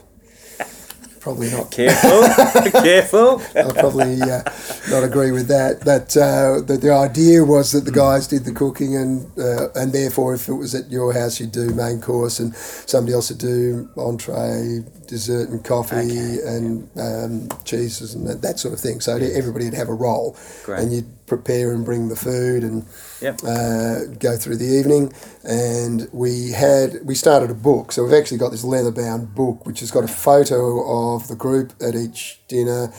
probably 1.22 1.50
not. 1.50 1.70
Careful, 1.70 2.70
careful. 2.82 3.42
I'll 3.56 3.72
probably 3.72 4.20
uh, 4.20 4.42
not 4.90 5.04
agree 5.04 5.30
with 5.30 5.46
that. 5.48 5.82
But 5.84 6.16
uh, 6.16 6.60
the, 6.60 6.76
the 6.76 6.92
idea 6.92 7.44
was 7.44 7.72
that 7.72 7.84
the 7.84 7.92
guys 7.92 8.26
did 8.26 8.44
the 8.44 8.52
cooking, 8.52 8.96
and 8.96 9.26
uh, 9.38 9.68
and 9.74 9.92
therefore, 9.92 10.34
if 10.34 10.48
it 10.48 10.54
was 10.54 10.74
at 10.74 10.90
your 10.90 11.12
house, 11.12 11.40
you'd 11.40 11.52
do 11.52 11.70
main 11.70 12.00
course, 12.00 12.40
and 12.40 12.54
somebody 12.54 13.14
else 13.14 13.30
would 13.30 13.38
do 13.38 13.88
entree, 13.96 14.84
dessert, 15.12 15.50
and 15.50 15.62
coffee, 15.62 15.96
okay. 15.96 16.38
and 16.46 16.88
um, 16.98 17.48
cheeses, 17.64 18.14
and 18.14 18.26
that, 18.26 18.40
that, 18.40 18.58
sort 18.58 18.72
of 18.72 18.80
thing. 18.80 18.98
So 19.00 19.16
everybody 19.16 19.66
would 19.66 19.74
have 19.74 19.90
a 19.90 19.94
role, 19.94 20.36
Great. 20.64 20.80
and 20.80 20.92
you'd 20.92 21.26
prepare 21.26 21.72
and 21.72 21.84
bring 21.84 22.08
the 22.08 22.16
food 22.16 22.64
and 22.64 22.86
yep. 23.20 23.38
uh, 23.44 24.06
go 24.18 24.36
through 24.38 24.56
the 24.56 24.64
evening. 24.64 25.12
And 25.44 26.08
we 26.12 26.52
had 26.52 27.04
we 27.04 27.14
started 27.14 27.50
a 27.50 27.54
book, 27.54 27.92
so 27.92 28.04
we've 28.04 28.14
actually 28.14 28.38
got 28.38 28.52
this 28.52 28.64
leather 28.64 28.90
bound 28.90 29.34
book 29.34 29.66
which 29.66 29.80
has 29.80 29.90
got 29.90 30.02
a 30.02 30.08
photo 30.08 31.14
of 31.14 31.28
the 31.28 31.36
group 31.36 31.74
at 31.82 31.94
each 31.94 32.40
dinner, 32.48 32.90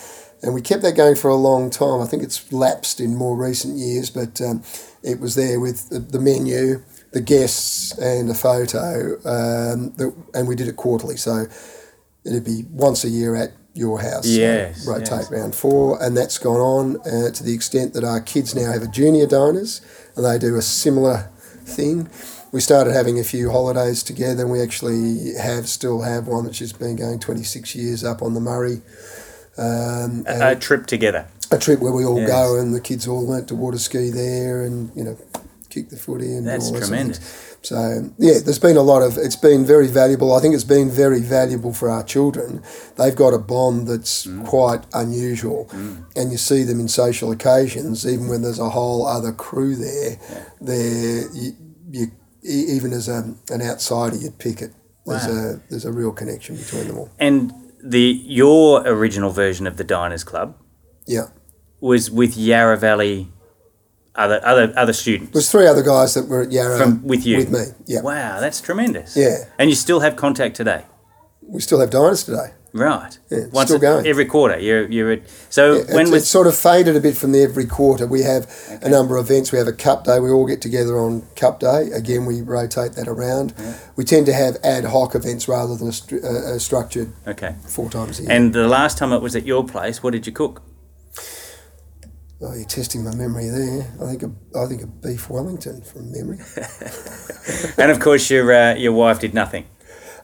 and 0.43 0.53
we 0.53 0.61
kept 0.61 0.83
that 0.83 0.95
going 0.95 1.15
for 1.15 1.29
a 1.29 1.35
long 1.35 1.71
time. 1.71 1.99
I 1.99 2.05
think 2.05 2.21
it's 2.21 2.53
lapsed 2.53 2.99
in 2.99 3.15
more 3.15 3.35
recent 3.35 3.77
years, 3.77 4.11
but 4.11 4.39
um, 4.39 4.61
it 5.01 5.19
was 5.19 5.33
there 5.33 5.59
with 5.59 5.89
the, 5.89 5.99
the, 5.99 6.19
menu, 6.19 6.83
the 7.11 7.21
guests, 7.21 7.97
and 7.97 8.29
a 8.29 8.35
photo, 8.35 9.15
um, 9.25 9.93
that, 9.97 10.13
and 10.35 10.47
we 10.47 10.55
did 10.55 10.67
it 10.67 10.75
quarterly. 10.75 11.17
So 11.17 11.47
it'd 12.25 12.45
be 12.45 12.63
once 12.71 13.03
a 13.03 13.09
year 13.09 13.35
at 13.35 13.51
your 13.73 13.99
house. 13.99 14.27
Yes. 14.27 14.85
So 14.85 14.91
rotate 14.91 15.09
yes. 15.09 15.31
round 15.31 15.55
four, 15.55 16.01
and 16.01 16.15
that's 16.15 16.37
gone 16.37 16.59
on 16.59 16.97
uh, 17.01 17.31
to 17.31 17.43
the 17.43 17.53
extent 17.53 17.93
that 17.93 18.03
our 18.03 18.21
kids 18.21 18.55
now 18.55 18.71
have 18.71 18.83
a 18.83 18.87
junior 18.87 19.27
diners, 19.27 19.81
and 20.15 20.25
they 20.25 20.37
do 20.37 20.55
a 20.55 20.61
similar 20.61 21.29
thing. 21.65 22.09
We 22.51 22.61
started 22.61 22.93
having 22.93 23.19
a 23.19 23.23
few 23.23 23.49
holidays 23.49 24.03
together, 24.03 24.43
and 24.43 24.51
we 24.51 24.61
actually 24.61 25.33
have 25.35 25.67
still 25.67 26.01
have 26.01 26.27
one 26.27 26.45
that's 26.45 26.59
just 26.59 26.77
been 26.77 26.95
going 26.95 27.19
26 27.19 27.75
years 27.75 28.03
up 28.03 28.21
on 28.21 28.35
the 28.35 28.39
Murray. 28.39 28.81
Um, 29.57 30.23
a, 30.27 30.51
a, 30.51 30.55
trip 30.55 30.85
together. 30.85 31.27
A 31.51 31.57
trip 31.57 31.79
where 31.79 31.91
we 31.91 32.05
all 32.05 32.19
yes. 32.19 32.29
go, 32.29 32.59
and 32.59 32.73
the 32.73 32.81
kids 32.81 33.07
all 33.07 33.25
learnt 33.25 33.47
to 33.47 33.55
water 33.55 33.79
ski 33.79 34.09
there, 34.11 34.63
and 34.63 34.91
you 34.95 35.03
know, 35.03 35.17
kick 35.73 35.89
the 35.89 35.97
footy 35.97 36.35
and 36.35 36.47
that's 36.47 36.69
all 36.69 36.77
tremendous. 36.77 37.19
So 37.63 38.11
yeah, 38.17 38.39
there's 38.43 38.59
been 38.59 38.77
a 38.77 38.81
lot 38.81 39.01
of. 39.01 39.17
It's 39.17 39.37
been 39.37 39.65
very 39.65 39.87
valuable. 39.87 40.33
I 40.33 40.41
think 40.41 40.53
it's 40.53 40.65
been 40.65 40.89
very 40.89 41.21
valuable 41.21 41.73
for 41.73 41.89
our 41.89 42.03
children. 42.03 42.61
They've 42.97 43.15
got 43.15 43.33
a 43.33 43.39
bond 43.39 43.87
that's 43.87 44.27
mm. 44.27 44.45
quite 44.45 44.85
unusual, 44.93 45.69
mm. 45.71 46.05
and 46.15 46.31
you 46.31 46.37
see 46.37 46.63
them 46.63 46.79
in 46.79 46.89
social 46.89 47.31
occasions, 47.31 48.05
even 48.05 48.27
when 48.27 48.41
there's 48.41 48.59
a 48.59 48.69
whole 48.69 49.07
other 49.07 49.31
crew 49.31 49.75
there. 49.75 50.17
Yeah. 50.29 50.43
There, 50.59 51.33
you, 51.33 51.51
you, 51.89 52.11
even 52.43 52.91
as 52.91 53.07
a, 53.07 53.33
an 53.49 53.61
outsider, 53.61 54.17
you'd 54.17 54.39
pick 54.39 54.61
it. 54.61 54.73
There's 55.05 55.27
wow. 55.27 55.53
a 55.53 55.69
there's 55.69 55.85
a 55.85 55.91
real 55.91 56.11
connection 56.11 56.57
between 56.57 56.87
them 56.87 56.97
all. 56.97 57.09
And 57.17 57.53
the 57.81 58.21
your 58.25 58.85
original 58.85 59.31
version 59.31 59.67
of 59.67 59.77
the 59.77 59.83
Diners 59.85 60.25
Club, 60.25 60.57
yeah, 61.05 61.27
was 61.79 62.11
with 62.11 62.37
Yarra 62.37 62.77
Valley 62.77 63.32
other 64.15 64.39
other 64.43 64.73
other 64.75 64.93
students. 64.93 65.31
There's 65.31 65.51
three 65.51 65.67
other 65.67 65.83
guys 65.83 66.13
that 66.13 66.27
were 66.27 66.43
at 66.43 66.51
Yarra 66.51 66.77
From, 66.77 67.03
with 67.03 67.25
you 67.25 67.37
with 67.37 67.51
me. 67.51 67.65
Yeah. 67.85 68.01
Wow, 68.01 68.39
that's 68.39 68.61
tremendous. 68.61 69.15
Yeah. 69.17 69.45
And 69.57 69.69
you 69.69 69.75
still 69.75 70.01
have 70.01 70.15
contact 70.15 70.55
today. 70.55 70.85
We 71.41 71.61
still 71.61 71.79
have 71.79 71.89
diners 71.89 72.23
today. 72.23 72.53
Right. 72.75 73.19
Yeah, 73.29 73.45
Once 73.51 73.69
still 73.69 73.79
going. 73.79 74.07
Every 74.07 74.25
quarter. 74.25 74.57
You're 74.57 74.89
you're 74.89 75.11
at, 75.11 75.29
so 75.51 75.73
yeah, 75.73 75.93
when 75.93 76.07
it's, 76.07 76.15
it's, 76.15 76.27
sort 76.27 76.47
of 76.47 76.57
faded 76.57 76.95
a 76.95 76.99
bit 76.99 77.15
from 77.15 77.31
the 77.31 77.43
every 77.43 77.67
quarter. 77.67 78.07
We 78.07 78.23
have 78.23 78.45
okay. 78.45 78.79
a 78.81 78.89
number 78.89 79.15
of 79.15 79.29
events. 79.29 79.51
We 79.51 79.59
have 79.59 79.67
a 79.67 79.73
cup 79.73 80.05
day. 80.05 80.19
We 80.19 80.31
all 80.31 80.47
get 80.47 80.59
together 80.59 80.97
on 80.97 81.21
cup 81.35 81.59
day. 81.59 81.91
Again, 81.93 82.25
we 82.25 82.41
rotate 82.41 82.93
that 82.93 83.07
around. 83.07 83.53
Yeah. 83.59 83.77
We 83.95 84.03
tend 84.03 84.25
to 84.25 84.33
have 84.33 84.57
ad 84.63 84.85
hoc 84.85 85.13
events 85.13 85.47
rather 85.47 85.75
than 85.75 85.89
a, 85.89 86.27
a, 86.27 86.55
a 86.55 86.59
structured. 86.59 87.13
Okay. 87.27 87.55
Four 87.67 87.91
times 87.91 88.19
a 88.19 88.23
year. 88.23 88.31
And 88.31 88.53
the 88.53 88.67
last 88.67 88.97
time 88.97 89.13
it 89.13 89.21
was 89.21 89.35
at 89.35 89.45
your 89.45 89.63
place, 89.63 90.01
what 90.01 90.13
did 90.13 90.25
you 90.25 90.33
cook? 90.33 90.63
Oh, 92.45 92.53
you're 92.53 92.65
testing 92.65 93.05
my 93.05 93.15
memory 93.15 93.49
there. 93.49 93.89
I 94.01 94.09
think 94.09 94.23
a, 94.23 94.59
I 94.59 94.67
think 94.67 94.81
a 94.81 94.87
beef 94.87 95.29
Wellington 95.29 95.81
from 95.81 96.11
memory. 96.11 96.39
and 97.77 97.89
of 97.89 98.01
course, 98.01 98.29
your 98.29 98.53
uh, 98.53 98.75
your 98.75 98.91
wife 98.91 99.21
did 99.21 99.33
nothing. 99.33 99.65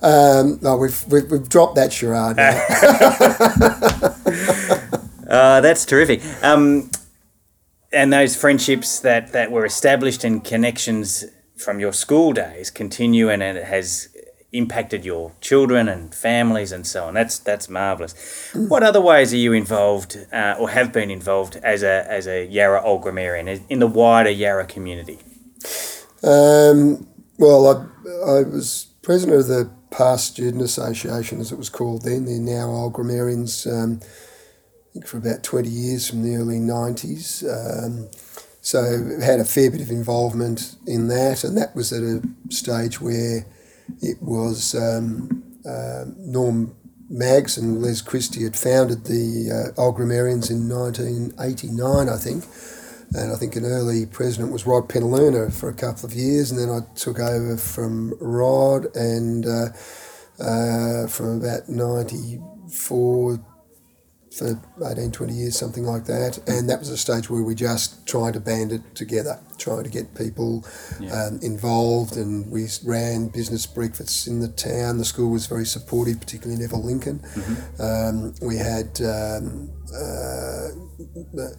Um, 0.01 0.59
no, 0.61 0.77
we've, 0.77 1.05
we've, 1.07 1.29
we've 1.29 1.49
dropped 1.49 1.75
that 1.75 1.91
charade 1.91 2.39
uh, 5.29 5.59
that's 5.59 5.85
terrific. 5.85 6.21
Um, 6.41 6.89
and 7.91 8.13
those 8.13 8.35
friendships 8.35 8.99
that, 8.99 9.33
that 9.33 9.51
were 9.51 9.65
established 9.65 10.23
and 10.23 10.41
connections 10.41 11.25
from 11.57 11.81
your 11.81 11.91
school 11.91 12.31
days 12.31 12.69
continue, 12.69 13.29
and 13.29 13.43
it 13.43 13.65
has 13.65 14.07
impacted 14.51 15.05
your 15.05 15.31
children 15.41 15.87
and 15.87 16.13
families 16.13 16.71
and 16.71 16.85
so 16.85 17.05
on. 17.05 17.13
That's 17.13 17.39
that's 17.39 17.69
marvelous. 17.69 18.13
What 18.53 18.83
other 18.83 19.01
ways 19.01 19.33
are 19.33 19.37
you 19.37 19.53
involved 19.53 20.17
uh, 20.33 20.55
or 20.59 20.69
have 20.69 20.91
been 20.91 21.11
involved 21.11 21.57
as 21.57 21.83
a 21.83 22.05
as 22.09 22.27
a 22.27 22.45
Yarra 22.45 22.81
Old 22.83 23.03
Grammarian 23.03 23.47
in 23.69 23.79
the 23.79 23.87
wider 23.87 24.29
Yarra 24.29 24.65
community? 24.65 25.19
Um, 26.23 27.07
well, 27.37 27.67
I, 27.67 28.39
I 28.39 28.43
was 28.43 28.87
president 29.01 29.39
of 29.39 29.47
the 29.47 29.69
Past 29.91 30.33
Student 30.33 30.61
Association, 30.63 31.39
as 31.39 31.51
it 31.51 31.57
was 31.57 31.69
called 31.69 32.03
then. 32.03 32.25
They're 32.25 32.39
now 32.39 32.69
Old 32.69 32.93
Grammarians. 32.93 33.67
Um, 33.67 34.01
I 34.01 34.93
think 34.93 35.07
for 35.07 35.17
about 35.17 35.43
twenty 35.43 35.69
years 35.69 36.09
from 36.09 36.23
the 36.23 36.35
early 36.35 36.59
nineties. 36.59 37.43
Um, 37.43 38.09
so 38.61 38.81
had 39.21 39.39
a 39.39 39.45
fair 39.45 39.71
bit 39.71 39.81
of 39.81 39.89
involvement 39.89 40.75
in 40.85 41.07
that, 41.07 41.43
and 41.43 41.57
that 41.57 41.75
was 41.75 41.93
at 41.93 42.03
a 42.03 42.21
stage 42.49 42.99
where 42.99 43.45
it 44.01 44.21
was 44.21 44.75
um, 44.75 45.43
uh, 45.65 46.05
Norm 46.17 46.75
Maggs 47.09 47.57
and 47.57 47.81
Les 47.81 48.01
Christie 48.01 48.43
had 48.43 48.55
founded 48.55 49.05
the 49.05 49.73
uh, 49.77 49.81
Old 49.81 49.95
Grammarians 49.95 50.49
in 50.51 50.69
1989, 50.69 52.07
I 52.09 52.17
think. 52.17 52.45
and 53.15 53.31
I 53.31 53.35
think 53.35 53.55
an 53.55 53.65
early 53.65 54.05
president 54.05 54.51
was 54.51 54.67
Rod 54.67 54.87
Penaluna 54.87 55.51
for 55.51 55.69
a 55.69 55.73
couple 55.73 56.05
of 56.05 56.13
years, 56.13 56.51
and 56.51 56.59
then 56.59 56.69
I 56.69 56.81
took 56.95 57.19
over 57.19 57.57
from 57.57 58.13
Rod, 58.21 58.95
and 58.95 59.45
uh, 59.45 59.69
uh, 60.39 61.07
from 61.07 61.41
about 61.41 61.67
ninety 61.67 62.39
four 62.71 63.39
for 64.31 64.59
18, 64.85 65.11
20 65.11 65.33
years, 65.33 65.57
something 65.57 65.83
like 65.83 66.05
that. 66.05 66.37
And 66.47 66.69
that 66.69 66.79
was 66.79 66.89
a 66.89 66.97
stage 66.97 67.29
where 67.31 67.41
we 67.41 67.55
just 67.55 68.05
tried 68.07 68.35
to 68.35 68.39
band 68.39 68.71
it 68.71 68.95
together, 68.95 69.39
trying 69.59 69.83
to 69.83 69.89
get 69.89 70.15
people 70.15 70.65
yeah. 70.99 71.11
um, 71.11 71.39
involved. 71.41 72.17
And 72.17 72.49
we 72.51 72.67
ran 72.83 73.27
business 73.27 73.65
breakfasts 73.65 74.27
in 74.27 74.39
the 74.39 74.47
town. 74.47 74.97
The 74.97 75.05
school 75.05 75.29
was 75.31 75.47
very 75.47 75.65
supportive, 75.65 76.19
particularly 76.19 76.61
Neville 76.61 76.83
Lincoln. 76.83 77.19
Mm-hmm. 77.19 77.81
Um, 77.81 78.35
we 78.41 78.57
had 78.57 78.99
um, 79.01 79.71
uh, 79.93 80.69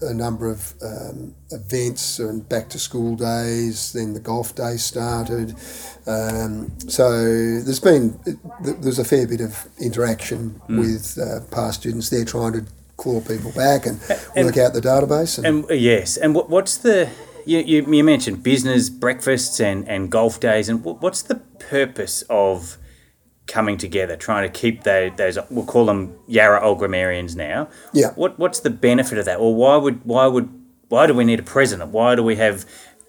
a 0.03 0.15
number 0.15 0.51
of 0.51 0.75
um, 0.83 1.35
events 1.51 2.19
and 2.19 2.49
back 2.49 2.69
to 2.71 2.79
school 2.79 3.17
days. 3.17 3.93
Then 3.93 4.15
the 4.15 4.21
golf 4.21 4.55
day 4.55 4.77
started. 4.77 5.55
Um, 6.07 6.79
so 6.89 7.11
there's 7.11 7.81
been 7.81 8.19
there's 8.63 8.99
a 8.99 9.05
fair 9.05 9.27
bit 9.27 9.41
of 9.41 9.69
interaction 9.79 10.61
mm. 10.69 10.79
with 10.79 11.19
uh, 11.19 11.45
past 11.55 11.81
students. 11.81 12.11
They're 12.11 12.25
trying 12.25 12.53
to 12.55 12.67
claw 12.97 13.21
people 13.21 13.51
back 13.53 13.87
and, 13.87 13.99
and 14.37 14.47
work 14.47 14.59
out 14.59 14.75
the 14.75 14.81
database. 14.81 15.39
And, 15.39 15.47
and 15.47 15.71
uh, 15.71 15.75
yes, 15.75 16.17
and 16.17 16.35
what, 16.35 16.51
what's 16.51 16.77
the 16.77 17.09
you, 17.51 17.59
you, 17.59 17.93
you 17.93 18.05
mentioned 18.05 18.43
business 18.43 18.89
breakfasts 18.89 19.59
and, 19.61 19.89
and 19.89 20.11
golf 20.11 20.39
days, 20.39 20.69
and 20.69 20.85
what's 20.85 21.23
the 21.23 21.35
purpose 21.35 22.23
of 22.31 22.79
coming 23.49 23.77
together, 23.77 24.17
trying 24.17 24.51
to 24.51 24.59
keep 24.61 24.85
those, 24.85 25.11
those 25.17 25.37
we'll 25.51 25.67
call 25.67 25.87
them 25.87 26.17
Yarra 26.29 26.63
Old 26.63 26.79
Grammarians 26.79 27.35
now. 27.35 27.69
Yeah. 27.93 28.13
What 28.15 28.39
what's 28.39 28.61
the 28.61 28.71
benefit 28.71 29.19
of 29.19 29.25
that, 29.25 29.41
or 29.41 29.55
why 29.55 29.77
would 29.77 30.05
why 30.05 30.29
would 30.29 30.49
why 30.89 31.07
do 31.09 31.15
we 31.15 31.25
need 31.25 31.41
a 31.41 31.43
president? 31.43 31.91
Why 31.91 32.15
do 32.15 32.23
we 32.23 32.37
have 32.37 32.65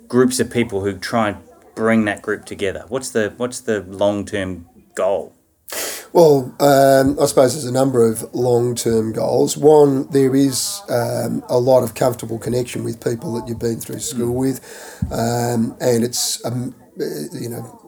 groups 0.08 0.40
of 0.40 0.50
people 0.50 0.82
who 0.82 0.98
try 0.98 1.30
and 1.30 1.38
bring 1.76 2.06
that 2.06 2.24
group 2.24 2.46
together? 2.46 2.86
What's 2.88 3.12
the 3.12 3.34
what's 3.38 3.60
the 3.60 3.82
long 3.82 4.26
term 4.26 4.66
goal? 4.96 5.34
Well, 6.14 6.54
um, 6.60 7.18
I 7.22 7.26
suppose 7.26 7.54
there's 7.54 7.66
a 7.66 7.72
number 7.72 8.06
of 8.06 8.34
long 8.34 8.76
term 8.76 9.14
goals. 9.14 9.56
One, 9.56 10.10
there 10.10 10.36
is 10.36 10.82
um, 10.90 11.44
a 11.48 11.58
lot 11.58 11.84
of 11.84 11.96
comfortable 11.96 12.38
connection 12.38 12.84
with 12.84 13.02
people 13.04 13.34
that 13.36 13.48
you've 13.48 13.60
been 13.60 13.80
through 13.80 14.00
school 14.00 14.36
with, 14.36 14.60
um, 15.10 15.76
and 15.80 16.04
it's 16.04 16.44
um, 16.46 16.76
you 16.98 17.50
know 17.50 17.82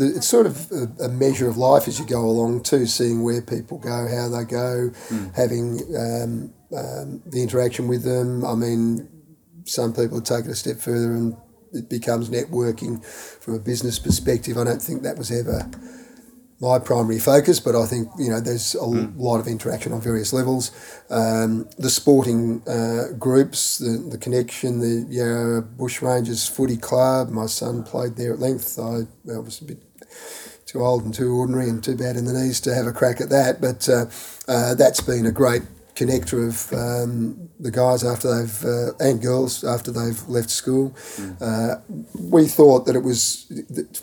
it's 0.00 0.26
sort 0.26 0.46
of 0.46 0.70
a, 0.72 1.04
a, 1.04 1.08
measure 1.08 1.48
of 1.48 1.56
life 1.56 1.88
as 1.88 1.98
you 1.98 2.06
go 2.06 2.20
along 2.24 2.62
too, 2.62 2.86
seeing 2.86 3.22
where 3.22 3.42
people 3.42 3.78
go, 3.78 4.06
how 4.08 4.28
they 4.28 4.44
go, 4.44 4.90
mm. 5.08 5.34
having 5.34 5.80
um, 5.96 6.54
um, 6.76 7.22
the 7.26 7.42
interaction 7.42 7.88
with 7.88 8.04
them. 8.04 8.44
I 8.44 8.54
mean, 8.54 9.08
some 9.64 9.92
people 9.92 10.20
take 10.20 10.44
it 10.44 10.50
a 10.50 10.54
step 10.54 10.76
further 10.76 11.12
and 11.12 11.36
it 11.72 11.90
becomes 11.90 12.30
networking 12.30 13.04
from 13.04 13.54
a 13.54 13.58
business 13.58 13.98
perspective. 13.98 14.56
I 14.56 14.64
don't 14.64 14.82
think 14.82 15.02
that 15.02 15.18
was 15.18 15.30
ever 15.30 15.68
my 16.60 16.78
primary 16.78 17.20
focus, 17.20 17.60
but 17.60 17.76
I 17.76 17.86
think 17.86 18.08
you 18.18 18.30
know 18.30 18.40
there's 18.40 18.74
a 18.74 18.78
mm. 18.78 19.12
lot 19.16 19.38
of 19.38 19.46
interaction 19.46 19.92
on 19.92 20.00
various 20.00 20.32
levels. 20.32 20.72
Um, 21.08 21.68
the 21.78 21.90
sporting 21.90 22.62
uh, 22.66 23.12
groups, 23.18 23.78
the, 23.78 23.98
the 24.10 24.18
connection, 24.18 24.80
the 24.80 25.06
Yarra 25.08 25.62
Bushrangers 25.62 26.50
Footy 26.50 26.76
Club. 26.76 27.30
My 27.30 27.46
son 27.46 27.84
played 27.84 28.16
there 28.16 28.32
at 28.32 28.40
length. 28.40 28.78
I, 28.78 29.06
I 29.32 29.38
was 29.38 29.60
a 29.60 29.64
bit 29.64 29.78
too 30.66 30.84
old 30.84 31.04
and 31.04 31.14
too 31.14 31.32
ordinary 31.32 31.68
and 31.68 31.82
too 31.82 31.96
bad 31.96 32.16
in 32.16 32.24
the 32.26 32.32
knees 32.32 32.60
to 32.60 32.74
have 32.74 32.86
a 32.86 32.92
crack 32.92 33.20
at 33.20 33.30
that. 33.30 33.60
But 33.60 33.88
uh, 33.88 34.06
uh, 34.48 34.74
that's 34.74 35.00
been 35.00 35.26
a 35.26 35.32
great 35.32 35.62
connector 35.98 36.46
of 36.46 36.72
um, 36.72 37.48
the 37.58 37.70
guys 37.70 38.04
after 38.04 38.28
they've 38.32 38.64
uh, 38.64 38.94
and 39.00 39.20
girls 39.20 39.64
after 39.64 39.90
they've 39.90 40.28
left 40.28 40.50
school. 40.50 40.90
Mm. 41.16 41.82
we 42.14 42.46
thought 42.46 42.86
that 42.86 42.94
it 42.94 43.02
was 43.02 43.50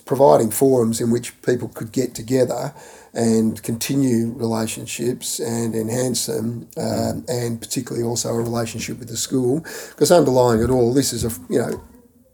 providing 0.06 0.52
forums 0.52 1.00
in 1.00 1.10
which 1.10 1.41
people 1.41 1.70
could 1.70 1.91
get 1.91 2.14
together 2.14 2.74
and 3.14 3.64
continue 3.64 4.34
relationships 4.34 5.39
and 5.39 5.74
enhance 5.74 6.26
them, 6.26 6.68
um, 6.76 7.24
and 7.30 7.62
particularly 7.62 8.06
also 8.06 8.30
a 8.30 8.41
relationship 8.41 9.00
with 9.00 9.08
the 9.08 9.18
school, 9.18 9.62
because 9.89 10.12
underlying 10.12 10.62
it 10.62 10.70
all, 10.70 10.93
this 10.93 11.14
is 11.14 11.24
a 11.24 11.32
you 11.50 11.60
know 11.60 11.82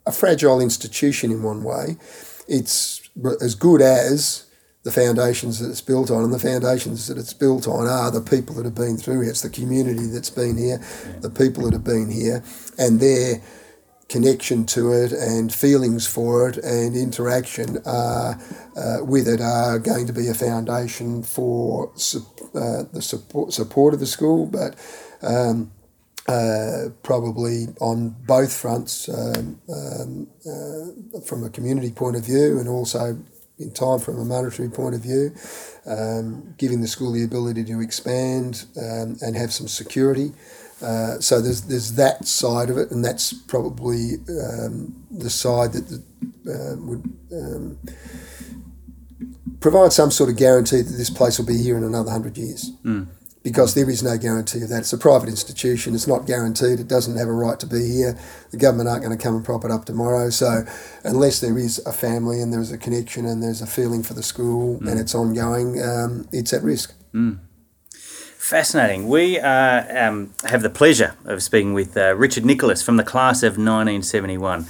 a 0.07 0.11
fragile 0.11 0.59
institution 0.59 1.31
in 1.31 1.43
one 1.43 1.63
way. 1.63 1.97
It's 2.47 3.01
as 3.41 3.53
good 3.53 3.81
as 3.81 4.47
the 4.83 4.91
foundations 4.91 5.59
that 5.59 5.69
it's 5.69 5.81
built 5.81 6.09
on, 6.09 6.23
and 6.23 6.33
the 6.33 6.39
foundations 6.39 7.07
that 7.07 7.17
it's 7.17 7.33
built 7.33 7.67
on 7.67 7.87
are 7.87 8.11
the 8.11 8.21
people 8.21 8.55
that 8.55 8.65
have 8.65 8.75
been 8.75 8.97
through 8.97 9.21
here. 9.21 9.29
It's 9.29 9.41
the 9.41 9.49
community 9.49 10.07
that's 10.07 10.29
been 10.29 10.57
here, 10.57 10.79
the 11.21 11.29
people 11.29 11.63
that 11.65 11.73
have 11.73 11.83
been 11.83 12.09
here, 12.09 12.43
and 12.77 12.99
their 12.99 13.41
connection 14.11 14.65
to 14.65 14.91
it 14.91 15.13
and 15.13 15.53
feelings 15.53 16.05
for 16.05 16.49
it 16.49 16.57
and 16.57 16.97
interaction 16.97 17.77
uh, 17.85 18.33
uh, 18.75 18.97
with 19.05 19.25
it 19.25 19.39
are 19.39 19.79
going 19.79 20.05
to 20.05 20.11
be 20.11 20.27
a 20.27 20.33
foundation 20.33 21.23
for 21.23 21.87
uh, 22.53 22.83
the 22.91 23.01
support, 23.01 23.53
support 23.53 23.93
of 23.93 24.01
the 24.01 24.05
school, 24.05 24.45
but 24.45 24.75
um, 25.21 25.71
uh, 26.27 26.89
probably 27.03 27.67
on 27.79 28.09
both 28.27 28.53
fronts 28.53 29.07
um, 29.07 29.61
um, 29.73 30.27
uh, 30.45 31.19
from 31.21 31.45
a 31.45 31.49
community 31.49 31.91
point 31.91 32.17
of 32.17 32.25
view 32.25 32.59
and 32.59 32.67
also 32.67 33.17
in 33.61 33.71
time 33.71 33.99
from 33.99 34.19
a 34.19 34.25
monetary 34.25 34.69
point 34.69 34.95
of 34.95 35.01
view, 35.01 35.33
um, 35.85 36.53
giving 36.57 36.81
the 36.81 36.87
school 36.87 37.11
the 37.11 37.23
ability 37.23 37.63
to 37.65 37.81
expand 37.81 38.65
um, 38.77 39.17
and 39.21 39.35
have 39.35 39.51
some 39.53 39.67
security. 39.67 40.33
Uh, 40.81 41.19
so 41.19 41.39
there's 41.39 41.61
there's 41.61 41.93
that 41.93 42.25
side 42.25 42.69
of 42.69 42.77
it, 42.77 42.89
and 42.89 43.05
that's 43.05 43.33
probably 43.33 44.15
um, 44.29 45.05
the 45.11 45.29
side 45.29 45.73
that 45.73 45.87
the, 45.87 46.01
uh, 46.51 46.75
would 46.79 47.03
um, 47.31 47.77
provide 49.59 49.93
some 49.93 50.09
sort 50.09 50.29
of 50.29 50.37
guarantee 50.37 50.81
that 50.81 50.97
this 50.97 51.11
place 51.11 51.37
will 51.37 51.45
be 51.45 51.61
here 51.61 51.77
in 51.77 51.83
another 51.83 52.09
hundred 52.09 52.35
years. 52.37 52.71
Mm 52.83 53.07
because 53.43 53.73
there 53.73 53.89
is 53.89 54.03
no 54.03 54.17
guarantee 54.17 54.61
of 54.61 54.69
that. 54.69 54.79
It's 54.79 54.93
a 54.93 54.97
private 54.97 55.29
institution. 55.29 55.95
It's 55.95 56.07
not 56.07 56.27
guaranteed. 56.27 56.79
It 56.79 56.87
doesn't 56.87 57.17
have 57.17 57.27
a 57.27 57.33
right 57.33 57.59
to 57.59 57.65
be 57.65 57.87
here. 57.87 58.17
The 58.51 58.57
government 58.57 58.89
aren't 58.89 59.03
going 59.03 59.17
to 59.17 59.21
come 59.21 59.35
and 59.35 59.43
prop 59.43 59.65
it 59.65 59.71
up 59.71 59.85
tomorrow. 59.85 60.29
So, 60.29 60.63
unless 61.03 61.39
there 61.39 61.57
is 61.57 61.79
a 61.85 61.91
family 61.91 62.41
and 62.41 62.53
there's 62.53 62.71
a 62.71 62.77
connection 62.77 63.25
and 63.25 63.41
there's 63.41 63.61
a 63.61 63.67
feeling 63.67 64.03
for 64.03 64.13
the 64.13 64.23
school 64.23 64.79
mm. 64.79 64.87
and 64.87 64.99
it's 64.99 65.15
ongoing, 65.15 65.81
um, 65.81 66.27
it's 66.31 66.53
at 66.53 66.61
risk. 66.61 66.93
Mm. 67.13 67.39
Fascinating. 67.93 69.07
We 69.07 69.39
uh, 69.39 70.07
um, 70.07 70.33
have 70.45 70.61
the 70.61 70.69
pleasure 70.69 71.15
of 71.25 71.41
speaking 71.41 71.73
with 71.73 71.95
uh, 71.95 72.15
Richard 72.15 72.45
Nicholas 72.45 72.83
from 72.83 72.97
the 72.97 73.03
class 73.03 73.43
of 73.43 73.53
1971, 73.53 74.65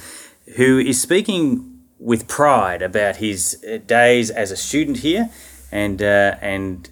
who 0.56 0.78
is 0.78 1.00
speaking 1.00 1.80
with 1.98 2.26
pride 2.28 2.82
about 2.82 3.16
his 3.16 3.62
uh, 3.68 3.78
days 3.78 4.30
as 4.30 4.50
a 4.50 4.56
student 4.56 4.98
here 4.98 5.30
and 5.70 6.02
uh, 6.02 6.36
and 6.40 6.90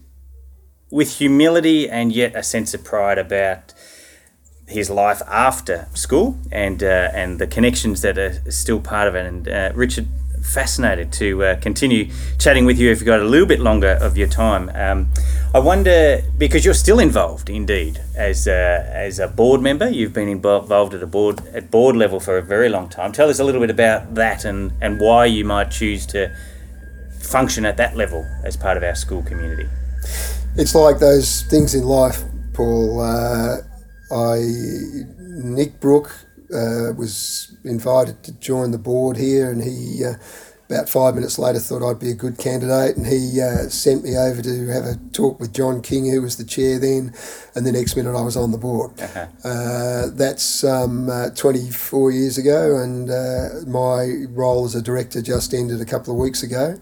with 0.91 1.19
humility 1.19 1.89
and 1.89 2.13
yet 2.13 2.35
a 2.35 2.43
sense 2.43 2.75
of 2.75 2.85
pride 2.85 3.19
about 3.19 3.73
his 4.67 4.89
life 4.89 5.21
after 5.27 5.89
school 5.95 6.39
and 6.53 6.83
uh, 6.83 7.11
and 7.13 7.39
the 7.39 7.47
connections 7.47 8.03
that 8.03 8.17
are 8.19 8.51
still 8.51 8.81
part 8.81 9.09
of 9.09 9.15
it. 9.15 9.27
And 9.27 9.49
uh, 9.49 9.73
Richard, 9.75 10.07
fascinated 10.43 11.13
to 11.13 11.45
uh, 11.45 11.57
continue 11.61 12.11
chatting 12.39 12.65
with 12.65 12.79
you 12.79 12.91
if 12.91 12.99
you've 12.99 13.07
got 13.07 13.21
a 13.21 13.25
little 13.25 13.47
bit 13.47 13.61
longer 13.61 13.99
of 14.01 14.17
your 14.17 14.29
time. 14.29 14.71
Um, 14.75 15.09
I 15.55 15.59
wonder 15.59 16.23
because 16.39 16.65
you're 16.65 16.75
still 16.75 16.99
involved, 16.99 17.51
indeed, 17.51 18.01
as 18.17 18.47
a, 18.47 18.89
as 18.93 19.19
a 19.19 19.29
board 19.29 19.61
member. 19.61 19.89
You've 19.89 20.13
been 20.13 20.29
involved 20.29 20.95
at 20.95 21.03
a 21.03 21.07
board 21.07 21.47
at 21.49 21.71
board 21.71 21.97
level 21.97 22.21
for 22.21 22.39
a 22.39 22.43
very 22.43 22.69
long 22.69 22.89
time. 22.89 23.13
Tell 23.13 23.29
us 23.29 23.39
a 23.39 23.45
little 23.45 23.61
bit 23.61 23.71
about 23.71 24.15
that 24.15 24.45
and 24.45 24.73
and 24.81 25.01
why 25.01 25.27
you 25.27 25.45
might 25.45 25.71
choose 25.71 26.07
to 26.07 26.35
function 27.21 27.65
at 27.65 27.77
that 27.77 27.97
level 27.97 28.27
as 28.45 28.57
part 28.57 28.77
of 28.77 28.83
our 28.83 28.95
school 28.95 29.23
community 29.23 29.69
it's 30.57 30.75
like 30.75 30.99
those 30.99 31.43
things 31.43 31.75
in 31.75 31.85
life, 31.85 32.23
Paul. 32.53 33.01
Uh, 33.01 33.57
I 34.13 34.39
Nick 35.19 35.81
Brook 35.81 36.11
uh, 36.53 36.93
was 36.97 37.57
invited 37.65 38.23
to 38.25 38.33
join 38.41 38.71
the 38.71 38.79
board 38.79 39.17
here, 39.17 39.51
and 39.51 39.63
he 39.63 40.05
uh, 40.05 40.15
about 40.71 40.89
five 40.89 41.15
minutes 41.15 41.39
later 41.39 41.59
thought 41.59 41.83
I'd 41.83 41.99
be 41.99 42.11
a 42.11 42.15
good 42.15 42.39
candidate, 42.39 42.97
and 42.97 43.07
he 43.07 43.41
uh, 43.41 43.69
sent 43.69 44.05
me 44.05 44.17
over 44.17 44.41
to 44.41 44.67
have 44.69 44.85
a 44.85 44.97
talk 45.13 45.41
with 45.41 45.53
John 45.53 45.83
King, 45.83 46.09
who 46.11 46.23
was 46.23 46.37
the 46.37 46.45
chair 46.45 46.79
then, 46.79 47.13
and 47.55 47.67
the 47.67 47.73
next 47.73 47.97
minute 47.97 48.17
I 48.17 48.23
was 48.23 48.37
on 48.37 48.53
the 48.53 48.59
board. 48.59 48.93
Uh-huh. 49.11 49.27
Uh, 49.45 50.07
that's 50.13 50.63
um, 50.63 51.11
uh, 51.11 51.31
24 51.31 52.13
years 52.13 52.39
ago, 52.39 52.77
and 52.77 53.09
my 53.67 54.25
role 54.31 54.65
as 54.65 54.77
a 54.77 54.83
director 54.83 55.21
just 55.21 55.53
ended 55.53 55.81
a 55.81 55.85
couple 55.85 56.13
of 56.13 56.21
weeks 56.21 56.45
ago 56.45 56.79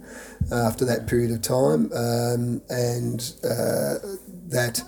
after 0.52 0.84
that 0.84 1.06
period 1.06 1.30
of 1.30 1.40
time, 1.40 1.90
um, 1.94 2.60
and 2.68 3.32
uh, 3.44 3.94
that 4.48 4.82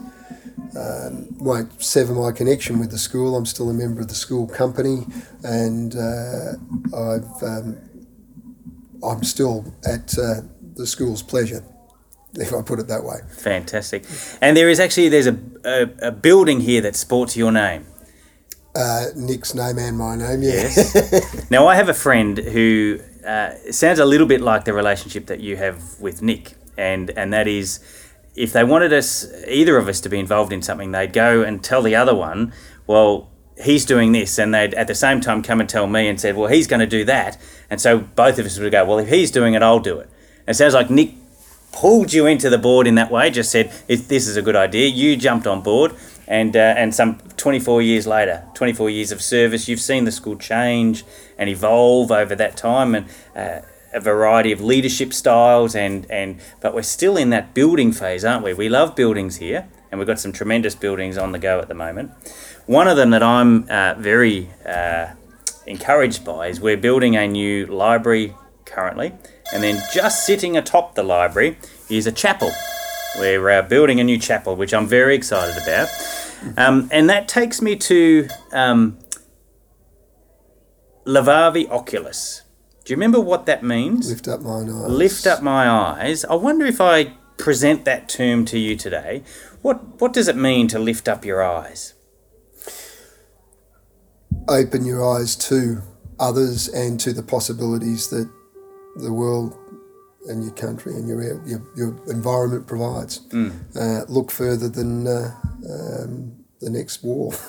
um, 0.76 1.28
won't 1.38 1.82
sever 1.82 2.12
my 2.12 2.32
connection 2.32 2.78
with 2.78 2.90
the 2.90 2.98
school. 2.98 3.36
I'm 3.36 3.46
still 3.46 3.70
a 3.70 3.74
member 3.74 4.00
of 4.02 4.08
the 4.08 4.14
school 4.14 4.46
company, 4.46 5.06
and 5.42 5.96
uh, 5.96 6.52
I've 6.94 7.42
um, 7.42 7.78
I'm 9.04 9.22
still 9.24 9.74
at 9.84 10.16
uh, 10.18 10.42
the 10.74 10.86
school's 10.86 11.22
pleasure. 11.22 11.64
If 12.34 12.54
I 12.54 12.62
put 12.62 12.78
it 12.78 12.86
that 12.86 13.02
way. 13.02 13.16
Fantastic, 13.38 14.04
and 14.40 14.56
there 14.56 14.68
is 14.68 14.78
actually 14.78 15.08
there's 15.08 15.26
a, 15.26 15.36
a, 15.64 16.08
a 16.08 16.10
building 16.12 16.60
here 16.60 16.80
that 16.82 16.94
sports 16.94 17.36
your 17.36 17.50
name. 17.50 17.86
Uh, 18.74 19.06
Nick's 19.16 19.52
name 19.52 19.78
and 19.78 19.98
my 19.98 20.14
name, 20.14 20.42
yeah. 20.42 20.52
yes. 20.52 21.50
now, 21.50 21.66
I 21.66 21.74
have 21.74 21.88
a 21.88 21.94
friend 21.94 22.38
who 22.38 23.00
uh, 23.26 23.50
sounds 23.72 23.98
a 23.98 24.04
little 24.04 24.28
bit 24.28 24.40
like 24.40 24.64
the 24.64 24.72
relationship 24.72 25.26
that 25.26 25.40
you 25.40 25.56
have 25.56 25.98
with 25.98 26.22
Nick, 26.22 26.54
and, 26.78 27.10
and 27.10 27.32
that 27.32 27.48
is 27.48 27.80
if 28.36 28.52
they 28.52 28.64
wanted 28.64 28.92
us, 28.92 29.26
either 29.48 29.76
of 29.76 29.88
us, 29.88 30.00
to 30.00 30.08
be 30.08 30.18
involved 30.18 30.52
in 30.52 30.62
something, 30.62 30.92
they'd 30.92 31.12
go 31.12 31.42
and 31.42 31.64
tell 31.64 31.82
the 31.82 31.96
other 31.96 32.14
one, 32.14 32.52
well, 32.86 33.29
he's 33.62 33.84
doing 33.84 34.12
this, 34.12 34.38
and 34.38 34.54
they'd 34.54 34.74
at 34.74 34.86
the 34.86 34.94
same 34.94 35.20
time 35.20 35.42
come 35.42 35.60
and 35.60 35.68
tell 35.68 35.86
me 35.86 36.08
and 36.08 36.20
said, 36.20 36.36
well, 36.36 36.48
he's 36.48 36.66
going 36.66 36.80
to 36.80 36.86
do 36.86 37.04
that, 37.04 37.38
and 37.68 37.80
so 37.80 37.98
both 37.98 38.38
of 38.38 38.46
us 38.46 38.58
would 38.58 38.72
go, 38.72 38.84
well, 38.84 38.98
if 38.98 39.08
he's 39.08 39.30
doing 39.30 39.54
it, 39.54 39.62
I'll 39.62 39.80
do 39.80 39.98
it. 39.98 40.08
And 40.46 40.54
it 40.54 40.54
sounds 40.54 40.74
like 40.74 40.90
Nick 40.90 41.14
pulled 41.72 42.12
you 42.12 42.26
into 42.26 42.50
the 42.50 42.58
board 42.58 42.86
in 42.86 42.96
that 42.96 43.10
way, 43.10 43.30
just 43.30 43.50
said, 43.50 43.70
this 43.86 44.26
is 44.26 44.36
a 44.36 44.42
good 44.42 44.56
idea. 44.56 44.88
You 44.88 45.16
jumped 45.16 45.46
on 45.46 45.62
board, 45.62 45.94
and 46.26 46.56
uh, 46.56 46.74
and 46.76 46.94
some 46.94 47.18
24 47.36 47.82
years 47.82 48.06
later, 48.06 48.44
24 48.54 48.90
years 48.90 49.12
of 49.12 49.20
service, 49.20 49.68
you've 49.68 49.80
seen 49.80 50.04
the 50.04 50.12
school 50.12 50.36
change 50.36 51.04
and 51.36 51.48
evolve 51.48 52.12
over 52.12 52.36
that 52.36 52.56
time, 52.56 52.94
and 52.94 53.06
uh, 53.34 53.60
a 53.92 54.00
variety 54.00 54.52
of 54.52 54.60
leadership 54.60 55.12
styles, 55.12 55.74
and 55.74 56.08
and 56.10 56.40
but 56.60 56.74
we're 56.74 56.82
still 56.82 57.16
in 57.16 57.30
that 57.30 57.52
building 57.52 57.92
phase, 57.92 58.24
aren't 58.24 58.44
we? 58.44 58.54
We 58.54 58.68
love 58.68 58.94
buildings 58.94 59.36
here, 59.36 59.68
and 59.90 59.98
we've 59.98 60.06
got 60.06 60.20
some 60.20 60.32
tremendous 60.32 60.74
buildings 60.74 61.18
on 61.18 61.32
the 61.32 61.38
go 61.38 61.58
at 61.58 61.68
the 61.68 61.74
moment. 61.74 62.12
One 62.70 62.86
of 62.86 62.96
them 62.96 63.10
that 63.10 63.22
I'm 63.24 63.68
uh, 63.68 63.94
very 63.98 64.48
uh, 64.64 65.08
encouraged 65.66 66.24
by 66.24 66.46
is 66.46 66.60
we're 66.60 66.76
building 66.76 67.16
a 67.16 67.26
new 67.26 67.66
library 67.66 68.32
currently, 68.64 69.12
and 69.52 69.60
then 69.60 69.82
just 69.92 70.24
sitting 70.24 70.56
atop 70.56 70.94
the 70.94 71.02
library 71.02 71.58
is 71.88 72.06
a 72.06 72.12
chapel. 72.12 72.52
We're 73.18 73.50
uh, 73.50 73.62
building 73.62 73.98
a 73.98 74.04
new 74.04 74.18
chapel, 74.18 74.54
which 74.54 74.72
I'm 74.72 74.86
very 74.86 75.16
excited 75.16 75.60
about. 75.60 75.88
Um, 76.56 76.88
and 76.92 77.10
that 77.10 77.26
takes 77.26 77.60
me 77.60 77.74
to 77.74 78.28
um, 78.52 78.98
Levavi 81.04 81.68
Oculos. 81.70 82.42
Do 82.84 82.92
you 82.92 82.96
remember 82.96 83.18
what 83.18 83.46
that 83.46 83.64
means? 83.64 84.10
Lift 84.10 84.28
up 84.28 84.42
mine 84.42 84.70
eyes. 84.70 84.88
Lift 84.88 85.26
up 85.26 85.42
my 85.42 85.68
eyes. 85.68 86.24
I 86.24 86.36
wonder 86.36 86.66
if 86.66 86.80
I 86.80 87.14
present 87.36 87.84
that 87.86 88.08
term 88.08 88.44
to 88.44 88.60
you 88.60 88.76
today. 88.76 89.24
What 89.60 90.00
what 90.00 90.12
does 90.12 90.28
it 90.28 90.36
mean 90.36 90.68
to 90.68 90.78
lift 90.78 91.08
up 91.08 91.24
your 91.24 91.42
eyes? 91.42 91.94
Open 94.48 94.84
your 94.84 95.04
eyes 95.16 95.36
to 95.48 95.82
others 96.18 96.68
and 96.68 96.98
to 97.00 97.12
the 97.12 97.22
possibilities 97.22 98.08
that 98.10 98.28
the 98.96 99.12
world 99.12 99.56
and 100.28 100.42
your 100.44 100.52
country 100.52 100.94
and 100.94 101.08
your 101.08 101.22
your, 101.46 101.62
your 101.76 101.96
environment 102.08 102.66
provides. 102.66 103.20
Mm. 103.28 103.52
Uh, 103.76 104.04
look 104.08 104.30
further 104.30 104.68
than 104.68 105.06
uh, 105.06 105.34
um, 105.68 106.44
the 106.60 106.70
next 106.70 107.02
wall. 107.02 107.34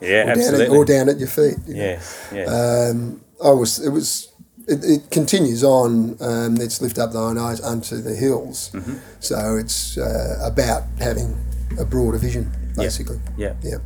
Yeah, 0.00 0.26
or 0.26 0.30
absolutely. 0.30 0.66
Down 0.66 0.74
at, 0.74 0.78
or 0.78 0.84
down 0.84 1.08
at 1.08 1.18
your 1.18 1.28
feet. 1.28 1.56
you 1.66 1.74
know. 1.74 1.80
Yes, 1.82 2.28
yes. 2.32 2.48
Um, 2.48 3.20
I 3.42 3.50
was. 3.50 3.78
It 3.84 3.90
was. 3.90 4.32
It, 4.68 4.84
it 4.84 5.10
continues 5.10 5.62
on. 5.64 6.16
Um, 6.20 6.54
let's 6.56 6.80
lift 6.82 6.98
up 6.98 7.12
thine 7.12 7.38
eyes 7.38 7.60
unto 7.60 8.00
the 8.00 8.14
hills. 8.14 8.70
Mm-hmm. 8.72 8.96
So 9.20 9.56
it's 9.56 9.96
uh, 9.98 10.38
about 10.44 10.82
having 10.98 11.36
a 11.78 11.84
broader 11.84 12.18
vision, 12.18 12.50
basically. 12.76 13.18
yeah. 13.36 13.54
Yeah. 13.62 13.78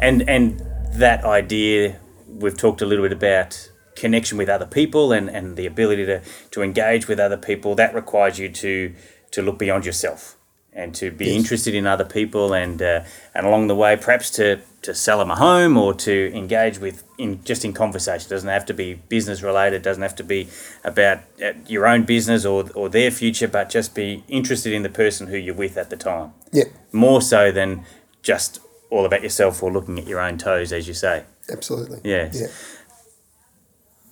and 0.00 0.28
and 0.28 0.62
that 0.98 1.24
idea 1.24 1.98
we've 2.28 2.56
talked 2.56 2.82
a 2.82 2.86
little 2.86 3.04
bit 3.04 3.12
about 3.12 3.70
connection 3.96 4.38
with 4.38 4.48
other 4.48 4.66
people 4.66 5.12
and, 5.12 5.28
and 5.28 5.56
the 5.56 5.66
ability 5.66 6.04
to, 6.06 6.20
to 6.50 6.62
engage 6.62 7.08
with 7.08 7.18
other 7.18 7.36
people 7.36 7.74
that 7.74 7.94
requires 7.94 8.38
you 8.38 8.48
to 8.48 8.94
to 9.30 9.42
look 9.42 9.58
beyond 9.58 9.84
yourself 9.84 10.36
and 10.72 10.94
to 10.94 11.10
be 11.10 11.26
Yes. 11.26 11.34
interested 11.36 11.74
in 11.74 11.86
other 11.86 12.04
people 12.04 12.52
and 12.52 12.80
uh, 12.80 13.02
and 13.34 13.46
along 13.46 13.66
the 13.66 13.74
way 13.74 13.96
perhaps 13.96 14.30
to 14.32 14.60
to 14.82 14.94
sell 14.94 15.18
them 15.18 15.30
a 15.30 15.36
home 15.36 15.76
or 15.76 15.92
to 15.94 16.32
engage 16.34 16.78
with 16.78 17.02
in 17.18 17.42
just 17.44 17.64
in 17.64 17.72
conversation 17.72 18.26
it 18.26 18.30
doesn't 18.30 18.48
have 18.48 18.64
to 18.66 18.74
be 18.74 18.94
business 19.08 19.42
related 19.42 19.82
doesn't 19.82 20.02
have 20.02 20.14
to 20.16 20.24
be 20.24 20.48
about 20.84 21.18
uh, 21.44 21.52
your 21.66 21.86
own 21.86 22.04
business 22.04 22.44
or, 22.44 22.70
or 22.74 22.88
their 22.88 23.10
future 23.10 23.48
but 23.48 23.68
just 23.68 23.94
be 23.94 24.22
interested 24.28 24.72
in 24.72 24.82
the 24.82 24.88
person 25.02 25.26
who 25.26 25.36
you're 25.36 25.54
with 25.54 25.76
at 25.76 25.90
the 25.90 25.96
time 25.96 26.32
Yeah. 26.52 26.64
more 26.92 27.20
so 27.20 27.50
than 27.50 27.84
just 28.22 28.60
all 28.90 29.04
about 29.04 29.22
yourself 29.22 29.62
or 29.62 29.70
looking 29.72 29.98
at 29.98 30.06
your 30.06 30.20
own 30.20 30.38
toes 30.38 30.72
as 30.72 30.88
you 30.88 30.94
say 30.94 31.24
Absolutely. 31.50 32.00
Yes. 32.04 32.40
Yeah. 32.40 32.48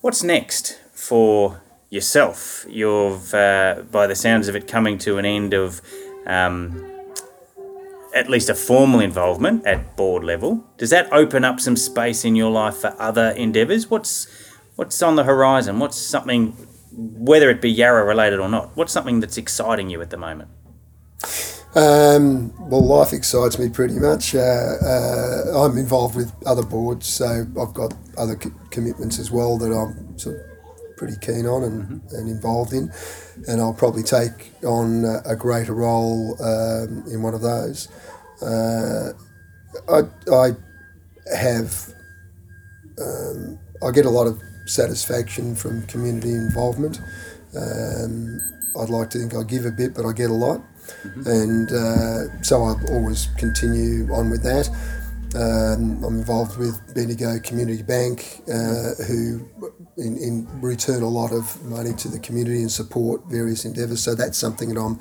What's 0.01 0.23
next 0.23 0.81
for 0.95 1.61
yourself? 1.91 2.65
You've, 2.69 3.35
uh, 3.35 3.83
by 3.91 4.07
the 4.07 4.15
sounds 4.15 4.49
of 4.49 4.57
it, 4.57 4.67
coming 4.67 4.99
to 4.99 5.19
an 5.19 5.25
end 5.25 5.53
of 5.53 5.81
um, 6.27 6.85
at 8.15 8.31
least 8.31 8.49
a 8.49 8.55
formal 8.55 9.01
involvement 9.01 9.67
at 9.67 9.97
board 9.97 10.25
level. 10.25 10.65
Does 10.79 10.91
that 10.91 11.13
open 11.13 11.45
up 11.45 11.61
some 11.61 11.77
space 11.77 12.25
in 12.25 12.37
your 12.37 12.51
life 12.51 12.77
for 12.77 12.95
other 12.99 13.31
endeavours? 13.31 13.91
What's 13.91 14.27
what's 14.77 15.03
on 15.03 15.17
the 15.17 15.25
horizon? 15.25 15.79
What's 15.79 15.99
something, 15.99 16.53
whether 16.93 17.51
it 17.51 17.61
be 17.61 17.71
Yarra 17.71 18.05
related 18.05 18.39
or 18.39 18.49
not? 18.49 18.77
What's 18.77 18.93
something 18.93 19.21
that's 19.21 19.37
exciting 19.37 19.91
you 19.91 20.01
at 20.01 20.11
the 20.11 20.17
moment? 20.17 20.51
Um, 21.77 22.55
well, 22.71 22.83
life 22.83 23.13
excites 23.13 23.59
me 23.59 23.69
pretty 23.69 23.99
much. 23.99 24.35
Uh, 24.35 24.39
uh, 24.41 25.63
I'm 25.67 25.77
involved 25.77 26.17
with 26.17 26.33
other 26.47 26.63
boards, 26.63 27.07
so 27.07 27.47
I've 27.61 27.75
got 27.75 27.93
other 28.17 28.35
co- 28.35 28.51
commitments 28.71 29.19
as 29.19 29.31
well 29.31 29.59
that 29.59 29.71
I'm 29.71 30.19
sort 30.19 30.37
of 30.37 30.97
pretty 30.97 31.17
keen 31.21 31.45
on 31.45 31.65
and, 31.65 32.01
and 32.13 32.31
involved 32.31 32.73
in, 32.73 32.91
and 33.47 33.61
I'll 33.61 33.75
probably 33.75 34.03
take 34.03 34.55
on 34.65 35.05
a, 35.05 35.33
a 35.33 35.37
greater 35.37 35.75
role 35.75 36.43
um, 36.43 37.05
in 37.13 37.21
one 37.21 37.35
of 37.35 37.43
those. 37.43 37.89
Uh, 38.41 39.13
I, 39.87 40.01
I 40.33 40.53
have 41.37 41.93
um, 42.99 43.59
I 43.87 43.91
get 43.91 44.07
a 44.07 44.11
lot 44.11 44.27
of 44.27 44.41
satisfaction 44.65 45.55
from 45.55 45.87
community 45.89 46.33
involvement. 46.33 47.01
Um, 47.55 48.41
I'd 48.81 48.89
like 48.89 49.11
to 49.11 49.19
think 49.19 49.35
I 49.35 49.43
give 49.43 49.67
a 49.67 49.71
bit, 49.71 49.95
but 49.95 50.07
I 50.07 50.13
get 50.13 50.31
a 50.31 50.35
lot, 50.35 50.63
and 51.27 51.71
uh, 51.71 52.43
so 52.43 52.63
I'll 52.63 52.81
always 52.93 53.29
continue 53.39 54.13
on 54.13 54.31
with 54.31 54.43
that. 54.43 54.69
Um, 55.35 56.03
I'm 56.05 56.19
involved 56.19 56.57
with 56.59 56.95
Bendigo 56.95 57.39
Community 57.41 57.83
Bank, 57.83 58.43
uh, 58.49 58.95
who 59.07 59.47
in, 59.99 60.17
in 60.17 60.49
return 60.63 61.03
a 61.03 61.09
lot 61.09 61.33
of 61.33 61.63
money 61.65 61.93
to 61.95 62.09
the 62.09 62.19
community 62.19 62.61
and 62.61 62.71
support 62.71 63.23
various 63.27 63.65
endeavours. 63.65 64.03
So 64.03 64.15
that's 64.15 64.39
something 64.39 64.73
that 64.73 64.81
I'm 64.81 64.99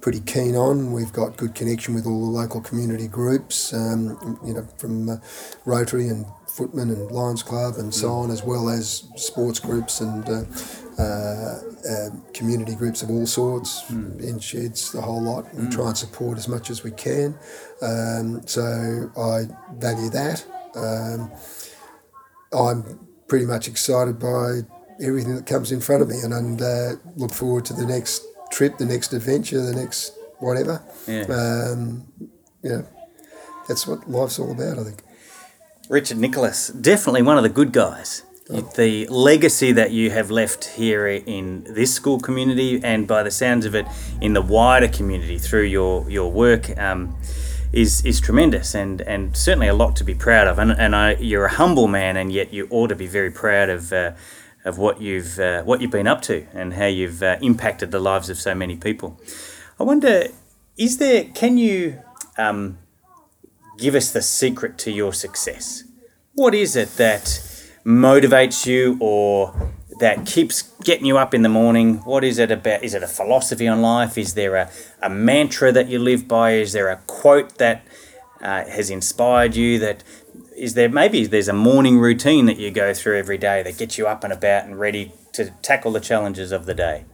pretty 0.00 0.20
keen 0.20 0.56
on. 0.56 0.92
We've 0.92 1.12
got 1.12 1.36
good 1.36 1.54
connection 1.54 1.94
with 1.94 2.06
all 2.06 2.20
the 2.20 2.38
local 2.38 2.60
community 2.60 3.08
groups, 3.08 3.72
um, 3.72 4.38
you 4.44 4.54
know, 4.54 4.66
from 4.78 5.08
uh, 5.08 5.16
Rotary 5.64 6.08
and 6.08 6.26
Footman 6.48 6.90
and 6.90 7.10
Lions 7.10 7.42
Club 7.42 7.74
and 7.78 7.94
so 7.94 8.10
on, 8.10 8.30
as 8.30 8.42
well 8.42 8.68
as 8.68 9.04
sports 9.16 9.60
groups 9.60 10.00
and 10.00 10.28
uh, 10.28 10.42
uh, 10.98 11.60
uh, 11.88 12.10
community 12.34 12.74
groups 12.74 13.02
of 13.02 13.10
all 13.10 13.26
sorts, 13.26 13.88
in 13.90 14.38
sheds, 14.40 14.92
the 14.92 15.00
whole 15.00 15.22
lot. 15.22 15.46
We 15.54 15.68
try 15.68 15.88
and 15.88 15.96
support 15.96 16.38
as 16.38 16.48
much 16.48 16.70
as 16.70 16.82
we 16.82 16.90
can. 16.90 17.38
Um, 17.82 18.46
so 18.46 19.10
I 19.16 19.44
value 19.76 20.10
that. 20.10 20.44
Um, 20.74 21.30
I'm 22.52 23.06
pretty 23.28 23.46
much 23.46 23.68
excited 23.68 24.18
by 24.18 24.60
everything 25.00 25.36
that 25.36 25.46
comes 25.46 25.70
in 25.70 25.80
front 25.80 26.02
of 26.02 26.08
me 26.08 26.16
and, 26.22 26.34
and 26.34 26.60
uh, 26.60 26.92
look 27.16 27.32
forward 27.32 27.64
to 27.66 27.74
the 27.74 27.86
next 27.86 28.24
trip, 28.50 28.78
the 28.78 28.84
next 28.84 29.12
adventure, 29.12 29.60
the 29.60 29.74
next 29.74 30.12
whatever. 30.38 30.82
Yeah. 31.06 31.24
Um, 31.24 32.06
you 32.62 32.70
know, 32.70 32.88
that's 33.68 33.86
what 33.86 34.08
life's 34.10 34.38
all 34.38 34.50
about, 34.50 34.78
I 34.78 34.84
think. 34.84 35.02
Richard 35.88 36.18
Nicholas, 36.18 36.68
definitely 36.68 37.22
one 37.22 37.36
of 37.36 37.42
the 37.42 37.48
good 37.48 37.72
guys. 37.72 38.22
The 38.48 39.06
legacy 39.08 39.72
that 39.72 39.90
you 39.90 40.10
have 40.10 40.30
left 40.30 40.64
here 40.64 41.06
in 41.06 41.64
this 41.64 41.92
school 41.92 42.18
community, 42.18 42.80
and 42.82 43.06
by 43.06 43.22
the 43.22 43.30
sounds 43.30 43.66
of 43.66 43.74
it, 43.74 43.86
in 44.22 44.32
the 44.32 44.40
wider 44.40 44.88
community 44.88 45.38
through 45.38 45.64
your 45.64 46.08
your 46.08 46.32
work, 46.32 46.76
um, 46.78 47.14
is 47.72 48.02
is 48.06 48.20
tremendous, 48.20 48.74
and 48.74 49.02
and 49.02 49.36
certainly 49.36 49.68
a 49.68 49.74
lot 49.74 49.96
to 49.96 50.04
be 50.04 50.14
proud 50.14 50.46
of. 50.48 50.58
And 50.58 50.72
and 50.72 50.96
I, 50.96 51.16
you're 51.16 51.44
a 51.44 51.52
humble 51.52 51.88
man, 51.88 52.16
and 52.16 52.32
yet 52.32 52.50
you 52.50 52.66
ought 52.70 52.88
to 52.88 52.96
be 52.96 53.06
very 53.06 53.30
proud 53.30 53.68
of. 53.68 53.92
Uh, 53.92 54.12
of 54.64 54.76
what 54.76 55.00
you've 55.00 55.38
uh, 55.38 55.62
what 55.62 55.80
you've 55.80 55.90
been 55.90 56.08
up 56.08 56.20
to 56.20 56.46
and 56.52 56.74
how 56.74 56.86
you've 56.86 57.22
uh, 57.22 57.38
impacted 57.40 57.90
the 57.90 58.00
lives 58.00 58.28
of 58.28 58.38
so 58.38 58.54
many 58.54 58.76
people. 58.76 59.18
I 59.78 59.84
wonder, 59.84 60.24
is 60.76 60.98
there? 60.98 61.24
Can 61.24 61.56
you 61.58 62.02
um, 62.36 62.78
give 63.78 63.94
us 63.94 64.10
the 64.10 64.20
secret 64.20 64.76
to 64.78 64.90
your 64.90 65.12
success? 65.12 65.84
What 66.34 66.54
is 66.54 66.76
it 66.76 66.96
that 66.96 67.47
motivates 67.84 68.66
you 68.66 68.96
or 69.00 69.72
that 70.00 70.26
keeps 70.26 70.62
getting 70.84 71.06
you 71.06 71.18
up 71.18 71.34
in 71.34 71.42
the 71.42 71.48
morning? 71.48 71.96
What 71.98 72.24
is 72.24 72.38
it 72.38 72.50
about? 72.50 72.82
Is 72.82 72.94
it 72.94 73.02
a 73.02 73.08
philosophy 73.08 73.66
on 73.66 73.82
life? 73.82 74.16
Is 74.16 74.34
there 74.34 74.56
a, 74.56 74.70
a 75.02 75.10
mantra 75.10 75.72
that 75.72 75.88
you 75.88 75.98
live 75.98 76.28
by? 76.28 76.52
Is 76.52 76.72
there 76.72 76.88
a 76.88 76.96
quote 77.06 77.58
that 77.58 77.84
uh, 78.40 78.64
has 78.64 78.90
inspired 78.90 79.56
you? 79.56 79.78
That 79.78 80.04
is 80.56 80.74
there 80.74 80.88
maybe 80.88 81.26
there's 81.26 81.48
a 81.48 81.52
morning 81.52 81.98
routine 81.98 82.46
that 82.46 82.58
you 82.58 82.70
go 82.70 82.94
through 82.94 83.18
every 83.18 83.38
day 83.38 83.62
that 83.62 83.78
gets 83.78 83.98
you 83.98 84.06
up 84.06 84.24
and 84.24 84.32
about 84.32 84.64
and 84.64 84.78
ready 84.78 85.12
to 85.32 85.50
tackle 85.62 85.92
the 85.92 86.00
challenges 86.00 86.52
of 86.52 86.66
the 86.66 86.74
day? 86.74 87.04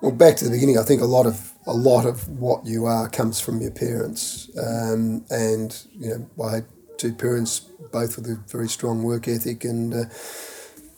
Well, 0.00 0.12
back 0.12 0.36
to 0.36 0.44
the 0.44 0.50
beginning, 0.50 0.78
I 0.78 0.82
think 0.82 1.00
a 1.00 1.06
lot 1.06 1.26
of 1.26 1.52
a 1.66 1.74
lot 1.74 2.06
of 2.06 2.28
what 2.28 2.64
you 2.64 2.86
are 2.86 3.08
comes 3.10 3.40
from 3.40 3.60
your 3.60 3.70
parents, 3.70 4.48
um, 4.56 5.24
and 5.28 5.76
you 5.92 6.28
know 6.38 6.44
I 6.44 6.62
two 6.98 7.14
parents, 7.14 7.60
both 7.92 8.16
with 8.16 8.26
a 8.26 8.42
very 8.48 8.68
strong 8.68 9.02
work 9.02 9.28
ethic, 9.28 9.64
and 9.64 9.94
uh, 9.94 10.04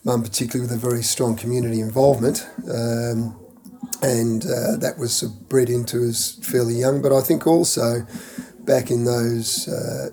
mum 0.05 0.23
particularly 0.23 0.69
with 0.69 0.77
a 0.77 0.89
very 0.89 1.03
strong 1.03 1.37
community 1.37 1.81
involvement. 1.81 2.47
Um, 2.69 3.37
and 4.03 4.45
uh, 4.45 4.77
that 4.79 4.95
was 4.99 5.23
bred 5.23 5.69
into 5.69 6.09
us 6.09 6.39
fairly 6.43 6.75
young. 6.75 7.03
But 7.03 7.13
I 7.13 7.21
think 7.21 7.47
also 7.47 8.07
back 8.61 8.91
in 8.91 9.05
those 9.05 9.69
uh, 9.69 10.11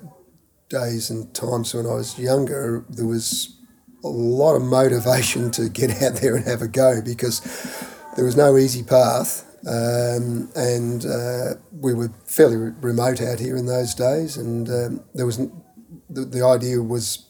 days 0.70 1.10
and 1.10 1.34
times 1.34 1.74
when 1.74 1.86
I 1.86 1.94
was 1.94 2.20
younger, 2.20 2.86
there 2.90 3.06
was 3.06 3.58
a 4.04 4.10
lot 4.10 4.56
of 4.56 4.64
motivation 4.64 5.52
to 5.52 5.70
get 5.70 6.02
out 6.02 6.16
there 6.16 6.36
and 6.36 6.46
have 6.46 6.62
a 6.62 6.68
go 6.68 7.02
because 7.02 7.42
there 8.16 8.26
was 8.26 8.36
no 8.36 8.58
easy 8.58 8.84
path. 8.84 9.46
Um, 9.68 10.50
and 10.56 11.06
uh, 11.06 11.56
we 11.72 11.94
were 11.94 12.10
fairly 12.26 12.56
remote 12.56 13.22
out 13.22 13.40
here 13.40 13.58
in 13.58 13.66
those 13.66 13.96
days, 13.96 14.38
and 14.38 14.70
um, 14.70 15.04
there 15.14 15.26
was 15.26 15.40
the, 16.18 16.26
the 16.26 16.46
idea 16.46 16.82
was 16.82 17.26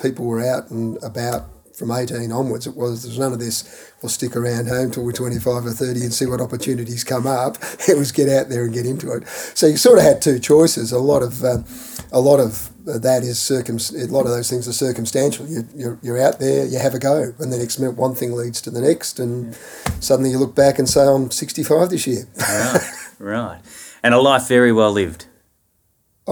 people 0.00 0.26
were 0.26 0.44
out 0.44 0.70
and 0.70 1.02
about 1.02 1.48
from 1.74 1.90
18 1.90 2.30
onwards, 2.30 2.66
it 2.66 2.76
was, 2.76 3.02
there 3.02 3.08
was 3.10 3.18
none 3.18 3.32
of 3.32 3.38
this, 3.38 3.92
we'll 4.02 4.10
stick 4.10 4.36
around 4.36 4.68
home 4.68 4.90
till 4.90 5.04
we're 5.04 5.12
25 5.12 5.64
or 5.64 5.70
30 5.70 6.02
and 6.02 6.12
see 6.12 6.26
what 6.26 6.40
opportunities 6.40 7.02
come 7.02 7.26
up. 7.26 7.56
It 7.88 7.96
was 7.96 8.12
get 8.12 8.28
out 8.28 8.48
there 8.48 8.64
and 8.64 8.72
get 8.72 8.86
into 8.86 9.10
it. 9.12 9.26
So 9.26 9.66
you 9.66 9.76
sort 9.76 9.98
of 9.98 10.04
had 10.04 10.22
two 10.22 10.38
choices. 10.38 10.92
A 10.92 10.98
lot 10.98 11.22
of, 11.22 11.42
um, 11.42 11.64
a 12.12 12.20
lot 12.20 12.38
of 12.38 12.70
that 12.84 13.22
is 13.22 13.40
circum, 13.40 13.78
a 13.96 14.06
lot 14.06 14.26
of 14.26 14.28
those 14.28 14.50
things 14.50 14.68
are 14.68 14.72
circumstantial. 14.72 15.46
You, 15.46 15.66
you're, 15.74 15.98
you're 16.02 16.22
out 16.22 16.38
there, 16.38 16.66
you 16.66 16.78
have 16.78 16.94
a 16.94 16.98
go, 16.98 17.34
and 17.38 17.52
the 17.52 17.58
next 17.58 17.78
minute 17.78 17.96
one 17.96 18.14
thing 18.14 18.34
leads 18.34 18.60
to 18.62 18.70
the 18.70 18.80
next, 18.80 19.18
and 19.18 19.56
suddenly 19.98 20.30
you 20.30 20.38
look 20.38 20.54
back 20.54 20.78
and 20.78 20.88
say, 20.88 21.04
I'm 21.04 21.30
65 21.30 21.90
this 21.90 22.06
year. 22.06 22.28
right, 22.38 22.90
right. 23.18 23.60
And 24.02 24.14
a 24.14 24.20
life 24.20 24.46
very 24.46 24.72
well 24.72 24.92
lived. 24.92 25.26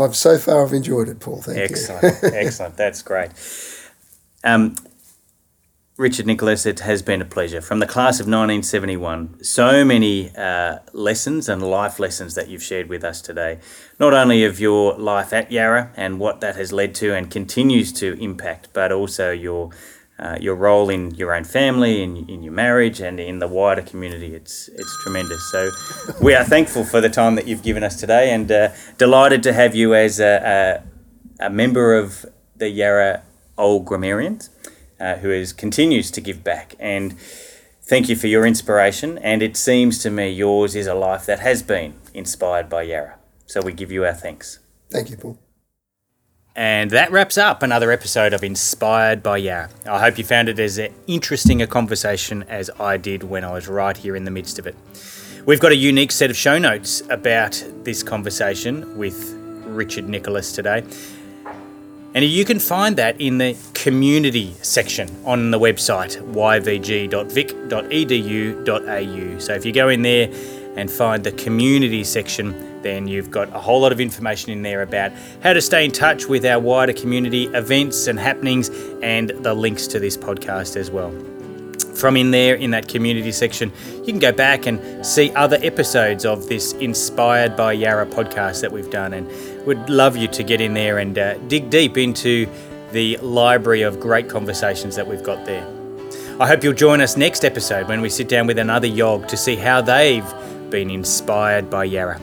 I've 0.04 0.16
so 0.16 0.38
far 0.38 0.64
I've 0.64 0.72
enjoyed 0.72 1.08
it, 1.08 1.20
Paul. 1.20 1.42
Thank 1.42 1.58
excellent, 1.58 2.02
you. 2.02 2.08
Excellent, 2.08 2.34
excellent. 2.46 2.76
That's 2.76 3.02
great. 3.02 3.30
Um, 4.42 4.74
Richard 6.00 6.26
Nicholas, 6.26 6.64
it 6.64 6.80
has 6.80 7.02
been 7.02 7.20
a 7.20 7.26
pleasure. 7.26 7.60
From 7.60 7.78
the 7.78 7.86
class 7.86 8.20
of 8.20 8.24
1971, 8.24 9.44
so 9.44 9.84
many 9.84 10.34
uh, 10.34 10.78
lessons 10.94 11.46
and 11.46 11.62
life 11.62 11.98
lessons 11.98 12.34
that 12.36 12.48
you've 12.48 12.62
shared 12.62 12.88
with 12.88 13.04
us 13.04 13.20
today. 13.20 13.58
Not 13.98 14.14
only 14.14 14.42
of 14.42 14.58
your 14.58 14.94
life 14.94 15.34
at 15.34 15.52
Yarra 15.52 15.92
and 15.96 16.18
what 16.18 16.40
that 16.40 16.56
has 16.56 16.72
led 16.72 16.94
to 16.94 17.14
and 17.14 17.30
continues 17.30 17.92
to 17.94 18.14
impact, 18.18 18.68
but 18.72 18.92
also 18.92 19.30
your 19.30 19.72
uh, 20.20 20.36
your 20.40 20.54
role 20.54 20.90
in 20.90 21.12
your 21.14 21.34
own 21.34 21.44
family, 21.44 22.02
in, 22.02 22.28
in 22.28 22.42
your 22.42 22.52
marriage, 22.52 23.00
and 23.00 23.18
in 23.18 23.38
the 23.38 23.48
wider 23.48 23.82
community. 23.82 24.34
It's 24.34 24.68
it's 24.68 25.02
tremendous. 25.02 25.42
So 25.50 25.70
we 26.20 26.34
are 26.34 26.44
thankful 26.44 26.84
for 26.84 27.00
the 27.00 27.10
time 27.10 27.34
that 27.36 27.48
you've 27.48 27.62
given 27.62 27.82
us 27.82 27.96
today, 27.96 28.30
and 28.30 28.50
uh, 28.52 28.68
delighted 28.98 29.42
to 29.44 29.52
have 29.52 29.74
you 29.74 29.94
as 29.94 30.20
a, 30.20 30.82
a, 31.40 31.46
a 31.46 31.50
member 31.50 31.96
of 31.96 32.26
the 32.56 32.68
Yarra 32.68 33.22
Old 33.56 33.86
Grammarians 33.86 34.50
uh, 35.00 35.16
who 35.16 35.30
is, 35.30 35.52
continues 35.52 36.10
to 36.10 36.20
give 36.20 36.44
back. 36.44 36.74
And 36.78 37.18
thank 37.82 38.08
you 38.08 38.16
for 38.16 38.26
your 38.26 38.46
inspiration. 38.46 39.18
And 39.18 39.42
it 39.42 39.56
seems 39.56 39.98
to 40.02 40.10
me 40.10 40.30
yours 40.30 40.76
is 40.76 40.86
a 40.86 40.94
life 40.94 41.26
that 41.26 41.40
has 41.40 41.62
been 41.62 41.94
inspired 42.14 42.68
by 42.68 42.82
Yarra. 42.82 43.18
So 43.46 43.62
we 43.62 43.72
give 43.72 43.90
you 43.90 44.04
our 44.04 44.14
thanks. 44.14 44.60
Thank 44.90 45.10
you, 45.10 45.16
Paul. 45.16 45.49
And 46.56 46.90
that 46.90 47.12
wraps 47.12 47.38
up 47.38 47.62
another 47.62 47.92
episode 47.92 48.32
of 48.32 48.42
Inspired 48.42 49.22
by 49.22 49.38
Yarra. 49.38 49.70
I 49.88 50.00
hope 50.00 50.18
you 50.18 50.24
found 50.24 50.48
it 50.48 50.58
as 50.58 50.80
interesting 51.06 51.62
a 51.62 51.66
conversation 51.66 52.42
as 52.48 52.70
I 52.80 52.96
did 52.96 53.22
when 53.22 53.44
I 53.44 53.52
was 53.52 53.68
right 53.68 53.96
here 53.96 54.16
in 54.16 54.24
the 54.24 54.32
midst 54.32 54.58
of 54.58 54.66
it. 54.66 54.76
We've 55.46 55.60
got 55.60 55.72
a 55.72 55.76
unique 55.76 56.12
set 56.12 56.28
of 56.28 56.36
show 56.36 56.58
notes 56.58 57.02
about 57.08 57.64
this 57.84 58.02
conversation 58.02 58.98
with 58.98 59.32
Richard 59.64 60.08
Nicholas 60.08 60.52
today. 60.52 60.84
And 62.12 62.24
you 62.24 62.44
can 62.44 62.58
find 62.58 62.96
that 62.96 63.20
in 63.20 63.38
the 63.38 63.56
community 63.72 64.54
section 64.62 65.08
on 65.24 65.52
the 65.52 65.58
website 65.60 66.20
yvg.vic.edu.au. 66.34 67.08
So 69.38 69.54
if 69.54 69.64
you 69.64 69.72
go 69.72 69.88
in 69.88 70.02
there 70.02 70.28
and 70.76 70.90
find 70.90 71.22
the 71.22 71.32
community 71.32 72.02
section, 72.02 72.69
then 72.82 73.06
you've 73.06 73.30
got 73.30 73.48
a 73.54 73.58
whole 73.58 73.80
lot 73.80 73.92
of 73.92 74.00
information 74.00 74.50
in 74.50 74.62
there 74.62 74.82
about 74.82 75.12
how 75.42 75.52
to 75.52 75.60
stay 75.60 75.84
in 75.84 75.90
touch 75.90 76.26
with 76.26 76.44
our 76.44 76.60
wider 76.60 76.92
community 76.92 77.44
events 77.48 78.06
and 78.06 78.18
happenings 78.18 78.68
and 79.02 79.30
the 79.30 79.54
links 79.54 79.86
to 79.88 79.98
this 79.98 80.16
podcast 80.16 80.76
as 80.76 80.90
well. 80.90 81.10
From 81.94 82.16
in 82.16 82.30
there, 82.30 82.54
in 82.54 82.70
that 82.70 82.88
community 82.88 83.32
section, 83.32 83.70
you 83.98 84.06
can 84.06 84.18
go 84.18 84.32
back 84.32 84.66
and 84.66 85.04
see 85.04 85.30
other 85.34 85.58
episodes 85.62 86.24
of 86.24 86.48
this 86.48 86.72
Inspired 86.74 87.56
by 87.56 87.74
Yarra 87.74 88.06
podcast 88.06 88.62
that 88.62 88.72
we've 88.72 88.90
done. 88.90 89.12
And 89.12 89.30
would 89.66 89.90
love 89.90 90.16
you 90.16 90.26
to 90.28 90.42
get 90.42 90.60
in 90.60 90.72
there 90.72 90.98
and 90.98 91.18
uh, 91.18 91.34
dig 91.48 91.68
deep 91.68 91.98
into 91.98 92.48
the 92.92 93.18
library 93.18 93.82
of 93.82 94.00
great 94.00 94.28
conversations 94.28 94.96
that 94.96 95.06
we've 95.06 95.22
got 95.22 95.44
there. 95.44 95.66
I 96.40 96.46
hope 96.46 96.64
you'll 96.64 96.72
join 96.72 97.02
us 97.02 97.18
next 97.18 97.44
episode 97.44 97.86
when 97.86 98.00
we 98.00 98.08
sit 98.08 98.28
down 98.28 98.46
with 98.46 98.58
another 98.58 98.86
Yog 98.86 99.28
to 99.28 99.36
see 99.36 99.56
how 99.56 99.82
they've 99.82 100.24
been 100.70 100.90
inspired 100.90 101.68
by 101.68 101.84
Yarra. 101.84 102.18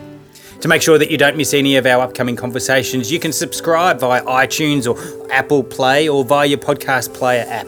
To 0.61 0.67
make 0.67 0.81
sure 0.81 0.97
that 0.97 1.11
you 1.11 1.17
don't 1.17 1.37
miss 1.37 1.53
any 1.53 1.75
of 1.75 1.85
our 1.85 2.01
upcoming 2.01 2.35
conversations, 2.35 3.11
you 3.11 3.19
can 3.19 3.31
subscribe 3.31 3.99
via 3.99 4.23
iTunes 4.23 4.87
or 4.87 5.31
Apple 5.31 5.63
Play 5.63 6.09
or 6.09 6.25
via 6.25 6.47
your 6.47 6.57
podcast 6.57 7.13
player 7.13 7.45
app 7.47 7.67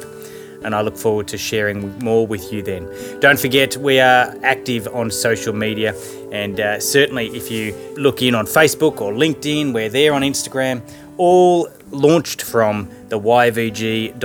and 0.64 0.76
I 0.76 0.82
look 0.82 0.98
forward 0.98 1.28
to 1.30 1.38
sharing 1.38 1.98
more 2.00 2.28
with 2.28 2.52
you 2.52 2.62
then. 2.62 2.90
Don't 3.20 3.40
forget, 3.40 3.78
we 3.78 4.00
are 4.00 4.36
active 4.44 4.88
on 4.90 5.10
social 5.12 5.54
media, 5.54 5.96
and 6.32 6.60
uh, 6.60 6.80
certainly 6.80 7.28
if 7.28 7.50
you 7.50 7.74
look 7.96 8.22
in 8.22 8.36
on 8.36 8.46
Facebook 8.46 9.02
or 9.02 9.14
LinkedIn, 9.14 9.74
we're 9.74 9.90
there 9.90 10.14
on 10.14 10.22
Instagram, 10.22 10.82
all 11.18 11.70
launched 11.92 12.42
from 12.42 12.90
the 13.08 13.20
yvg.vic.edu.au 13.20 14.20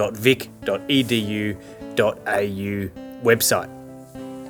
website. 3.24 3.70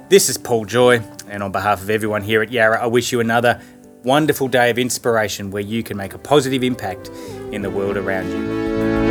This 0.08 0.28
is 0.28 0.36
Paul 0.36 0.64
Joy, 0.64 1.02
and 1.28 1.42
on 1.42 1.52
behalf 1.52 1.82
of 1.82 1.90
everyone 1.90 2.22
here 2.22 2.42
at 2.42 2.50
Yarra, 2.52 2.82
I 2.82 2.86
wish 2.86 3.12
you 3.12 3.20
another 3.20 3.60
wonderful 4.04 4.48
day 4.48 4.70
of 4.70 4.78
inspiration 4.78 5.50
where 5.50 5.62
you 5.62 5.82
can 5.82 5.96
make 5.96 6.14
a 6.14 6.18
positive 6.18 6.62
impact 6.62 7.08
in 7.52 7.62
the 7.62 7.70
world 7.70 7.96
around 7.96 8.28
you. 8.30 9.03